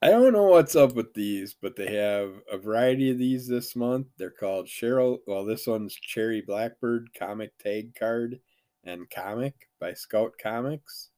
I 0.02 0.12
don't 0.12 0.32
know 0.32 0.44
what's 0.44 0.78
up 0.78 0.94
with 0.94 1.14
these, 1.14 1.54
but 1.62 1.76
they 1.76 1.94
have 1.98 2.32
a 2.50 2.58
variety 2.58 3.12
of 3.12 3.18
these 3.18 3.50
this 3.50 3.76
month. 3.76 4.08
They're 4.18 4.30
called 4.30 4.68
Cheryl. 4.68 5.20
Well, 5.28 5.44
this 5.44 5.68
one's 5.68 5.94
Cherry 5.94 6.40
Blackbird 6.40 7.10
comic 7.14 7.58
tag 7.58 7.96
card 7.96 8.40
and 8.86 9.10
comic 9.10 9.68
by 9.78 9.94
Scout 9.94 10.36
Comics. 10.42 11.10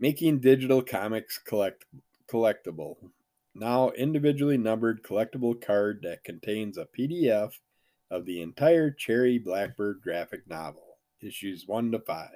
Making 0.00 0.40
digital 0.40 0.82
comics 0.82 1.38
collect 1.38 1.84
collectible. 2.26 2.96
Now 3.54 3.90
individually 3.90 4.58
numbered 4.58 5.04
collectible 5.04 5.64
card 5.64 6.00
that 6.02 6.24
contains 6.24 6.78
a 6.78 6.88
PDF 6.98 7.52
of 8.10 8.26
the 8.26 8.42
entire 8.42 8.90
Cherry 8.90 9.38
Blackbird 9.38 10.00
graphic 10.02 10.48
novel, 10.48 10.98
issues 11.20 11.68
1 11.68 11.92
to 11.92 12.00
5. 12.00 12.28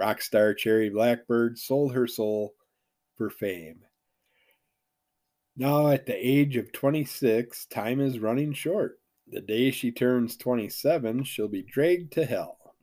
Rockstar 0.00 0.56
Cherry 0.56 0.88
Blackbird 0.88 1.58
sold 1.58 1.92
her 1.92 2.06
soul 2.06 2.54
for 3.18 3.28
fame 3.28 3.84
now, 5.56 5.88
at 5.88 6.06
the 6.06 6.14
age 6.14 6.56
of 6.56 6.72
26, 6.72 7.66
time 7.66 8.00
is 8.00 8.18
running 8.18 8.54
short. 8.54 8.98
The 9.28 9.42
day 9.42 9.70
she 9.70 9.92
turns 9.92 10.36
27, 10.36 11.24
she'll 11.24 11.48
be 11.48 11.62
dragged 11.62 12.12
to 12.14 12.24
hell. 12.24 12.74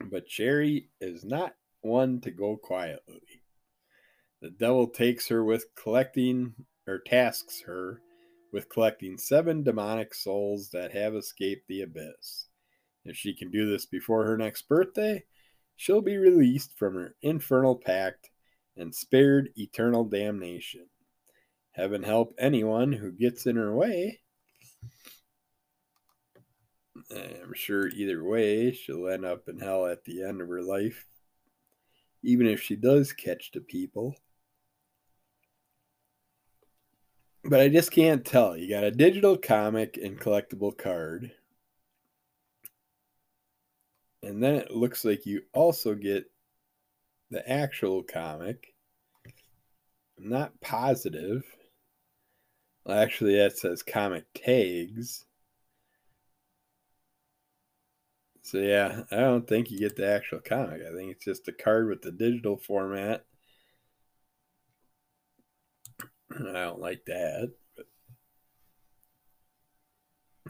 But 0.00 0.26
Cherry 0.26 0.88
is 1.00 1.24
not 1.24 1.54
one 1.80 2.20
to 2.20 2.30
go 2.30 2.56
quietly. 2.56 3.22
The 4.40 4.50
devil 4.50 4.86
takes 4.86 5.28
her 5.28 5.44
with 5.44 5.66
collecting, 5.74 6.54
or 6.86 7.00
tasks 7.00 7.62
her 7.66 8.00
with 8.52 8.68
collecting 8.68 9.18
seven 9.18 9.62
demonic 9.62 10.14
souls 10.14 10.70
that 10.70 10.92
have 10.92 11.14
escaped 11.14 11.66
the 11.68 11.82
abyss. 11.82 12.46
If 13.04 13.16
she 13.16 13.34
can 13.34 13.50
do 13.50 13.68
this 13.68 13.86
before 13.86 14.24
her 14.24 14.36
next 14.36 14.68
birthday, 14.68 15.24
she'll 15.76 16.02
be 16.02 16.18
released 16.18 16.78
from 16.78 16.94
her 16.94 17.16
infernal 17.20 17.76
pact 17.76 18.30
and 18.76 18.94
spared 18.94 19.50
eternal 19.56 20.04
damnation. 20.04 20.86
Heaven 21.80 22.02
help 22.02 22.34
anyone 22.38 22.92
who 22.92 23.10
gets 23.10 23.46
in 23.46 23.56
her 23.56 23.74
way. 23.74 24.20
I'm 27.10 27.54
sure 27.54 27.88
either 27.88 28.22
way, 28.22 28.70
she'll 28.72 29.08
end 29.08 29.24
up 29.24 29.48
in 29.48 29.58
hell 29.58 29.86
at 29.86 30.04
the 30.04 30.22
end 30.22 30.42
of 30.42 30.48
her 30.48 30.60
life, 30.60 31.06
even 32.22 32.46
if 32.46 32.60
she 32.60 32.76
does 32.76 33.14
catch 33.14 33.50
the 33.50 33.62
people. 33.62 34.14
But 37.44 37.60
I 37.60 37.68
just 37.70 37.92
can't 37.92 38.26
tell. 38.26 38.58
You 38.58 38.68
got 38.68 38.84
a 38.84 38.90
digital 38.90 39.38
comic 39.38 39.96
and 39.96 40.20
collectible 40.20 40.76
card. 40.76 41.32
And 44.22 44.42
then 44.42 44.56
it 44.56 44.70
looks 44.70 45.02
like 45.02 45.24
you 45.24 45.44
also 45.54 45.94
get 45.94 46.30
the 47.30 47.50
actual 47.50 48.02
comic. 48.02 48.74
I'm 50.18 50.28
not 50.28 50.60
positive. 50.60 51.42
Well, 52.84 52.98
actually, 52.98 53.36
that 53.36 53.56
says 53.56 53.82
comic 53.82 54.24
tags. 54.34 55.24
So 58.42 58.58
yeah, 58.58 59.04
I 59.10 59.16
don't 59.16 59.46
think 59.48 59.70
you 59.70 59.78
get 59.78 59.96
the 59.96 60.06
actual 60.06 60.40
comic. 60.40 60.82
I 60.82 60.92
think 60.94 61.12
it's 61.12 61.24
just 61.24 61.48
a 61.48 61.52
card 61.52 61.88
with 61.88 62.02
the 62.02 62.12
digital 62.12 62.56
format. 62.58 63.24
I 66.32 66.52
don't 66.52 66.80
like 66.80 67.04
that, 67.06 67.52
but 67.76 67.86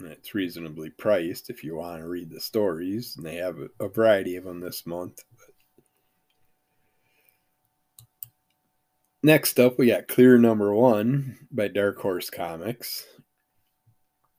it's 0.02 0.34
reasonably 0.34 0.90
priced 0.90 1.50
if 1.50 1.62
you 1.64 1.76
want 1.76 2.00
to 2.02 2.08
read 2.08 2.30
the 2.30 2.40
stories, 2.40 3.16
and 3.16 3.24
they 3.24 3.36
have 3.36 3.58
a, 3.78 3.88
variety 3.88 4.36
of 4.36 4.44
them 4.44 4.60
this 4.60 4.86
month. 4.86 5.22
Next 9.22 9.60
up, 9.60 9.78
we 9.78 9.88
got 9.88 10.08
Clear 10.08 10.38
Number 10.38 10.74
One 10.74 11.46
by 11.50 11.68
Dark 11.68 11.98
Horse 11.98 12.30
Comics. 12.30 13.04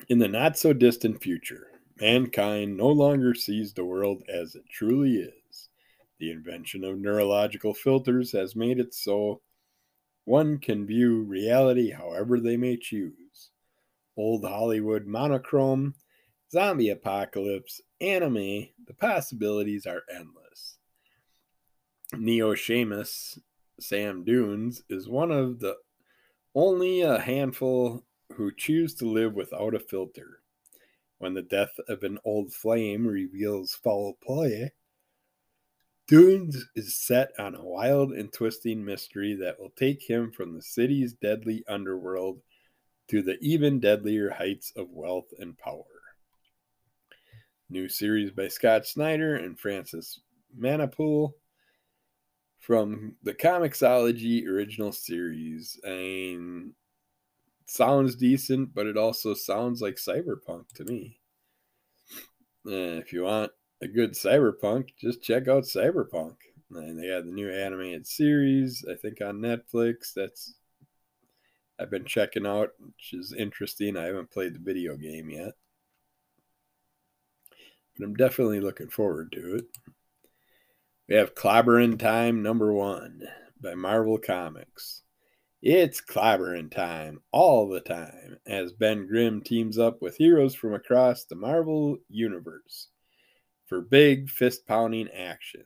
In 0.10 0.18
the 0.18 0.28
not 0.28 0.58
so 0.58 0.74
distant 0.74 1.22
future, 1.22 1.68
mankind 2.00 2.78
no 2.78 2.88
longer 2.88 3.36
sees 3.36 3.74
the 3.74 3.86
world 3.86 4.24
as 4.28 4.56
it 4.56 4.64
truly 4.72 5.18
is. 5.18 5.70
The 6.18 6.32
invention 6.32 6.84
of 6.84 6.98
neurological 6.98 7.76
filters 7.76 8.32
has 8.32 8.56
made 8.56 8.80
it 8.80 8.96
so 8.96 9.42
one 10.26 10.58
can 10.58 10.88
view 10.88 11.22
reality 11.22 11.92
however 11.92 12.40
they 12.40 12.58
may 12.58 12.76
choose. 12.76 13.52
Old 14.18 14.44
Hollywood 14.44 15.06
monochrome, 15.06 15.94
zombie 16.52 16.90
apocalypse, 16.90 17.82
anime, 18.02 18.70
the 18.88 18.96
possibilities 19.00 19.86
are 19.86 20.02
endless. 20.12 20.78
Neo 22.18 22.56
Seamus 22.56 23.38
Sam 23.82 24.24
Dunes 24.24 24.84
is 24.90 25.10
one 25.10 25.32
of 25.32 25.60
the 25.60 25.76
only 26.54 27.02
a 27.02 27.20
handful 27.20 28.04
who 28.34 28.54
choose 28.56 28.96
to 28.96 29.06
live 29.06 29.34
without 29.34 29.74
a 29.74 29.80
filter. 29.80 30.42
When 31.18 31.34
the 31.34 31.42
death 31.42 31.74
of 31.88 32.04
an 32.04 32.18
old 32.24 32.54
flame 32.54 33.06
reveals 33.06 33.76
foul 33.76 34.18
play, 34.24 34.72
Dunes 36.08 36.66
is 36.76 36.96
set 36.96 37.32
on 37.40 37.56
a 37.56 37.64
wild 37.64 38.12
and 38.12 38.32
twisting 38.34 38.84
mystery 38.84 39.34
that 39.36 39.60
will 39.60 39.72
take 39.72 40.02
him 40.02 40.32
from 40.32 40.54
the 40.54 40.62
city's 40.62 41.14
deadly 41.14 41.64
underworld 41.68 42.42
to 43.08 43.22
the 43.22 43.38
even 43.42 43.80
deadlier 43.80 44.30
heights 44.30 44.72
of 44.76 44.90
wealth 44.90 45.28
and 45.40 45.58
power. 45.58 45.86
New 47.70 47.88
series 47.88 48.32
by 48.32 48.48
Scott 48.48 48.86
Snyder 48.86 49.36
and 49.36 49.60
Francis 49.60 50.20
Manapul 50.58 51.34
from 52.62 53.16
the 53.24 53.34
Comixology 53.34 54.48
original 54.48 54.92
series. 54.92 55.80
I 55.86 55.90
mean, 55.90 56.74
sounds 57.66 58.16
decent, 58.16 58.74
but 58.74 58.86
it 58.86 58.98
also 58.98 59.34
sounds 59.34 59.82
like 59.82 59.96
cyberpunk 59.96 60.68
to 60.76 60.86
me. 60.86 61.20
Uh, 62.66 63.02
if 63.02 63.12
you 63.12 63.24
want 63.24 63.52
a 63.82 63.88
good 63.88 64.14
cyberpunk, 64.14 64.90
just 65.00 65.24
check 65.24 65.48
out 65.48 65.64
Cyberpunk. 65.64 66.36
And 66.70 66.98
they 66.98 67.08
got 67.10 67.26
the 67.26 67.32
new 67.32 67.52
animated 67.52 68.06
series, 68.06 68.86
I 68.90 68.96
think 68.96 69.20
on 69.22 69.40
Netflix. 69.40 70.14
That's 70.16 70.54
I've 71.80 71.90
been 71.90 72.06
checking 72.06 72.46
out, 72.46 72.70
which 72.80 73.14
is 73.14 73.34
interesting. 73.34 73.98
I 73.98 74.06
haven't 74.06 74.30
played 74.30 74.54
the 74.54 74.60
video 74.60 74.96
game 74.96 75.32
yet. 75.32 75.54
But 77.98 78.06
I'm 78.06 78.14
definitely 78.14 78.60
looking 78.60 78.90
forward 78.90 79.32
to 79.32 79.56
it. 79.56 79.66
We 81.12 81.18
have 81.18 81.36
Clobberin' 81.36 82.00
Time 82.00 82.42
number 82.42 82.72
one 82.72 83.24
by 83.62 83.76
Marvel 83.76 84.18
Comics. 84.18 85.02
It's 85.62 86.00
Clobberin' 86.00 86.72
Time 86.72 87.20
all 87.34 87.68
the 87.68 87.82
time 87.82 88.38
as 88.48 88.72
Ben 88.72 89.08
Grimm 89.08 89.42
teams 89.42 89.78
up 89.78 90.02
with 90.02 90.16
heroes 90.16 90.56
from 90.56 90.74
across 90.74 91.26
the 91.26 91.36
Marvel 91.36 91.98
Universe 92.08 92.88
for 93.66 93.82
big 93.82 94.30
fist 94.30 94.66
pounding 94.66 95.10
action. 95.10 95.66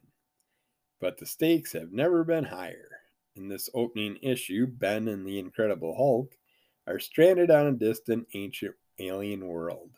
But 0.99 1.19
the 1.19 1.27
stakes 1.27 1.73
have 1.73 1.91
never 1.91 2.23
been 2.23 2.45
higher. 2.45 2.89
In 3.35 3.47
this 3.47 3.69
opening 3.75 4.17
issue, 4.23 4.65
Ben 4.65 5.07
and 5.07 5.27
the 5.27 5.37
Incredible 5.37 5.95
Hulk 5.95 6.33
are 6.87 6.97
stranded 6.97 7.51
on 7.51 7.67
a 7.67 7.71
distant 7.73 8.25
ancient 8.33 8.73
alien 8.97 9.45
world 9.45 9.91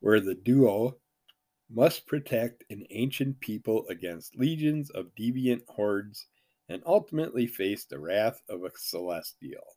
where 0.00 0.20
the 0.20 0.34
duo 0.34 0.96
must 1.70 2.06
protect 2.06 2.64
an 2.70 2.86
ancient 2.90 3.38
people 3.40 3.86
against 3.88 4.36
legions 4.36 4.90
of 4.90 5.14
deviant 5.14 5.62
hordes 5.68 6.26
and 6.68 6.82
ultimately 6.86 7.46
face 7.46 7.84
the 7.84 7.98
wrath 7.98 8.42
of 8.48 8.64
a 8.64 8.70
celestial. 8.76 9.76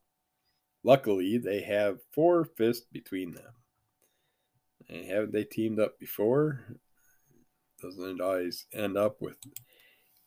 Luckily, 0.84 1.38
they 1.38 1.62
have 1.62 2.00
four 2.12 2.46
fists 2.46 2.86
between 2.92 3.34
them. 3.34 3.54
And 4.90 5.06
haven't 5.06 5.34
they 5.34 5.44
teamed 5.44 5.80
up 5.80 6.00
before? 6.00 6.66
Doesn't 7.82 8.20
it 8.20 8.22
always 8.22 8.66
end 8.74 8.98
up 8.98 9.22
with 9.22 9.38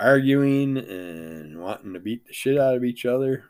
arguing 0.00 0.76
and 0.76 1.60
wanting 1.60 1.94
to 1.94 2.00
beat 2.00 2.26
the 2.26 2.32
shit 2.32 2.58
out 2.58 2.76
of 2.76 2.84
each 2.84 3.04
other? 3.04 3.44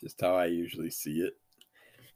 Just 0.00 0.20
how 0.20 0.34
I 0.34 0.46
usually 0.46 0.90
see 0.90 1.20
it. 1.20 1.34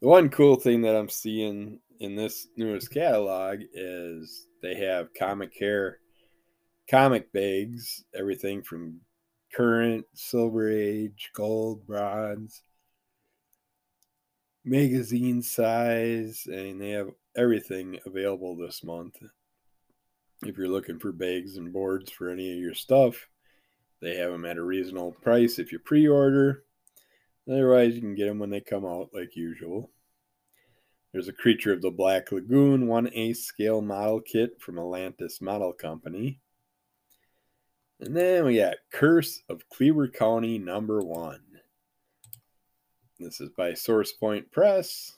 The 0.01 0.07
one 0.07 0.29
cool 0.29 0.57
thing 0.57 0.81
that 0.81 0.95
I'm 0.95 1.09
seeing 1.09 1.79
in 1.99 2.15
this 2.15 2.47
newest 2.55 2.91
catalog 2.91 3.59
is 3.73 4.47
they 4.61 4.75
have 4.75 5.13
comic 5.13 5.53
hair 5.59 5.99
comic 6.89 7.31
bags, 7.33 8.03
everything 8.15 8.63
from 8.63 9.01
current, 9.53 10.05
silver 10.13 10.69
age, 10.69 11.31
gold, 11.33 11.85
bronze, 11.85 12.61
magazine 14.63 15.41
size, 15.41 16.43
and 16.47 16.81
they 16.81 16.91
have 16.91 17.09
everything 17.35 17.99
available 18.05 18.55
this 18.55 18.83
month. 18.83 19.17
If 20.43 20.57
you're 20.57 20.67
looking 20.67 20.99
for 20.99 21.11
bags 21.11 21.57
and 21.57 21.73
boards 21.73 22.11
for 22.11 22.29
any 22.29 22.51
of 22.53 22.59
your 22.59 22.75
stuff, 22.75 23.27
they 24.01 24.15
have 24.17 24.31
them 24.31 24.45
at 24.45 24.57
a 24.57 24.63
reasonable 24.63 25.13
price 25.23 25.57
if 25.59 25.71
you 25.71 25.79
pre 25.79 26.07
order. 26.07 26.63
Otherwise, 27.49 27.95
you 27.95 28.01
can 28.01 28.15
get 28.15 28.27
them 28.27 28.39
when 28.39 28.49
they 28.49 28.59
come 28.59 28.85
out, 28.85 29.09
like 29.13 29.35
usual. 29.35 29.89
There's 31.17 31.27
a 31.27 31.33
Creature 31.33 31.73
of 31.73 31.81
the 31.81 31.89
Black 31.89 32.31
Lagoon 32.31 32.85
1A 32.85 33.35
scale 33.35 33.81
model 33.81 34.21
kit 34.21 34.61
from 34.61 34.77
Atlantis 34.77 35.41
Model 35.41 35.73
Company. 35.73 36.41
And 37.99 38.15
then 38.15 38.45
we 38.45 38.57
got 38.57 38.75
Curse 38.91 39.41
of 39.49 39.67
Cleaver 39.67 40.09
County 40.09 40.59
number 40.59 41.01
one. 41.01 41.41
This 43.17 43.41
is 43.41 43.49
by 43.49 43.73
Source 43.73 44.11
Point 44.11 44.51
Press. 44.51 45.13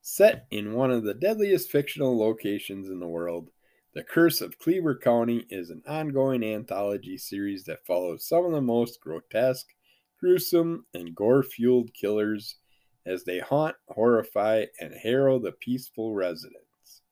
Set 0.00 0.46
in 0.52 0.74
one 0.74 0.92
of 0.92 1.02
the 1.02 1.14
deadliest 1.14 1.68
fictional 1.68 2.16
locations 2.16 2.88
in 2.88 3.00
the 3.00 3.08
world, 3.08 3.50
The 3.94 4.04
Curse 4.04 4.40
of 4.40 4.60
Cleaver 4.60 4.96
County 4.96 5.46
is 5.50 5.70
an 5.70 5.82
ongoing 5.84 6.44
anthology 6.44 7.18
series 7.18 7.64
that 7.64 7.84
follows 7.84 8.24
some 8.24 8.44
of 8.44 8.52
the 8.52 8.60
most 8.60 9.00
grotesque, 9.00 9.66
gruesome, 10.20 10.86
and 10.94 11.12
gore 11.12 11.42
fueled 11.42 11.92
killers 11.92 12.54
as 13.08 13.24
they 13.24 13.38
haunt, 13.38 13.76
horrify, 13.88 14.66
and 14.80 14.92
harrow 14.94 15.38
the 15.38 15.52
peaceful 15.52 16.14
residents. 16.14 17.02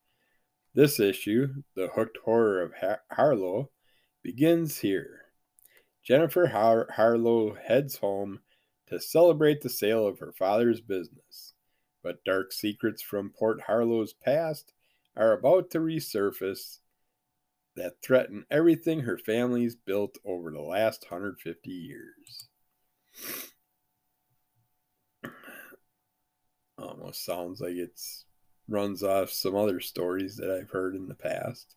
This 0.74 1.00
issue, 1.00 1.62
The 1.74 1.88
Hooked 1.88 2.18
Horror 2.24 2.62
of 2.62 2.74
Har- 2.74 3.02
Harlow, 3.10 3.70
begins 4.22 4.78
here. 4.78 5.22
Jennifer 6.04 6.48
Har- 6.48 6.88
Harlow 6.92 7.54
heads 7.54 7.96
home 7.96 8.40
to 8.88 9.00
celebrate 9.00 9.62
the 9.62 9.70
sale 9.70 10.06
of 10.06 10.18
her 10.18 10.32
father's 10.32 10.80
business, 10.80 11.54
but 12.02 12.22
dark 12.24 12.52
secrets 12.52 13.02
from 13.02 13.30
Port 13.30 13.62
Harlow's 13.62 14.12
past 14.12 14.72
are 15.16 15.32
about 15.32 15.70
to 15.70 15.78
resurface 15.78 16.80
that 17.74 18.02
threaten 18.02 18.44
everything 18.50 19.00
her 19.00 19.18
family's 19.18 19.76
built 19.76 20.18
over 20.24 20.50
the 20.50 20.60
last 20.60 21.06
150 21.10 21.70
years. 21.70 22.48
Um, 26.78 26.88
Almost 26.88 27.24
sounds 27.24 27.60
like 27.60 27.74
it's 27.74 28.24
runs 28.68 29.02
off 29.02 29.30
some 29.30 29.54
other 29.54 29.80
stories 29.80 30.36
that 30.36 30.50
I've 30.50 30.70
heard 30.70 30.94
in 30.94 31.08
the 31.08 31.14
past. 31.14 31.76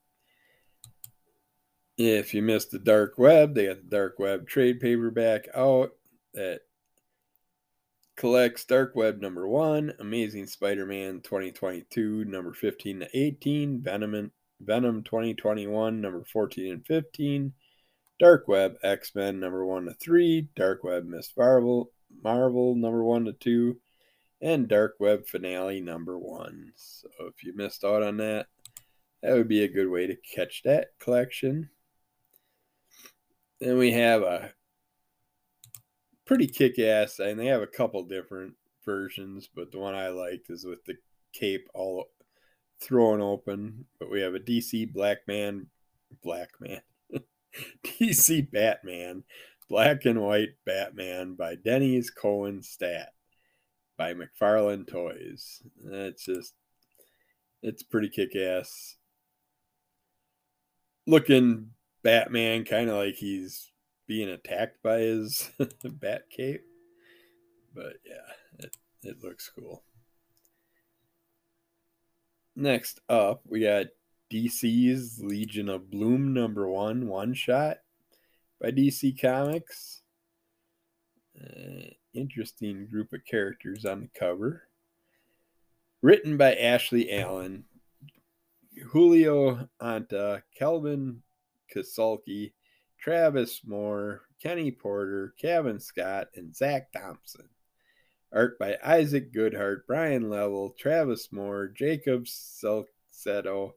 If 1.97 2.33
you 2.33 2.41
missed 2.41 2.71
the 2.71 2.79
dark 2.79 3.17
web, 3.17 3.53
they 3.53 3.67
got 3.67 3.77
the 3.77 3.95
dark 3.95 4.19
web 4.19 4.47
trade 4.47 4.79
paperback 4.79 5.47
out 5.53 5.91
that 6.33 6.61
collects 8.15 8.65
dark 8.65 8.95
web 8.95 9.21
number 9.21 9.47
one, 9.47 9.93
Amazing 9.99 10.47
Spider-Man 10.47 11.21
2022 11.21 12.25
number 12.25 12.53
15 12.53 13.01
to 13.01 13.07
18, 13.13 13.81
Venom 13.81 14.31
Venom 14.61 15.03
2021 15.03 16.01
number 16.01 16.23
14 16.25 16.73
and 16.73 16.85
15, 16.85 17.53
Dark 18.19 18.47
Web 18.49 18.75
X-Men 18.83 19.39
number 19.39 19.65
1 19.65 19.85
to 19.85 19.93
3, 19.93 20.49
Dark 20.55 20.83
Web 20.83 21.05
Miss 21.05 21.31
Marvel 21.37 21.91
Marvel 22.21 22.75
number 22.75 23.03
1 23.03 23.25
to 23.25 23.33
2, 23.33 23.77
and 24.41 24.67
Dark 24.67 24.95
Web 24.99 25.27
Finale 25.27 25.81
number 25.81 26.17
one. 26.17 26.71
So 26.75 27.09
if 27.21 27.43
you 27.43 27.53
missed 27.55 27.83
out 27.83 28.03
on 28.03 28.17
that, 28.17 28.47
that 29.21 29.33
would 29.33 29.47
be 29.47 29.63
a 29.63 29.67
good 29.71 29.89
way 29.89 30.07
to 30.07 30.15
catch 30.15 30.63
that 30.63 30.91
collection. 30.99 31.69
Then 33.59 33.77
we 33.77 33.91
have 33.91 34.21
a 34.21 34.53
pretty 36.25 36.47
kick 36.47 36.79
ass, 36.79 37.19
and 37.19 37.39
they 37.39 37.47
have 37.47 37.61
a 37.61 37.67
couple 37.67 38.03
different 38.03 38.53
versions, 38.85 39.49
but 39.53 39.71
the 39.71 39.79
one 39.79 39.95
I 39.95 40.09
liked 40.09 40.49
is 40.49 40.63
with 40.63 40.85
the 40.85 40.95
cape 41.33 41.67
all 41.73 42.05
thrown 42.79 43.19
open. 43.19 43.85
But 43.99 44.09
we 44.09 44.21
have 44.21 44.35
a 44.35 44.39
DC 44.39 44.93
Black 44.93 45.27
Man, 45.27 45.67
Black 46.23 46.51
Man, 46.61 46.81
DC 47.83 48.49
Batman, 48.49 49.23
Black 49.67 50.05
and 50.05 50.21
White 50.21 50.55
Batman 50.65 51.35
by 51.35 51.57
Denys 51.57 52.07
Cowan 52.15 52.63
Stat 52.63 53.09
by 53.99 54.13
McFarlane 54.13 54.87
Toys. 54.87 55.61
It's 55.85 56.23
just, 56.23 56.53
it's 57.61 57.83
pretty 57.83 58.07
kick 58.07 58.33
ass. 58.33 58.95
Looking 61.05 61.71
Batman 62.01 62.63
kind 62.63 62.89
of 62.89 62.95
like 62.95 63.15
he's 63.15 63.71
being 64.07 64.29
attacked 64.29 64.81
by 64.81 64.99
his 64.99 65.51
bat 65.83 66.23
cape. 66.31 66.63
But 67.75 67.97
yeah, 68.05 68.65
it, 68.65 68.77
it 69.03 69.21
looks 69.21 69.51
cool. 69.53 69.83
Next 72.55 73.01
up, 73.09 73.41
we 73.45 73.61
got 73.61 73.87
DC's 74.31 75.19
Legion 75.21 75.67
of 75.67 75.91
Bloom 75.91 76.33
number 76.33 76.69
one 76.69 77.07
one 77.07 77.33
shot 77.33 77.79
by 78.61 78.71
DC 78.71 79.19
Comics. 79.21 80.03
Uh, 81.37 81.95
interesting 82.13 82.87
group 82.87 83.13
of 83.13 83.25
characters 83.25 83.85
on 83.85 84.01
the 84.01 84.19
cover. 84.19 84.63
Written 86.01 86.37
by 86.37 86.55
Ashley 86.55 87.11
Allen, 87.11 87.65
Julio 88.91 89.67
Anta, 89.81 90.43
Kelvin 90.57 91.21
Kasulki, 91.73 92.53
Travis 92.97 93.61
Moore, 93.65 94.21
Kenny 94.41 94.71
Porter, 94.71 95.33
Kevin 95.39 95.79
Scott, 95.79 96.27
and 96.35 96.55
Zach 96.55 96.91
Thompson. 96.91 97.49
Art 98.31 98.59
by 98.59 98.77
Isaac 98.83 99.33
Goodhart, 99.33 99.81
Brian 99.87 100.29
Level, 100.29 100.75
Travis 100.77 101.31
Moore, 101.31 101.67
Jacob 101.67 102.25
Selcedo, 102.25 103.71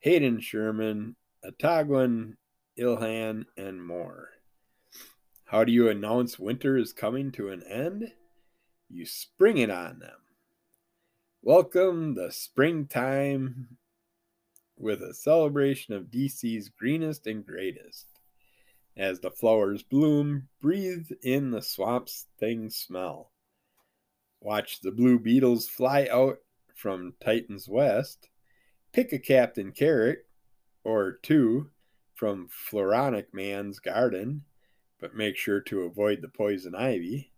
Hayden 0.00 0.40
Sherman, 0.40 1.16
Atagwan 1.44 2.34
Ilhan, 2.78 3.44
and 3.56 3.84
more. 3.84 4.30
How 5.50 5.64
do 5.64 5.72
you 5.72 5.88
announce 5.88 6.38
winter 6.38 6.76
is 6.76 6.92
coming 6.92 7.32
to 7.32 7.48
an 7.48 7.62
end? 7.62 8.12
You 8.90 9.06
spring 9.06 9.56
it 9.56 9.70
on 9.70 9.98
them. 9.98 10.18
Welcome 11.40 12.16
the 12.16 12.30
springtime 12.30 13.78
with 14.76 15.00
a 15.00 15.14
celebration 15.14 15.94
of 15.94 16.10
DC's 16.10 16.68
greenest 16.68 17.26
and 17.26 17.46
greatest. 17.46 18.08
As 18.94 19.20
the 19.20 19.30
flowers 19.30 19.82
bloom, 19.82 20.48
breathe 20.60 21.08
in 21.22 21.50
the 21.50 21.62
swamp's 21.62 22.26
thing 22.38 22.68
smell. 22.68 23.30
Watch 24.42 24.82
the 24.82 24.92
blue 24.92 25.18
beetles 25.18 25.66
fly 25.66 26.08
out 26.12 26.40
from 26.74 27.14
Titan's 27.24 27.66
West. 27.66 28.28
Pick 28.92 29.14
a 29.14 29.18
Captain 29.18 29.72
Carrot 29.72 30.26
or 30.84 31.12
two 31.22 31.70
from 32.14 32.50
Floronic 32.70 33.32
Man's 33.32 33.78
garden, 33.78 34.42
but 35.00 35.14
make 35.14 35.36
sure 35.36 35.60
to 35.60 35.82
avoid 35.82 36.22
the 36.22 36.28
poison 36.28 36.74
ivy. 36.74 37.32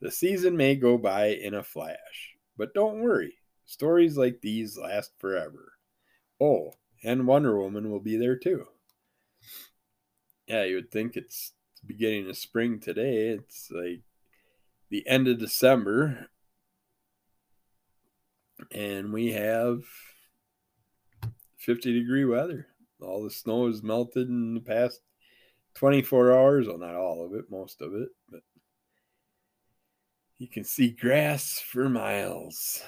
The 0.00 0.10
season 0.10 0.56
may 0.56 0.76
go 0.76 0.96
by 0.96 1.28
in 1.28 1.54
a 1.54 1.62
flash, 1.62 2.36
but 2.56 2.74
don't 2.74 3.00
worry, 3.00 3.34
stories 3.64 4.16
like 4.16 4.40
these 4.40 4.78
last 4.78 5.12
forever. 5.18 5.72
Oh, 6.40 6.74
and 7.02 7.26
Wonder 7.26 7.58
Woman 7.58 7.90
will 7.90 8.00
be 8.00 8.16
there 8.16 8.36
too. 8.36 8.66
Yeah, 10.46 10.64
you 10.64 10.76
would 10.76 10.90
think 10.90 11.16
it's 11.16 11.52
the 11.80 11.86
beginning 11.86 12.30
of 12.30 12.36
spring 12.36 12.80
today. 12.80 13.28
It's 13.28 13.70
like 13.70 14.02
the 14.88 15.06
end 15.06 15.28
of 15.28 15.38
December, 15.38 16.28
and 18.72 19.12
we 19.12 19.32
have 19.32 19.82
50 21.56 21.92
degree 21.92 22.24
weather. 22.24 22.68
All 23.00 23.22
the 23.22 23.30
snow 23.30 23.66
has 23.66 23.82
melted 23.82 24.28
in 24.28 24.54
the 24.54 24.60
past 24.60 25.00
24 25.78 26.32
hours. 26.32 26.66
Well, 26.66 26.78
not 26.78 26.96
all 26.96 27.24
of 27.24 27.34
it, 27.34 27.44
most 27.50 27.82
of 27.82 27.94
it, 27.94 28.08
but 28.28 28.40
you 30.38 30.48
can 30.48 30.64
see 30.64 30.90
grass 30.90 31.60
for 31.60 31.88
miles. 31.88 32.82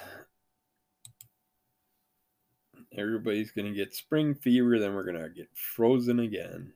Everybody's 2.97 3.51
going 3.51 3.67
to 3.67 3.73
get 3.73 3.95
spring 3.95 4.35
fever, 4.35 4.77
then 4.77 4.93
we're 4.93 5.05
going 5.05 5.21
to 5.21 5.29
get 5.29 5.47
frozen 5.53 6.19
again. 6.19 6.73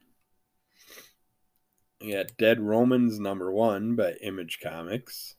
We 1.99 2.13
got 2.13 2.38
Dead 2.38 2.61
Romans 2.61 3.20
number 3.20 3.51
one 3.51 3.95
by 3.97 4.13
Image 4.22 4.59
Comics. 4.63 5.36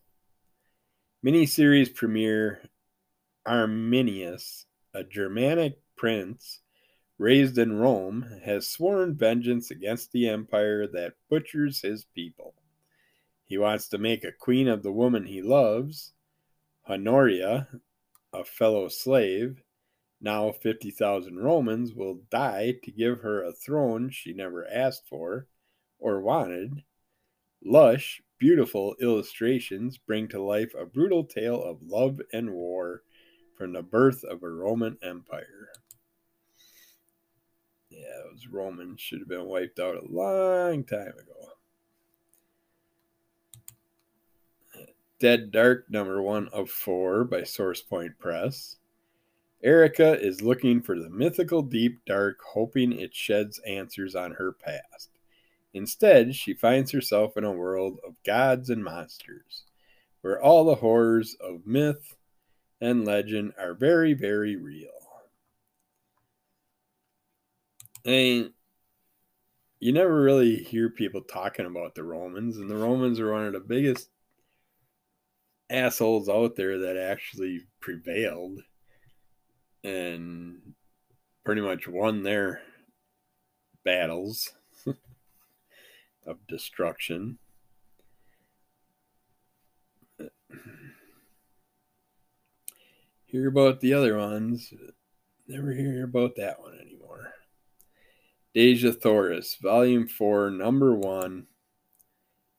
Miniseries 1.25 1.95
premiere 1.95 2.61
Arminius, 3.47 4.67
a 4.93 5.03
Germanic 5.05 5.79
prince 5.97 6.61
raised 7.19 7.57
in 7.59 7.79
Rome, 7.79 8.41
has 8.45 8.69
sworn 8.69 9.15
vengeance 9.15 9.71
against 9.71 10.13
the 10.13 10.29
empire 10.29 10.87
that 10.89 11.15
butchers 11.31 11.81
his 11.81 12.05
people. 12.05 12.55
He 13.47 13.59
wants 13.59 13.89
to 13.89 13.99
make 13.99 14.25
a 14.25 14.33
queen 14.33 14.69
of 14.69 14.83
the 14.83 14.93
woman 14.93 15.25
he 15.25 15.41
loves, 15.41 16.13
Honoria, 16.89 17.69
a 18.33 18.45
fellow 18.45 18.89
slave. 18.89 19.63
Now 20.21 20.53
50,000 20.53 21.39
Romans 21.39 21.95
will 21.95 22.21
die 22.31 22.75
to 22.83 22.91
give 22.91 23.21
her 23.21 23.43
a 23.43 23.53
throne 23.53 24.11
she 24.11 24.33
never 24.33 24.67
asked 24.67 25.09
for 25.09 25.47
or 25.99 26.21
wanted. 26.21 26.83
Lush, 27.65 28.21
beautiful 28.39 28.95
illustrations 29.01 29.97
bring 29.97 30.29
to 30.29 30.43
life 30.43 30.75
a 30.75 30.85
brutal 30.85 31.25
tale 31.25 31.63
of 31.63 31.83
love 31.83 32.21
and 32.33 32.51
war 32.51 33.03
from 33.57 33.73
the 33.73 33.83
birth 33.83 34.23
of 34.25 34.43
a 34.43 34.49
Roman 34.49 34.99
Empire. 35.03 35.71
Yeah, 37.91 38.23
those 38.25 38.47
Romans 38.49 39.01
should 39.01 39.21
have 39.21 39.29
been 39.29 39.47
wiped 39.47 39.79
out 39.79 39.97
a 39.97 40.13
long 40.13 40.85
time 40.85 41.15
ago. 41.19 41.53
Dead 45.19 45.51
Dark, 45.51 45.89
number 45.89 46.21
one 46.21 46.49
of 46.49 46.69
four 46.69 47.25
by 47.25 47.41
SourcePoint 47.41 48.19
Press. 48.19 48.77
Erica 49.63 50.21
is 50.21 50.43
looking 50.43 50.83
for 50.83 50.99
the 50.99 51.09
mythical 51.09 51.63
deep 51.63 52.05
dark, 52.05 52.39
hoping 52.53 52.93
it 52.93 53.15
sheds 53.15 53.59
answers 53.61 54.15
on 54.15 54.33
her 54.33 54.53
past. 54.53 55.11
Instead, 55.73 56.35
she 56.35 56.55
finds 56.55 56.91
herself 56.91 57.37
in 57.37 57.45
a 57.45 57.51
world 57.51 57.99
of 58.07 58.15
gods 58.25 58.71
and 58.71 58.85
monsters, 58.85 59.65
where 60.21 60.41
all 60.41 60.65
the 60.65 60.75
horrors 60.75 61.35
of 61.41 61.67
myth 61.67 62.17
and 62.81 63.05
legend 63.05 63.55
are 63.59 63.75
very, 63.75 64.13
very 64.13 64.57
real. 64.57 64.96
I 68.07 68.11
mean, 68.11 68.53
you 69.81 69.93
never 69.93 70.23
really 70.23 70.57
hear 70.57 70.89
people 70.91 71.23
talking 71.23 71.67
about 71.67 71.97
the 71.97 72.05
Romans, 72.05 72.57
and 72.57 72.71
the 72.71 72.77
Romans 72.77 73.19
are 73.19 73.33
one 73.33 73.47
of 73.47 73.53
the 73.53 73.61
biggest 73.61 74.11
assholes 75.69 76.29
out 76.29 76.55
there 76.55 76.79
that 76.79 76.97
actually 76.97 77.63
prevailed 77.81 78.61
and 79.83 80.75
pretty 81.45 81.61
much 81.61 81.89
won 81.89 82.23
their 82.23 82.61
battles 83.85 84.53
of 86.27 86.47
destruction. 86.47 87.39
Hear 93.25 93.49
about 93.49 93.81
the 93.81 93.93
other 93.95 94.17
ones, 94.17 94.73
never 95.49 95.73
hear 95.73 96.05
about 96.05 96.37
that 96.37 96.61
one 96.61 96.79
anymore. 96.81 96.96
Dejah 98.57 98.99
Thoris, 98.99 99.57
Volume 99.57 100.09
4, 100.09 100.51
Number 100.51 100.95
1 100.95 101.47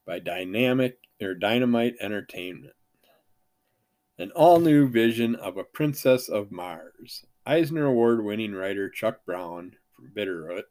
by 0.06 0.20
Dynamic 0.20 1.00
or 1.20 1.34
Dynamite 1.34 1.96
Entertainment. 2.00 2.76
An 4.20 4.30
all 4.36 4.60
new 4.60 4.88
vision 4.88 5.34
of 5.34 5.58
a 5.58 5.64
Princess 5.64 6.30
of 6.30 6.52
Mars. 6.52 7.26
Eisner 7.48 7.88
Award 7.88 8.24
winning 8.24 8.54
writer 8.54 8.92
Chuck 8.92 9.26
Brown 9.26 9.76
from 9.92 10.12
Bitterroot 10.16 10.66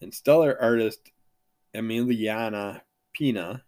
and 0.00 0.14
stellar 0.14 0.58
artist 0.58 1.12
Emiliana 1.74 2.80
Pinna 3.12 3.64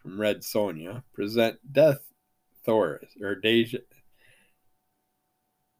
from 0.00 0.20
Red 0.20 0.42
Sonja 0.42 1.02
present 1.12 1.58
Death 1.72 2.12
Thoris 2.64 3.16
or 3.20 3.34
Deja 3.34 3.78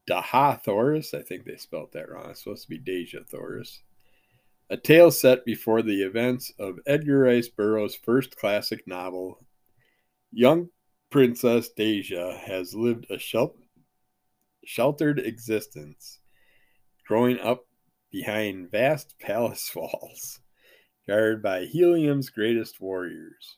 Daha 0.09 0.61
Thoris. 0.61 1.13
I 1.13 1.21
think 1.21 1.45
they 1.45 1.55
spelled 1.55 1.93
that 1.93 2.09
wrong. 2.09 2.31
It's 2.31 2.43
supposed 2.43 2.63
to 2.63 2.69
be 2.69 2.77
Deja 2.77 3.19
Thoris. 3.25 3.79
A 4.69 4.77
tale 4.77 5.11
set 5.11 5.45
before 5.45 5.81
the 5.81 6.01
events 6.03 6.51
of 6.59 6.79
Edgar 6.85 7.19
Rice 7.19 7.47
Burroughs' 7.47 7.95
first 7.95 8.35
classic 8.35 8.85
novel. 8.85 9.45
Young 10.31 10.69
Princess 11.09 11.69
Deja 11.69 12.37
has 12.37 12.75
lived 12.75 13.05
a 13.09 13.17
shel- 13.17 13.55
sheltered 14.65 15.19
existence, 15.19 16.19
growing 17.07 17.39
up 17.39 17.65
behind 18.11 18.69
vast 18.69 19.17
palace 19.19 19.71
walls 19.75 20.41
guarded 21.07 21.41
by 21.41 21.65
Helium's 21.65 22.29
greatest 22.29 22.81
warriors. 22.81 23.57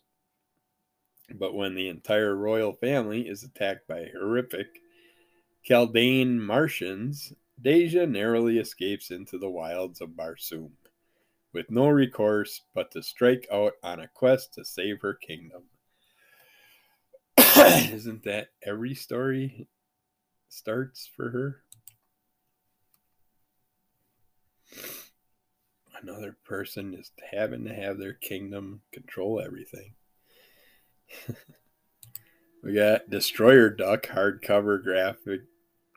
But 1.34 1.55
when 1.55 1.74
the 1.74 1.89
entire 1.89 2.36
royal 2.36 2.74
family 2.74 3.28
is 3.28 3.43
attacked 3.43 3.88
by 3.88 4.10
horrific 4.14 4.68
Chaldean 5.64 6.39
Martians, 6.39 7.34
Deja 7.62 8.05
narrowly 8.05 8.60
escapes 8.60 9.12
into 9.12 9.38
the 9.38 9.49
wilds 9.49 9.99
of 10.01 10.10
Barsoom, 10.10 10.72
with 11.60 11.70
no 11.70 11.89
recourse 11.89 12.62
but 12.74 12.89
to 12.89 13.03
strike 13.03 13.45
out 13.51 13.74
on 13.84 13.99
a 13.99 14.07
quest 14.07 14.53
to 14.53 14.64
save 14.64 15.01
her 15.01 15.14
kingdom. 15.14 15.64
Isn't 17.57 18.24
that 18.24 18.51
every 18.66 18.95
story 18.95 19.68
starts 20.47 21.10
for 21.14 21.32
her? 21.32 21.64
Another 26.01 26.38
person 26.45 26.93
is 26.93 27.12
having 27.30 27.66
to 27.66 27.74
have 27.74 27.97
their 27.97 28.14
kingdom 28.14 28.80
control 28.93 29.41
everything. 29.45 29.95
we 32.64 32.74
got 32.74 33.10
Destroyer 33.10 33.70
Duck 33.70 34.07
hardcover 34.07 34.82
graphic 34.82 35.41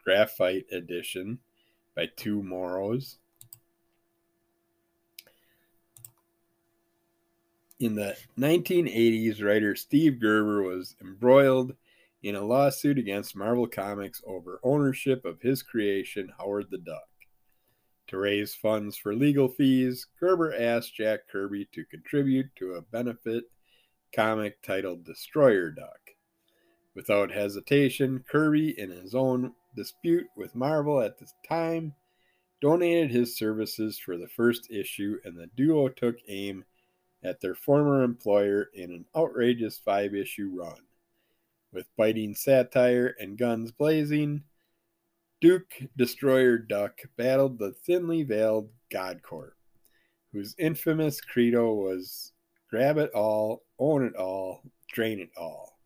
graphite 0.03 0.65
edition 0.73 1.39
by 1.95 2.09
TwoMorrows. 2.09 3.19
In 7.83 7.97
the 7.97 8.17
1980s, 8.39 9.43
writer 9.43 9.75
Steve 9.75 10.21
Gerber 10.21 10.63
was 10.63 10.95
embroiled 11.01 11.75
in 12.23 12.37
a 12.37 12.47
lawsuit 12.47 12.97
against 12.97 13.35
Marvel 13.35 13.67
Comics 13.67 14.23
over 14.25 14.61
ownership 14.63 15.25
of 15.25 15.43
his 15.43 15.65
creation, 15.65 16.33
Howard 16.39 16.67
the 16.71 16.79
Duck. 16.79 17.09
To 18.07 18.19
raise 18.19 18.55
funds 18.55 18.97
for 18.97 19.17
legal 19.17 19.49
fees, 19.49 20.07
Gerber 20.21 20.55
asked 20.55 20.95
Jack 20.95 21.27
Kirby 21.29 21.69
to 21.73 21.85
contribute 21.87 22.55
to 22.55 22.75
a 22.75 22.83
benefit 22.83 23.51
comic 24.15 24.63
titled 24.63 25.05
Destroyer 25.05 25.73
Duck. 25.73 26.11
Without 26.95 27.33
hesitation, 27.33 28.25
Kirby, 28.31 28.79
in 28.79 28.91
his 28.91 29.13
own 29.13 29.55
dispute 29.75 30.29
with 30.37 30.55
Marvel 30.55 31.01
at 31.01 31.19
the 31.19 31.27
time, 31.49 31.95
donated 32.61 33.11
his 33.11 33.37
services 33.37 33.99
for 33.99 34.17
the 34.17 34.29
first 34.29 34.71
issue, 34.71 35.19
and 35.25 35.37
the 35.37 35.51
duo 35.57 35.89
took 35.89 36.19
aim 36.29 36.65
at 37.23 37.41
their 37.41 37.55
former 37.55 38.03
employer 38.03 38.69
in 38.75 38.91
an 38.91 39.05
outrageous 39.17 39.79
five 39.79 40.15
issue 40.15 40.51
run. 40.53 40.81
With 41.73 41.87
biting 41.97 42.35
satire 42.35 43.15
and 43.19 43.39
guns 43.39 43.73
blazing, 43.73 44.43
Duke 45.41 45.73
Destroyer 45.97 46.59
Duck 46.59 47.01
battled 47.17 47.59
the 47.59 47.73
thinly 47.73 48.23
veiled 48.23 48.69
God 48.91 49.23
GodCorp, 49.23 49.53
whose 50.33 50.55
infamous 50.59 51.21
credo 51.21 51.73
was 51.73 52.33
grab 52.71 52.99
it 52.99 53.11
all, 53.13 53.65
own 53.79 54.05
it 54.05 54.15
all, 54.15 54.63
drain 54.93 55.21
it 55.21 55.31
all. 55.37 55.79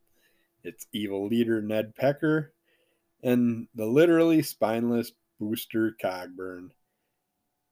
Its 0.62 0.87
evil 0.93 1.26
leader, 1.26 1.62
Ned 1.62 1.95
Pecker, 1.95 2.53
and 3.22 3.68
the 3.74 3.87
literally 3.87 4.43
spineless 4.43 5.12
Booster 5.39 5.97
Cogburn, 6.03 6.70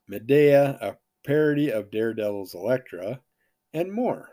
Medea, 0.09 0.79
a 0.81 0.97
parody 1.27 1.71
of 1.71 1.91
Daredevil's 1.91 2.55
Elektra, 2.55 3.21
and 3.75 3.93
more. 3.93 4.31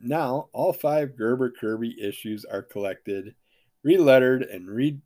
Now, 0.00 0.48
all 0.52 0.72
five 0.72 1.16
Gerber 1.16 1.50
Kirby 1.50 1.96
issues 2.00 2.44
are 2.44 2.62
collected, 2.62 3.34
relettered, 3.84 4.54
and 4.54 4.68
re- 4.68 5.00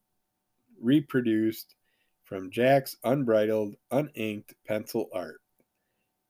reproduced 0.80 1.74
from 2.24 2.50
Jack's 2.50 2.96
unbridled, 3.04 3.76
uninked 3.92 4.52
pencil 4.66 5.08
art. 5.12 5.40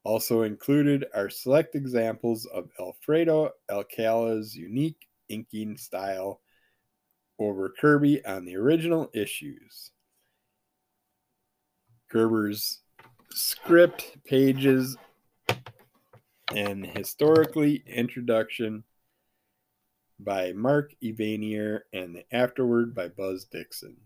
Also 0.04 0.42
included 0.42 1.06
are 1.14 1.30
select 1.30 1.74
examples 1.74 2.46
of 2.46 2.68
Alfredo 2.78 3.50
Alcala's 3.70 4.54
unique 4.54 5.08
inking 5.28 5.76
style 5.78 6.40
over 7.38 7.72
Kirby 7.80 8.24
on 8.24 8.44
the 8.44 8.56
original 8.56 9.10
issues. 9.14 9.90
Gerber's 12.12 12.80
script 13.30 14.16
pages 14.24 14.96
and 16.54 16.86
historically 16.86 17.82
introduction 17.86 18.84
by 20.20 20.52
Mark 20.52 20.94
Evanier 21.02 21.80
and 21.92 22.14
the 22.14 22.24
afterword 22.32 22.94
by 22.94 23.08
Buzz 23.08 23.44
Dixon. 23.44 23.96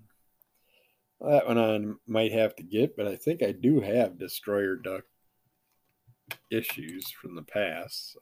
that 1.20 1.46
one 1.46 1.59
I 1.59 1.78
might 2.11 2.32
have 2.32 2.57
to 2.57 2.62
get, 2.62 2.96
but 2.96 3.07
I 3.07 3.16
think 3.16 3.42
I 3.42 3.53
do 3.53 3.80
have 3.80 4.18
Destroyer 4.18 4.76
Duck 4.76 5.05
issues 6.51 7.11
from 7.11 7.34
the 7.34 7.42
past. 7.42 8.14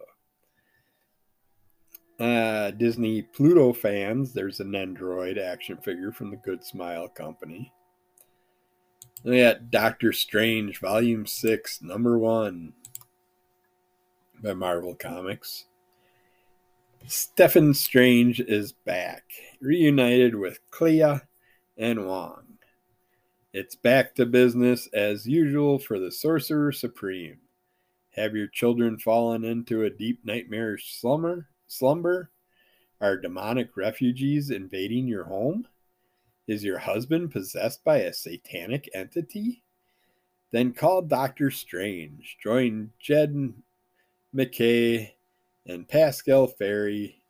So. 2.18 2.24
Uh, 2.24 2.70
Disney 2.72 3.22
Pluto 3.22 3.72
fans, 3.72 4.33
there's 4.33 4.59
an 4.61 4.72
Nendoroid 4.72 5.39
action 5.39 5.77
figure 5.77 6.11
from 6.11 6.31
the 6.31 6.37
Good 6.37 6.64
Smile 6.64 7.09
Company. 7.09 7.72
We 9.22 9.41
got 9.41 9.70
Doctor 9.70 10.12
Strange, 10.12 10.81
Volume 10.81 11.27
6, 11.27 11.83
Number 11.83 12.18
1 12.18 12.72
by 14.43 14.53
Marvel 14.55 14.95
Comics. 14.95 15.64
Stephen 17.07 17.72
Strange 17.72 18.41
is 18.41 18.72
back, 18.72 19.24
reunited 19.61 20.34
with 20.34 20.59
Clea 20.70 21.20
and 21.76 22.07
Wong. 22.07 22.43
It's 23.53 23.74
back 23.74 24.14
to 24.16 24.26
business 24.26 24.89
as 24.93 25.26
usual 25.26 25.78
for 25.78 25.99
the 25.99 26.11
Sorcerer 26.11 26.72
Supreme. 26.72 27.39
Have 28.16 28.34
your 28.34 28.49
children 28.49 28.99
fallen 28.99 29.45
into 29.45 29.84
a 29.84 29.91
deep 29.91 30.24
nightmarish 30.24 30.99
slumber? 31.01 31.49
Slumber? 31.66 32.30
Are 33.01 33.16
demonic 33.16 33.76
refugees 33.76 34.51
invading 34.51 35.07
your 35.07 35.24
home? 35.24 35.66
Is 36.47 36.64
your 36.64 36.78
husband 36.78 37.30
possessed 37.30 37.84
by 37.84 37.99
a 37.99 38.12
satanic 38.12 38.89
entity? 38.95 39.62
Then 40.51 40.72
call 40.72 41.03
Doctor 41.03 41.51
Strange. 41.51 42.39
Join 42.43 42.93
Jed 42.99 43.53
MacKay, 44.37 45.14
and 45.66 45.89
Pascal 45.89 46.47
Ferry 46.47 47.22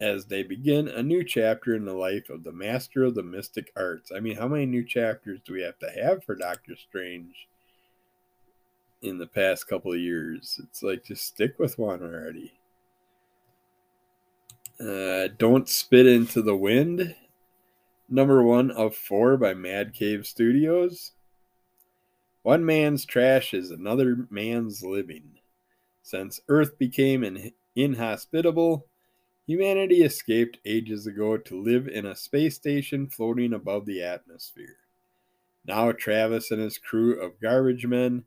as 0.00 0.26
they 0.26 0.44
begin 0.44 0.86
a 0.86 1.02
new 1.02 1.24
chapter 1.24 1.74
in 1.74 1.84
the 1.84 1.94
life 1.94 2.30
of 2.30 2.44
the 2.44 2.52
master 2.52 3.02
of 3.02 3.16
the 3.16 3.24
mystic 3.24 3.72
arts. 3.76 4.12
I 4.14 4.20
mean, 4.20 4.36
how 4.36 4.46
many 4.46 4.66
new 4.66 4.84
chapters 4.84 5.40
do 5.44 5.54
we 5.54 5.62
have 5.62 5.78
to 5.80 5.90
have 5.90 6.22
for 6.22 6.36
Doctor 6.36 6.76
Strange 6.76 7.48
in 9.02 9.18
the 9.18 9.26
past 9.26 9.66
couple 9.66 9.92
of 9.92 9.98
years? 9.98 10.60
It's 10.62 10.84
like 10.84 11.04
just 11.04 11.26
stick 11.26 11.58
with 11.58 11.76
one 11.76 12.02
already. 12.02 12.52
Uh, 14.78 15.28
Don't 15.38 15.68
Spit 15.68 16.06
into 16.06 16.40
the 16.40 16.56
Wind, 16.56 17.16
number 18.08 18.44
one 18.44 18.70
of 18.70 18.94
four 18.94 19.36
by 19.36 19.54
Mad 19.54 19.92
Cave 19.92 20.24
Studios. 20.24 21.12
One 22.46 22.64
man's 22.64 23.04
trash 23.04 23.54
is 23.54 23.72
another 23.72 24.28
man's 24.30 24.80
living. 24.84 25.40
Since 26.04 26.38
Earth 26.46 26.78
became 26.78 27.24
in- 27.24 27.50
inhospitable, 27.74 28.86
humanity 29.48 30.04
escaped 30.04 30.58
ages 30.64 31.08
ago 31.08 31.38
to 31.38 31.60
live 31.60 31.88
in 31.88 32.06
a 32.06 32.14
space 32.14 32.54
station 32.54 33.08
floating 33.08 33.52
above 33.52 33.84
the 33.84 34.00
atmosphere. 34.00 34.76
Now 35.64 35.90
Travis 35.90 36.52
and 36.52 36.60
his 36.60 36.78
crew 36.78 37.20
of 37.20 37.40
garbage 37.40 37.84
men 37.84 38.22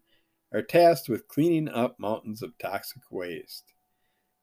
are 0.52 0.64
tasked 0.64 1.08
with 1.08 1.30
cleaning 1.30 1.70
up 1.70 1.98
mountains 1.98 2.44
of 2.44 2.58
toxic 2.58 3.04
waste. 3.10 3.72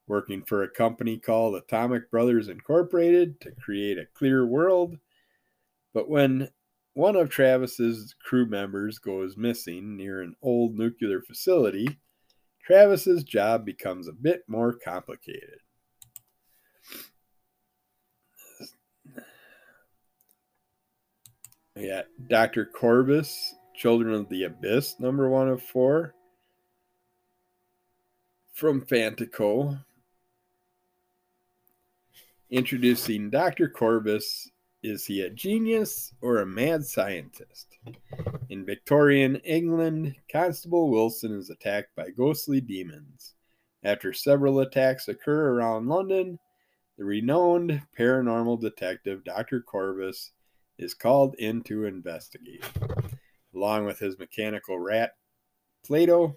Working 0.06 0.42
for 0.42 0.62
a 0.62 0.70
company 0.70 1.18
called 1.18 1.54
Atomic 1.54 2.10
Brothers 2.10 2.48
Incorporated 2.48 3.42
to 3.42 3.50
create 3.50 3.98
a 3.98 4.08
clear 4.14 4.46
world. 4.46 4.96
But 5.92 6.08
when 6.08 6.48
one 6.96 7.14
of 7.14 7.28
Travis's 7.28 8.14
crew 8.24 8.46
members 8.46 8.98
goes 8.98 9.36
missing 9.36 9.98
near 9.98 10.22
an 10.22 10.34
old 10.40 10.78
nuclear 10.78 11.20
facility, 11.20 11.98
Travis's 12.64 13.22
job 13.22 13.66
becomes 13.66 14.08
a 14.08 14.14
bit 14.14 14.44
more 14.48 14.72
complicated. 14.72 15.58
Yeah, 21.76 22.04
Dr. 22.28 22.64
Corvus, 22.64 23.54
Children 23.74 24.14
of 24.14 24.30
the 24.30 24.44
Abyss, 24.44 24.98
number 24.98 25.28
one 25.28 25.50
of 25.50 25.62
four. 25.62 26.14
From 28.54 28.80
Fantico. 28.80 29.84
Introducing 32.48 33.28
Dr. 33.28 33.68
Corvus 33.68 34.50
is 34.82 35.04
he 35.04 35.22
a 35.22 35.30
genius 35.30 36.12
or 36.20 36.38
a 36.38 36.46
mad 36.46 36.84
scientist? 36.84 37.78
In 38.48 38.64
Victorian 38.64 39.36
England, 39.36 40.14
Constable 40.30 40.90
Wilson 40.90 41.32
is 41.32 41.50
attacked 41.50 41.94
by 41.96 42.10
ghostly 42.10 42.60
demons. 42.60 43.34
After 43.82 44.12
several 44.12 44.60
attacks 44.60 45.08
occur 45.08 45.50
around 45.50 45.88
London, 45.88 46.38
the 46.98 47.04
renowned 47.04 47.82
paranormal 47.98 48.60
detective 48.60 49.24
Dr. 49.24 49.60
Corvus 49.60 50.32
is 50.78 50.94
called 50.94 51.34
in 51.38 51.62
to 51.62 51.84
investigate. 51.84 52.64
Along 53.54 53.86
with 53.86 53.98
his 53.98 54.18
mechanical 54.18 54.78
rat, 54.78 55.12
Plato, 55.84 56.36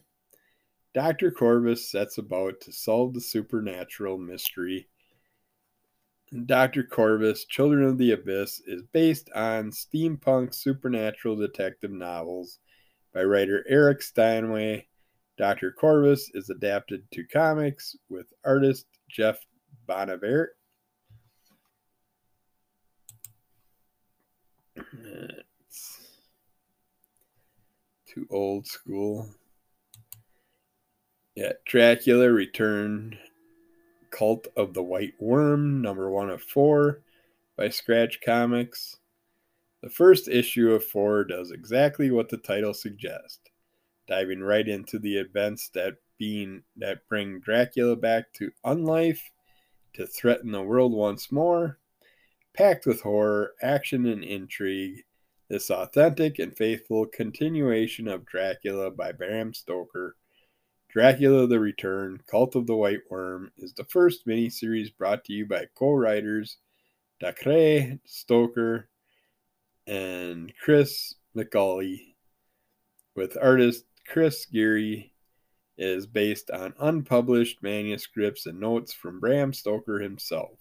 Dr. 0.93 1.31
Corvus 1.31 1.89
sets 1.89 2.17
about 2.17 2.61
to 2.61 2.71
solve 2.71 3.13
the 3.13 3.21
supernatural 3.21 4.17
mystery 4.17 4.87
Dr. 6.45 6.83
Corvus, 6.83 7.45
Children 7.45 7.85
of 7.85 7.97
the 7.97 8.11
Abyss, 8.11 8.61
is 8.67 8.83
based 8.93 9.29
on 9.33 9.71
steampunk 9.71 10.53
supernatural 10.53 11.35
detective 11.35 11.91
novels 11.91 12.59
by 13.13 13.23
writer 13.23 13.65
Eric 13.67 14.03
Steinway. 14.03 14.87
Dr. 15.37 15.71
Corvus 15.71 16.29
is 16.35 16.49
adapted 16.49 17.03
to 17.13 17.23
comics 17.23 17.95
with 18.09 18.27
artist 18.45 18.85
Jeff 19.09 19.39
Bonavert. 19.87 20.49
It's 24.75 26.01
too 28.05 28.27
old 28.29 28.67
school. 28.67 29.29
Yeah, 31.35 31.53
Dracula 31.65 32.29
returned 32.29 33.17
Cult 34.19 34.49
of 34.57 34.73
the 34.73 34.83
White 34.83 35.13
Worm, 35.17 35.81
number 35.81 36.11
one 36.11 36.29
of 36.29 36.41
four 36.43 37.03
by 37.55 37.69
Scratch 37.69 38.19
Comics. 38.19 38.97
The 39.81 39.89
first 39.89 40.27
issue 40.27 40.73
of 40.73 40.83
four 40.83 41.23
does 41.23 41.51
exactly 41.51 42.11
what 42.11 42.27
the 42.27 42.35
title 42.35 42.73
suggests, 42.73 43.39
diving 44.09 44.41
right 44.41 44.67
into 44.67 44.99
the 44.99 45.15
events 45.15 45.69
that 45.69 45.93
being 46.17 46.63
that 46.75 47.07
bring 47.07 47.39
Dracula 47.39 47.95
back 47.95 48.33
to 48.33 48.51
unlife 48.65 49.21
to 49.93 50.05
threaten 50.05 50.51
the 50.51 50.63
world 50.63 50.91
once 50.91 51.31
more. 51.31 51.79
Packed 52.53 52.85
with 52.85 52.99
horror, 52.99 53.53
action, 53.61 54.05
and 54.05 54.21
intrigue, 54.21 55.05
this 55.47 55.71
authentic 55.71 56.39
and 56.39 56.53
faithful 56.57 57.05
continuation 57.05 58.09
of 58.09 58.25
Dracula 58.25 58.91
by 58.91 59.13
Bram 59.13 59.53
Stoker, 59.53 60.17
Dracula 60.89 61.45
the 61.45 61.59
Return, 61.59 62.19
Cult 62.25 62.55
of 62.55 62.65
the 62.65 62.75
White 62.75 63.01
Worm, 63.11 63.51
is 63.57 63.73
the 63.73 63.83
first 63.83 64.25
miniseries 64.25 64.95
brought 64.97 65.23
to 65.25 65.33
you 65.33 65.45
by 65.45 65.67
co 65.75 65.91
writers 65.91 66.57
Dacre 67.19 67.99
Stoker 68.05 68.89
and 69.85 70.51
Chris 70.59 71.13
McAuley, 71.35 72.15
with 73.15 73.37
artist 73.39 73.85
Chris 74.07 74.47
Geary 74.47 75.13
is 75.77 76.07
based 76.07 76.49
on 76.49 76.73
unpublished 76.79 77.61
manuscripts 77.61 78.47
and 78.47 78.59
notes 78.59 78.91
from 78.91 79.19
Bram 79.19 79.53
Stoker 79.53 79.99
himself, 79.99 80.57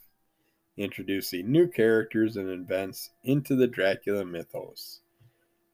introducing 0.77 1.51
new 1.51 1.67
characters 1.69 2.37
and 2.37 2.51
events 2.51 3.11
into 3.25 3.57
the 3.57 3.67
Dracula 3.67 4.27
mythos. 4.27 5.01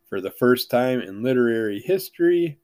For 0.09 0.21
the 0.21 0.31
first 0.31 0.71
time 0.71 1.01
in 1.01 1.25
literary 1.25 1.81
history, 1.81 2.61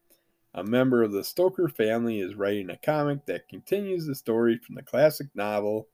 a 0.54 0.64
member 0.64 1.02
of 1.02 1.12
the 1.12 1.24
Stoker 1.24 1.68
family 1.68 2.20
is 2.20 2.34
writing 2.34 2.70
a 2.70 2.76
comic 2.76 3.24
that 3.26 3.48
continues 3.48 4.06
the 4.06 4.14
story 4.14 4.58
from 4.58 4.74
the 4.74 4.82
classic 4.82 5.28
novel, 5.34 5.88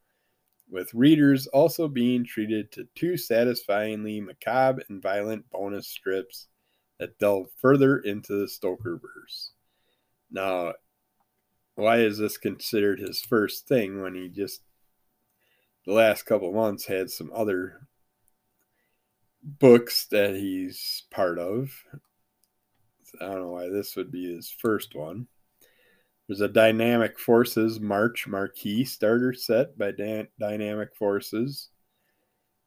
with 0.70 0.94
readers 0.94 1.46
also 1.48 1.88
being 1.88 2.24
treated 2.24 2.72
to 2.72 2.88
two 2.94 3.16
satisfyingly 3.16 4.20
macabre 4.20 4.82
and 4.88 5.02
violent 5.02 5.48
bonus 5.50 5.86
strips 5.86 6.48
that 6.98 7.18
delve 7.18 7.48
further 7.56 7.98
into 7.98 8.32
the 8.32 8.46
Stokerverse. 8.46 9.50
Now, 10.30 10.72
why 11.74 11.98
is 11.98 12.18
this 12.18 12.38
considered 12.38 12.98
his 12.98 13.20
first 13.20 13.68
thing 13.68 14.02
when 14.02 14.14
he 14.14 14.28
just 14.28 14.62
the 15.84 15.92
last 15.92 16.24
couple 16.24 16.52
months 16.52 16.86
had 16.86 17.10
some 17.10 17.30
other 17.34 17.86
books 19.42 20.06
that 20.06 20.34
he's 20.34 21.04
part 21.10 21.38
of? 21.38 21.70
I 23.20 23.26
don't 23.26 23.42
know 23.42 23.48
why 23.48 23.68
this 23.68 23.96
would 23.96 24.10
be 24.10 24.34
his 24.34 24.50
first 24.50 24.94
one. 24.94 25.26
There's 26.26 26.40
a 26.40 26.48
Dynamic 26.48 27.18
Forces 27.18 27.78
March 27.78 28.26
Marquee 28.26 28.84
starter 28.84 29.32
set 29.32 29.78
by 29.78 29.92
Dan- 29.92 30.28
Dynamic 30.40 30.96
Forces. 30.96 31.68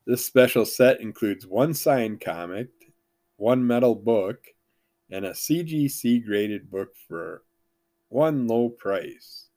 This 0.06 0.26
special 0.26 0.66
set 0.66 1.02
includes 1.02 1.46
one 1.46 1.74
signed 1.74 2.22
comic, 2.22 2.70
one 3.36 3.66
metal 3.66 3.96
book, 3.96 4.46
and 5.12 5.26
a 5.26 5.32
CGC 5.32 6.26
graded 6.26 6.72
book 6.72 6.96
for 7.08 7.44
one 8.08 8.48
low 8.48 8.70
price. 8.70 9.48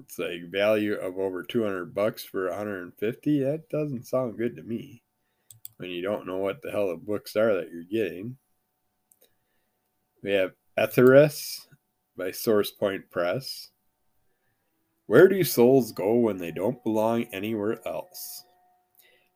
It's 0.00 0.18
like 0.18 0.50
value 0.50 0.94
of 0.94 1.18
over 1.18 1.42
200 1.42 1.94
bucks 1.94 2.22
for 2.22 2.48
150. 2.48 3.42
That 3.42 3.68
doesn't 3.70 4.06
sound 4.06 4.36
good 4.36 4.56
to 4.56 4.62
me 4.62 5.01
when 5.82 5.90
you 5.90 6.00
don't 6.00 6.28
know 6.28 6.36
what 6.36 6.62
the 6.62 6.70
hell 6.70 6.90
the 6.90 6.96
books 6.96 7.34
are 7.34 7.54
that 7.54 7.72
you're 7.72 7.82
getting. 7.82 8.36
We 10.22 10.30
have 10.30 10.52
Etheris 10.78 11.66
by 12.16 12.28
SourcePoint 12.28 13.10
Press. 13.10 13.70
Where 15.06 15.26
do 15.26 15.42
souls 15.42 15.90
go 15.90 16.14
when 16.14 16.36
they 16.36 16.52
don't 16.52 16.84
belong 16.84 17.24
anywhere 17.32 17.80
else? 17.84 18.44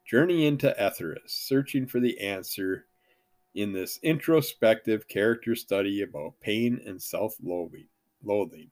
Journey 0.09 0.47
into 0.47 0.73
Etheris, 0.79 1.31
searching 1.31 1.85
for 1.85 1.99
the 1.99 2.21
answer 2.21 2.87
in 3.57 3.73
this 3.73 3.99
introspective 4.05 5.09
character 5.09 5.57
study 5.57 6.03
about 6.03 6.39
pain 6.41 6.81
and 6.87 7.03
self 7.03 7.35
loathing. 7.43 8.71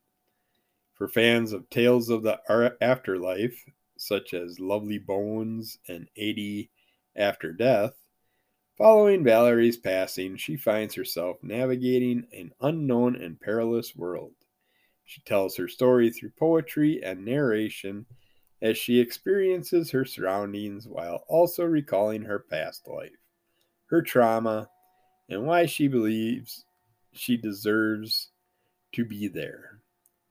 For 0.95 1.09
fans 1.09 1.53
of 1.53 1.69
tales 1.71 2.09
of 2.09 2.23
the 2.23 2.39
afterlife, 2.81 3.65
such 3.97 4.33
as 4.33 4.61
Lovely 4.61 4.99
Bones 4.99 5.79
and 5.89 6.07
80 6.15 6.71
After 7.17 7.53
Death, 7.53 7.95
following 8.77 9.23
Valerie's 9.23 9.77
passing, 9.77 10.37
she 10.37 10.57
finds 10.57 10.95
herself 10.95 11.37
navigating 11.43 12.27
an 12.33 12.53
unknown 12.61 13.17
and 13.17 13.41
perilous 13.41 13.95
world. 13.95 14.35
She 15.05 15.21
tells 15.21 15.57
her 15.57 15.69
story 15.69 16.11
through 16.11 16.33
poetry 16.39 17.03
and 17.05 17.25
narration 17.25 18.07
as 18.63 18.79
she 18.79 18.99
experiences 18.99 19.91
her 19.91 20.05
surroundings 20.05 20.89
while 20.89 21.25
also 21.29 21.65
recalling 21.65 22.23
her 22.23 22.39
past 22.39 22.89
life, 22.89 23.11
her 23.87 24.03
trauma, 24.03 24.69
and 25.29 25.47
why 25.47 25.67
she 25.67 25.87
believes 25.87 26.65
she 27.13 27.37
deserves 27.37 28.31
to 28.93 29.05
be 29.05 29.29
there. 29.29 29.81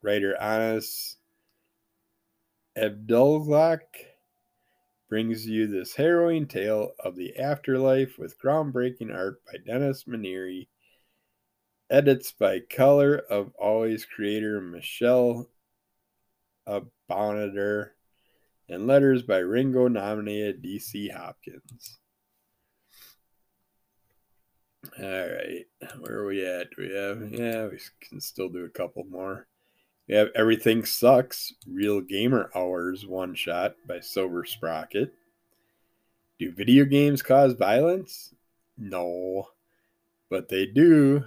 Writer 0.01 0.35
Anas 0.41 1.17
Abdullah 2.75 3.79
brings 5.13 5.45
you 5.45 5.67
this 5.67 5.93
harrowing 5.93 6.47
tale 6.47 6.89
of 7.05 7.15
the 7.15 7.37
afterlife 7.37 8.17
with 8.17 8.41
groundbreaking 8.41 9.13
art 9.13 9.45
by 9.45 9.59
Dennis 9.63 10.05
Maneri, 10.05 10.69
edits 11.87 12.31
by 12.31 12.59
Color 12.59 13.17
of 13.29 13.51
Always 13.59 14.05
creator 14.05 14.59
Michelle 14.59 15.47
Abonadar, 16.67 17.89
and 18.67 18.87
letters 18.87 19.21
by 19.21 19.37
Ringo 19.37 19.87
nominated 19.87 20.63
DC 20.63 21.13
Hopkins. 21.15 21.99
All 24.99 25.05
right, 25.05 25.65
where 25.99 26.21
are 26.21 26.25
we 26.25 26.43
at? 26.43 26.71
Do 26.75 26.81
We 26.81 26.95
have, 26.95 27.31
yeah, 27.31 27.67
we 27.67 27.77
can 28.01 28.19
still 28.19 28.49
do 28.49 28.65
a 28.65 28.69
couple 28.69 29.03
more. 29.03 29.45
We 30.07 30.15
have 30.15 30.29
Everything 30.35 30.83
Sucks, 30.83 31.53
Real 31.65 32.01
Gamer 32.01 32.51
Hours 32.53 33.05
one 33.05 33.35
shot 33.35 33.75
by 33.87 34.01
Silver 34.01 34.43
Sprocket. 34.43 35.13
Do 36.37 36.51
video 36.51 36.83
games 36.83 37.21
cause 37.21 37.53
violence? 37.53 38.33
No, 38.77 39.47
but 40.29 40.49
they 40.49 40.65
do 40.65 41.23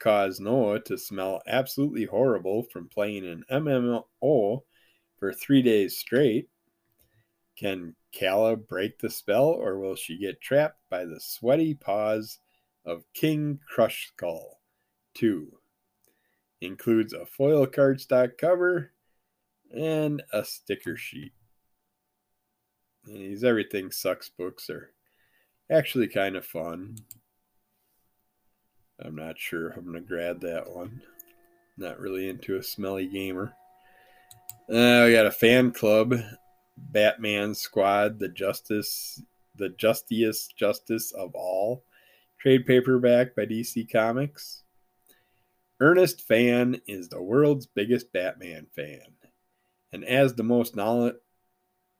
cause 0.00 0.40
Noah 0.40 0.80
to 0.80 0.98
smell 0.98 1.42
absolutely 1.46 2.06
horrible 2.06 2.64
from 2.64 2.88
playing 2.88 3.24
an 3.24 3.44
MMO 3.52 4.62
for 5.16 5.32
three 5.32 5.62
days 5.62 5.96
straight. 5.96 6.48
Can 7.56 7.94
Calla 8.10 8.56
break 8.56 8.98
the 8.98 9.10
spell, 9.10 9.46
or 9.46 9.78
will 9.78 9.94
she 9.94 10.18
get 10.18 10.40
trapped 10.40 10.80
by 10.90 11.04
the 11.04 11.20
sweaty 11.20 11.74
paws 11.74 12.40
of 12.84 13.04
King 13.14 13.60
Crush 13.68 14.08
Skull 14.08 14.60
2. 15.14 15.52
Includes 16.60 17.12
a 17.12 17.24
foil 17.24 17.66
cardstock 17.66 18.38
cover 18.38 18.92
and 19.74 20.22
a 20.32 20.44
sticker 20.44 20.96
sheet. 20.96 21.32
These 23.04 23.44
Everything 23.44 23.90
Sucks 23.90 24.28
books 24.28 24.68
are 24.68 24.90
actually 25.70 26.08
kind 26.08 26.36
of 26.36 26.44
fun. 26.44 26.96
I'm 29.00 29.14
not 29.14 29.38
sure 29.38 29.70
I'm 29.70 29.84
going 29.84 29.94
to 29.94 30.00
grab 30.00 30.40
that 30.40 30.68
one. 30.68 31.02
Not 31.76 32.00
really 32.00 32.28
into 32.28 32.56
a 32.56 32.62
smelly 32.62 33.06
gamer. 33.06 33.54
Uh, 34.68 35.06
we 35.06 35.12
got 35.12 35.26
a 35.26 35.30
fan 35.30 35.70
club, 35.70 36.14
Batman 36.76 37.54
Squad, 37.54 38.18
the 38.18 38.28
Justice, 38.28 39.22
the 39.54 39.68
Justiest 39.70 40.56
Justice 40.56 41.12
of 41.12 41.34
All 41.34 41.84
trade 42.38 42.66
paperback 42.66 43.34
by 43.34 43.46
DC 43.46 43.90
Comics. 43.90 44.64
Ernest 45.80 46.26
Fan 46.26 46.80
is 46.88 47.08
the 47.08 47.22
world's 47.22 47.66
biggest 47.66 48.12
Batman 48.12 48.66
fan, 48.74 49.14
and 49.92 50.04
as 50.04 50.34
the 50.34 50.42
most 50.42 50.74
knowledge 50.74 51.14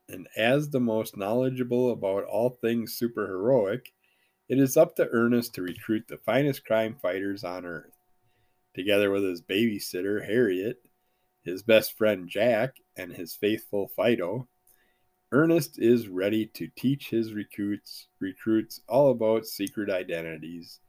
and 0.09 0.27
as 0.37 0.71
the 0.71 0.81
most 0.81 1.17
knowledgeable 1.17 1.93
about 1.93 2.25
all 2.25 2.51
things 2.51 2.99
superheroic, 3.01 3.93
it 4.49 4.59
is 4.59 4.77
up 4.77 4.97
to 4.97 5.09
Ernest 5.13 5.55
to 5.55 5.63
recruit 5.63 6.09
the 6.09 6.17
finest 6.17 6.65
crime 6.65 6.97
fighters 7.01 7.45
on 7.45 7.65
Earth. 7.65 7.97
Together 8.75 9.11
with 9.11 9.23
his 9.23 9.43
babysitter, 9.43 10.27
Harriet, 10.27 10.83
his 11.45 11.63
best 11.63 11.97
friend 11.97 12.29
Jack, 12.29 12.77
and 12.97 13.13
his 13.13 13.35
faithful 13.35 13.87
Fido, 13.87 14.49
Ernest 15.31 15.79
is 15.79 16.09
ready 16.09 16.47
to 16.47 16.69
teach 16.75 17.11
his 17.11 17.33
recruits 17.33 18.09
recruits 18.19 18.81
all 18.89 19.11
about 19.11 19.47
secret 19.47 19.91
identities, 19.91 20.81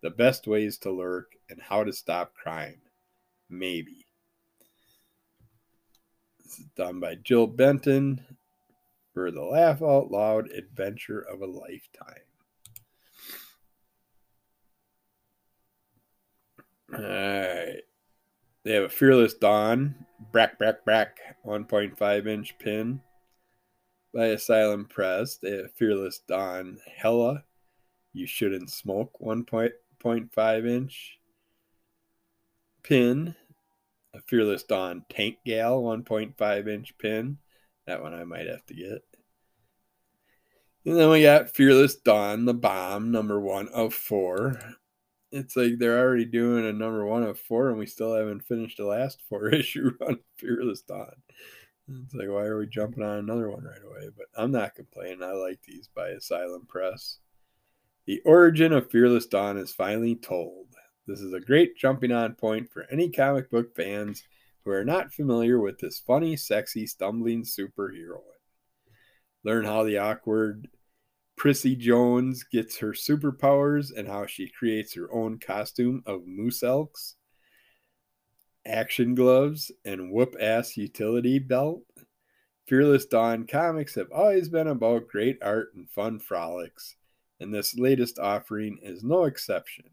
the 0.00 0.10
best 0.10 0.46
ways 0.46 0.78
to 0.78 0.90
lurk, 0.90 1.32
and 1.50 1.60
how 1.60 1.84
to 1.84 1.92
stop 1.92 2.34
crime. 2.34 2.80
Maybe. 3.50 4.06
This 6.42 6.58
is 6.58 6.66
done 6.76 7.00
by 7.00 7.16
Jill 7.16 7.46
Benton 7.46 8.24
for 9.12 9.30
the 9.30 9.42
Laugh 9.42 9.82
Out 9.82 10.10
Loud 10.10 10.50
Adventure 10.50 11.20
of 11.20 11.40
a 11.42 11.46
Lifetime. 11.46 12.22
All 16.94 17.02
right. 17.02 17.82
They 18.64 18.72
have 18.74 18.84
a 18.84 18.88
Fearless 18.88 19.34
Dawn, 19.34 20.06
Brack, 20.32 20.58
Brack, 20.58 20.84
Brack, 20.84 21.18
1.5 21.44 22.26
inch 22.26 22.58
pin 22.58 23.00
by 24.14 24.26
Asylum 24.26 24.86
Press. 24.86 25.36
They 25.36 25.52
have 25.52 25.72
Fearless 25.72 26.20
Dawn, 26.28 26.78
Hella, 26.96 27.44
You 28.12 28.26
Shouldn't 28.26 28.70
Smoke, 28.70 29.18
1.5 29.20 29.70
inch 30.04 31.18
pin. 32.82 33.34
A 34.14 34.20
Fearless 34.22 34.62
Dawn 34.62 35.04
Tank 35.10 35.36
Gal, 35.44 35.82
1.5 35.82 36.68
inch 36.68 36.96
pin. 36.98 37.38
That 37.86 38.02
one 38.02 38.14
I 38.14 38.24
might 38.24 38.46
have 38.46 38.64
to 38.66 38.74
get. 38.74 39.02
And 40.86 40.96
then 40.96 41.10
we 41.10 41.22
got 41.22 41.54
Fearless 41.54 41.96
Dawn, 41.96 42.46
the 42.46 42.54
bomb, 42.54 43.10
number 43.10 43.38
one 43.38 43.68
of 43.68 43.92
four 43.92 44.58
it's 45.30 45.56
like 45.56 45.78
they're 45.78 45.98
already 45.98 46.24
doing 46.24 46.66
a 46.66 46.72
number 46.72 47.04
one 47.04 47.22
of 47.22 47.38
four, 47.38 47.68
and 47.68 47.78
we 47.78 47.86
still 47.86 48.14
haven't 48.14 48.46
finished 48.46 48.78
the 48.78 48.86
last 48.86 49.20
four 49.28 49.48
issue 49.54 49.90
on 50.00 50.18
Fearless 50.36 50.82
Dawn. 50.82 51.14
It's 51.88 52.14
like, 52.14 52.28
why 52.28 52.42
are 52.42 52.58
we 52.58 52.66
jumping 52.66 53.02
on 53.02 53.18
another 53.18 53.50
one 53.50 53.64
right 53.64 53.82
away? 53.82 54.10
But 54.16 54.26
I'm 54.36 54.52
not 54.52 54.74
complaining. 54.74 55.22
I 55.22 55.32
like 55.32 55.60
these 55.62 55.88
by 55.94 56.08
Asylum 56.10 56.66
Press. 56.68 57.18
The 58.08 58.22
origin 58.24 58.72
of 58.72 58.90
Fearless 58.90 59.26
Dawn 59.26 59.58
is 59.58 59.74
finally 59.74 60.16
told. 60.16 60.68
This 61.06 61.20
is 61.20 61.34
a 61.34 61.40
great 61.40 61.76
jumping 61.76 62.10
on 62.10 62.36
point 62.36 62.72
for 62.72 62.86
any 62.90 63.10
comic 63.10 63.50
book 63.50 63.76
fans 63.76 64.22
who 64.64 64.70
are 64.70 64.82
not 64.82 65.12
familiar 65.12 65.60
with 65.60 65.78
this 65.78 65.98
funny, 65.98 66.34
sexy, 66.34 66.86
stumbling 66.86 67.42
superhero. 67.44 68.22
Learn 69.44 69.66
how 69.66 69.84
the 69.84 69.98
awkward 69.98 70.70
Prissy 71.36 71.76
Jones 71.76 72.44
gets 72.44 72.78
her 72.78 72.92
superpowers 72.92 73.90
and 73.94 74.08
how 74.08 74.24
she 74.24 74.48
creates 74.48 74.94
her 74.94 75.12
own 75.12 75.38
costume 75.38 76.02
of 76.06 76.26
moose 76.26 76.62
elks, 76.62 77.16
action 78.64 79.14
gloves, 79.14 79.70
and 79.84 80.10
whoop 80.10 80.34
ass 80.40 80.78
utility 80.78 81.38
belt. 81.38 81.82
Fearless 82.68 83.04
Dawn 83.04 83.46
comics 83.46 83.96
have 83.96 84.10
always 84.10 84.48
been 84.48 84.68
about 84.68 85.08
great 85.08 85.36
art 85.42 85.74
and 85.74 85.90
fun 85.90 86.18
frolics, 86.18 86.96
and 87.40 87.52
this 87.52 87.78
latest 87.78 88.18
offering 88.18 88.78
is 88.82 89.02
no 89.02 89.24
exception. 89.24 89.84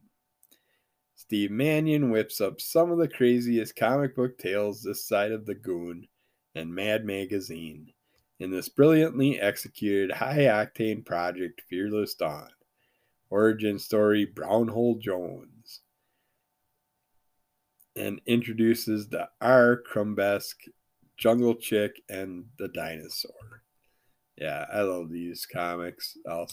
Steve 1.16 1.52
Mannion 1.52 2.12
whips 2.12 2.42
up 2.42 2.60
some 2.60 2.92
of 2.92 2.98
the 2.98 3.08
craziest 3.08 3.76
comic 3.76 4.16
book 4.16 4.38
tales 4.38 4.82
this 4.82 5.06
side 5.06 5.32
of 5.32 5.46
the 5.46 5.56
Goon 5.56 6.08
and 6.56 6.74
Mad 6.74 7.06
Magazine 7.06 7.94
in 8.40 8.52
this 8.52 8.70
brilliantly 8.70 9.40
executed 9.40 10.12
high 10.12 10.46
octane 10.46 11.06
project, 11.06 11.62
Fearless 11.70 12.16
Dawn. 12.16 12.50
Origin 13.30 13.80
story 13.80 14.26
Brownhole 14.26 15.00
Jones. 15.00 15.82
And 17.96 18.22
introduces 18.26 19.08
the 19.08 19.30
R. 19.42 19.78
Crumbesque, 19.78 20.66
Jungle 21.18 21.56
Chick, 21.56 22.02
and 22.10 22.46
the 22.60 22.68
Dinosaur. 22.68 23.64
Yeah, 24.38 24.66
I 24.72 24.82
love 24.82 25.10
these 25.10 25.46
comics. 25.46 26.18
I'll 26.30 26.50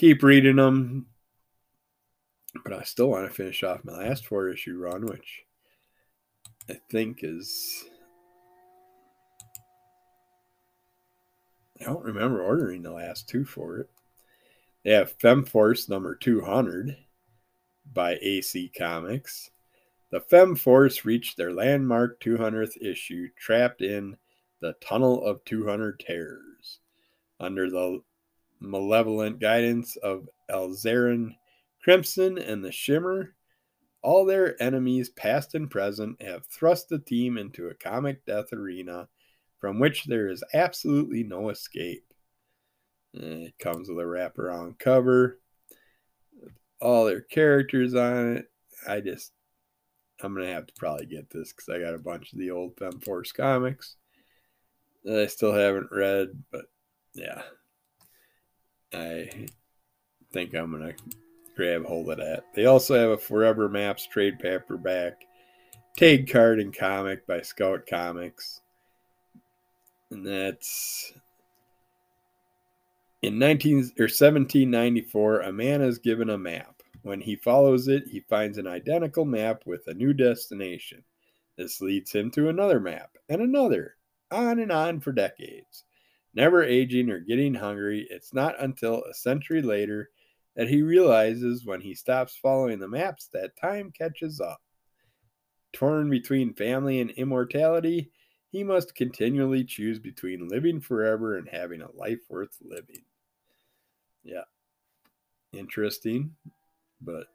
keep 0.00 0.22
reading 0.22 0.56
them. 0.56 1.06
But 2.64 2.72
I 2.72 2.82
still 2.84 3.10
want 3.10 3.28
to 3.28 3.34
finish 3.34 3.62
off 3.62 3.84
my 3.84 3.92
last 3.92 4.26
four 4.26 4.48
issue 4.48 4.78
run, 4.78 5.04
which 5.04 5.42
I 6.68 6.80
think 6.90 7.20
is 7.22 7.84
I 11.80 11.84
don't 11.84 12.04
remember 12.04 12.42
ordering 12.42 12.82
the 12.82 12.92
last 12.92 13.28
two 13.28 13.44
for 13.44 13.78
it. 13.78 13.90
They 14.84 14.92
have 14.92 15.18
FemForce 15.18 15.88
number 15.88 16.14
200 16.14 16.96
by 17.92 18.18
AC 18.22 18.72
Comics. 18.76 19.50
The 20.10 20.20
FemForce 20.20 21.04
reached 21.04 21.36
their 21.36 21.52
landmark 21.52 22.20
200th 22.20 22.80
issue, 22.80 23.28
trapped 23.38 23.82
in 23.82 24.16
the 24.60 24.74
Tunnel 24.80 25.24
of 25.24 25.44
200 25.44 26.00
Terrors. 26.00 26.80
Under 27.38 27.70
the 27.70 28.02
malevolent 28.60 29.40
guidance 29.40 29.96
of 29.96 30.28
Alizarin 30.50 31.34
Crimson 31.82 32.38
and 32.38 32.64
the 32.64 32.72
Shimmer, 32.72 33.34
all 34.02 34.24
their 34.24 34.60
enemies, 34.62 35.08
past 35.10 35.54
and 35.54 35.70
present, 35.70 36.20
have 36.22 36.46
thrust 36.46 36.88
the 36.88 36.98
team 36.98 37.38
into 37.38 37.68
a 37.68 37.74
comic 37.74 38.24
death 38.24 38.52
arena 38.52 39.08
from 39.58 39.78
which 39.78 40.04
there 40.04 40.28
is 40.28 40.42
absolutely 40.54 41.22
no 41.22 41.50
escape. 41.50 42.04
Eh, 43.14 43.48
it 43.48 43.58
comes 43.58 43.88
with 43.88 43.98
a 43.98 44.02
wraparound 44.02 44.78
cover, 44.78 45.38
all 46.80 47.04
their 47.04 47.20
characters 47.20 47.94
on 47.94 48.36
it. 48.36 48.46
I 48.88 49.00
just, 49.00 49.32
I'm 50.22 50.34
gonna 50.34 50.46
have 50.46 50.66
to 50.66 50.74
probably 50.78 51.06
get 51.06 51.28
this 51.30 51.52
because 51.52 51.68
I 51.68 51.80
got 51.80 51.94
a 51.94 51.98
bunch 51.98 52.32
of 52.32 52.38
the 52.38 52.50
old 52.50 52.76
FemForce 52.76 53.34
comics 53.34 53.96
that 55.04 55.18
I 55.18 55.26
still 55.26 55.52
haven't 55.52 55.88
read, 55.90 56.42
but 56.50 56.66
yeah, 57.14 57.42
I 58.92 59.46
think 60.32 60.54
I'm 60.54 60.72
gonna 60.72 60.94
grab 61.56 61.84
hold 61.84 62.10
of 62.10 62.18
that. 62.18 62.44
They 62.54 62.66
also 62.66 62.98
have 62.98 63.10
a 63.10 63.18
Forever 63.18 63.68
Maps 63.68 64.06
trade 64.06 64.38
paperback, 64.38 65.24
tag 65.96 66.30
card 66.30 66.60
and 66.60 66.74
comic 66.74 67.26
by 67.26 67.42
Scout 67.42 67.86
Comics. 67.86 68.60
And 70.10 70.26
that's 70.26 71.12
in 73.22 73.38
19 73.38 73.76
or 73.98 74.08
1794 74.08 75.40
a 75.40 75.52
man 75.52 75.82
is 75.82 75.98
given 75.98 76.30
a 76.30 76.38
map. 76.38 76.82
When 77.02 77.20
he 77.20 77.36
follows 77.36 77.88
it 77.88 78.08
he 78.08 78.20
finds 78.20 78.58
an 78.58 78.66
identical 78.66 79.24
map 79.24 79.62
with 79.66 79.86
a 79.86 79.94
new 79.94 80.12
destination. 80.12 81.04
This 81.56 81.80
leads 81.80 82.12
him 82.12 82.30
to 82.32 82.48
another 82.48 82.80
map 82.80 83.16
and 83.28 83.40
another 83.40 83.96
on 84.30 84.58
and 84.58 84.72
on 84.72 85.00
for 85.00 85.12
decades 85.12 85.84
never 86.34 86.62
aging 86.62 87.10
or 87.10 87.20
getting 87.20 87.54
hungry 87.54 88.06
it's 88.10 88.32
not 88.32 88.54
until 88.60 89.02
a 89.04 89.14
century 89.14 89.62
later 89.62 90.10
that 90.56 90.68
he 90.68 90.82
realizes 90.82 91.64
when 91.64 91.80
he 91.80 91.94
stops 91.94 92.36
following 92.36 92.78
the 92.78 92.88
maps 92.88 93.28
that 93.32 93.56
time 93.56 93.90
catches 93.90 94.40
up 94.40 94.60
torn 95.72 96.10
between 96.10 96.54
family 96.54 97.00
and 97.00 97.10
immortality 97.12 98.10
he 98.50 98.64
must 98.64 98.94
continually 98.94 99.64
choose 99.64 99.98
between 99.98 100.48
living 100.48 100.80
forever 100.80 101.36
and 101.36 101.48
having 101.48 101.82
a 101.82 101.92
life 101.92 102.20
worth 102.28 102.56
living. 102.60 103.04
Yeah. 104.24 104.44
Interesting. 105.52 106.34
But 107.00 107.26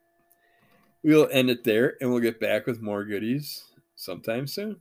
we'll 1.02 1.28
end 1.32 1.50
it 1.50 1.64
there 1.64 1.96
and 2.00 2.10
we'll 2.10 2.20
get 2.20 2.38
back 2.38 2.66
with 2.66 2.82
more 2.82 3.04
goodies 3.04 3.64
sometime 3.94 4.46
soon. 4.46 4.76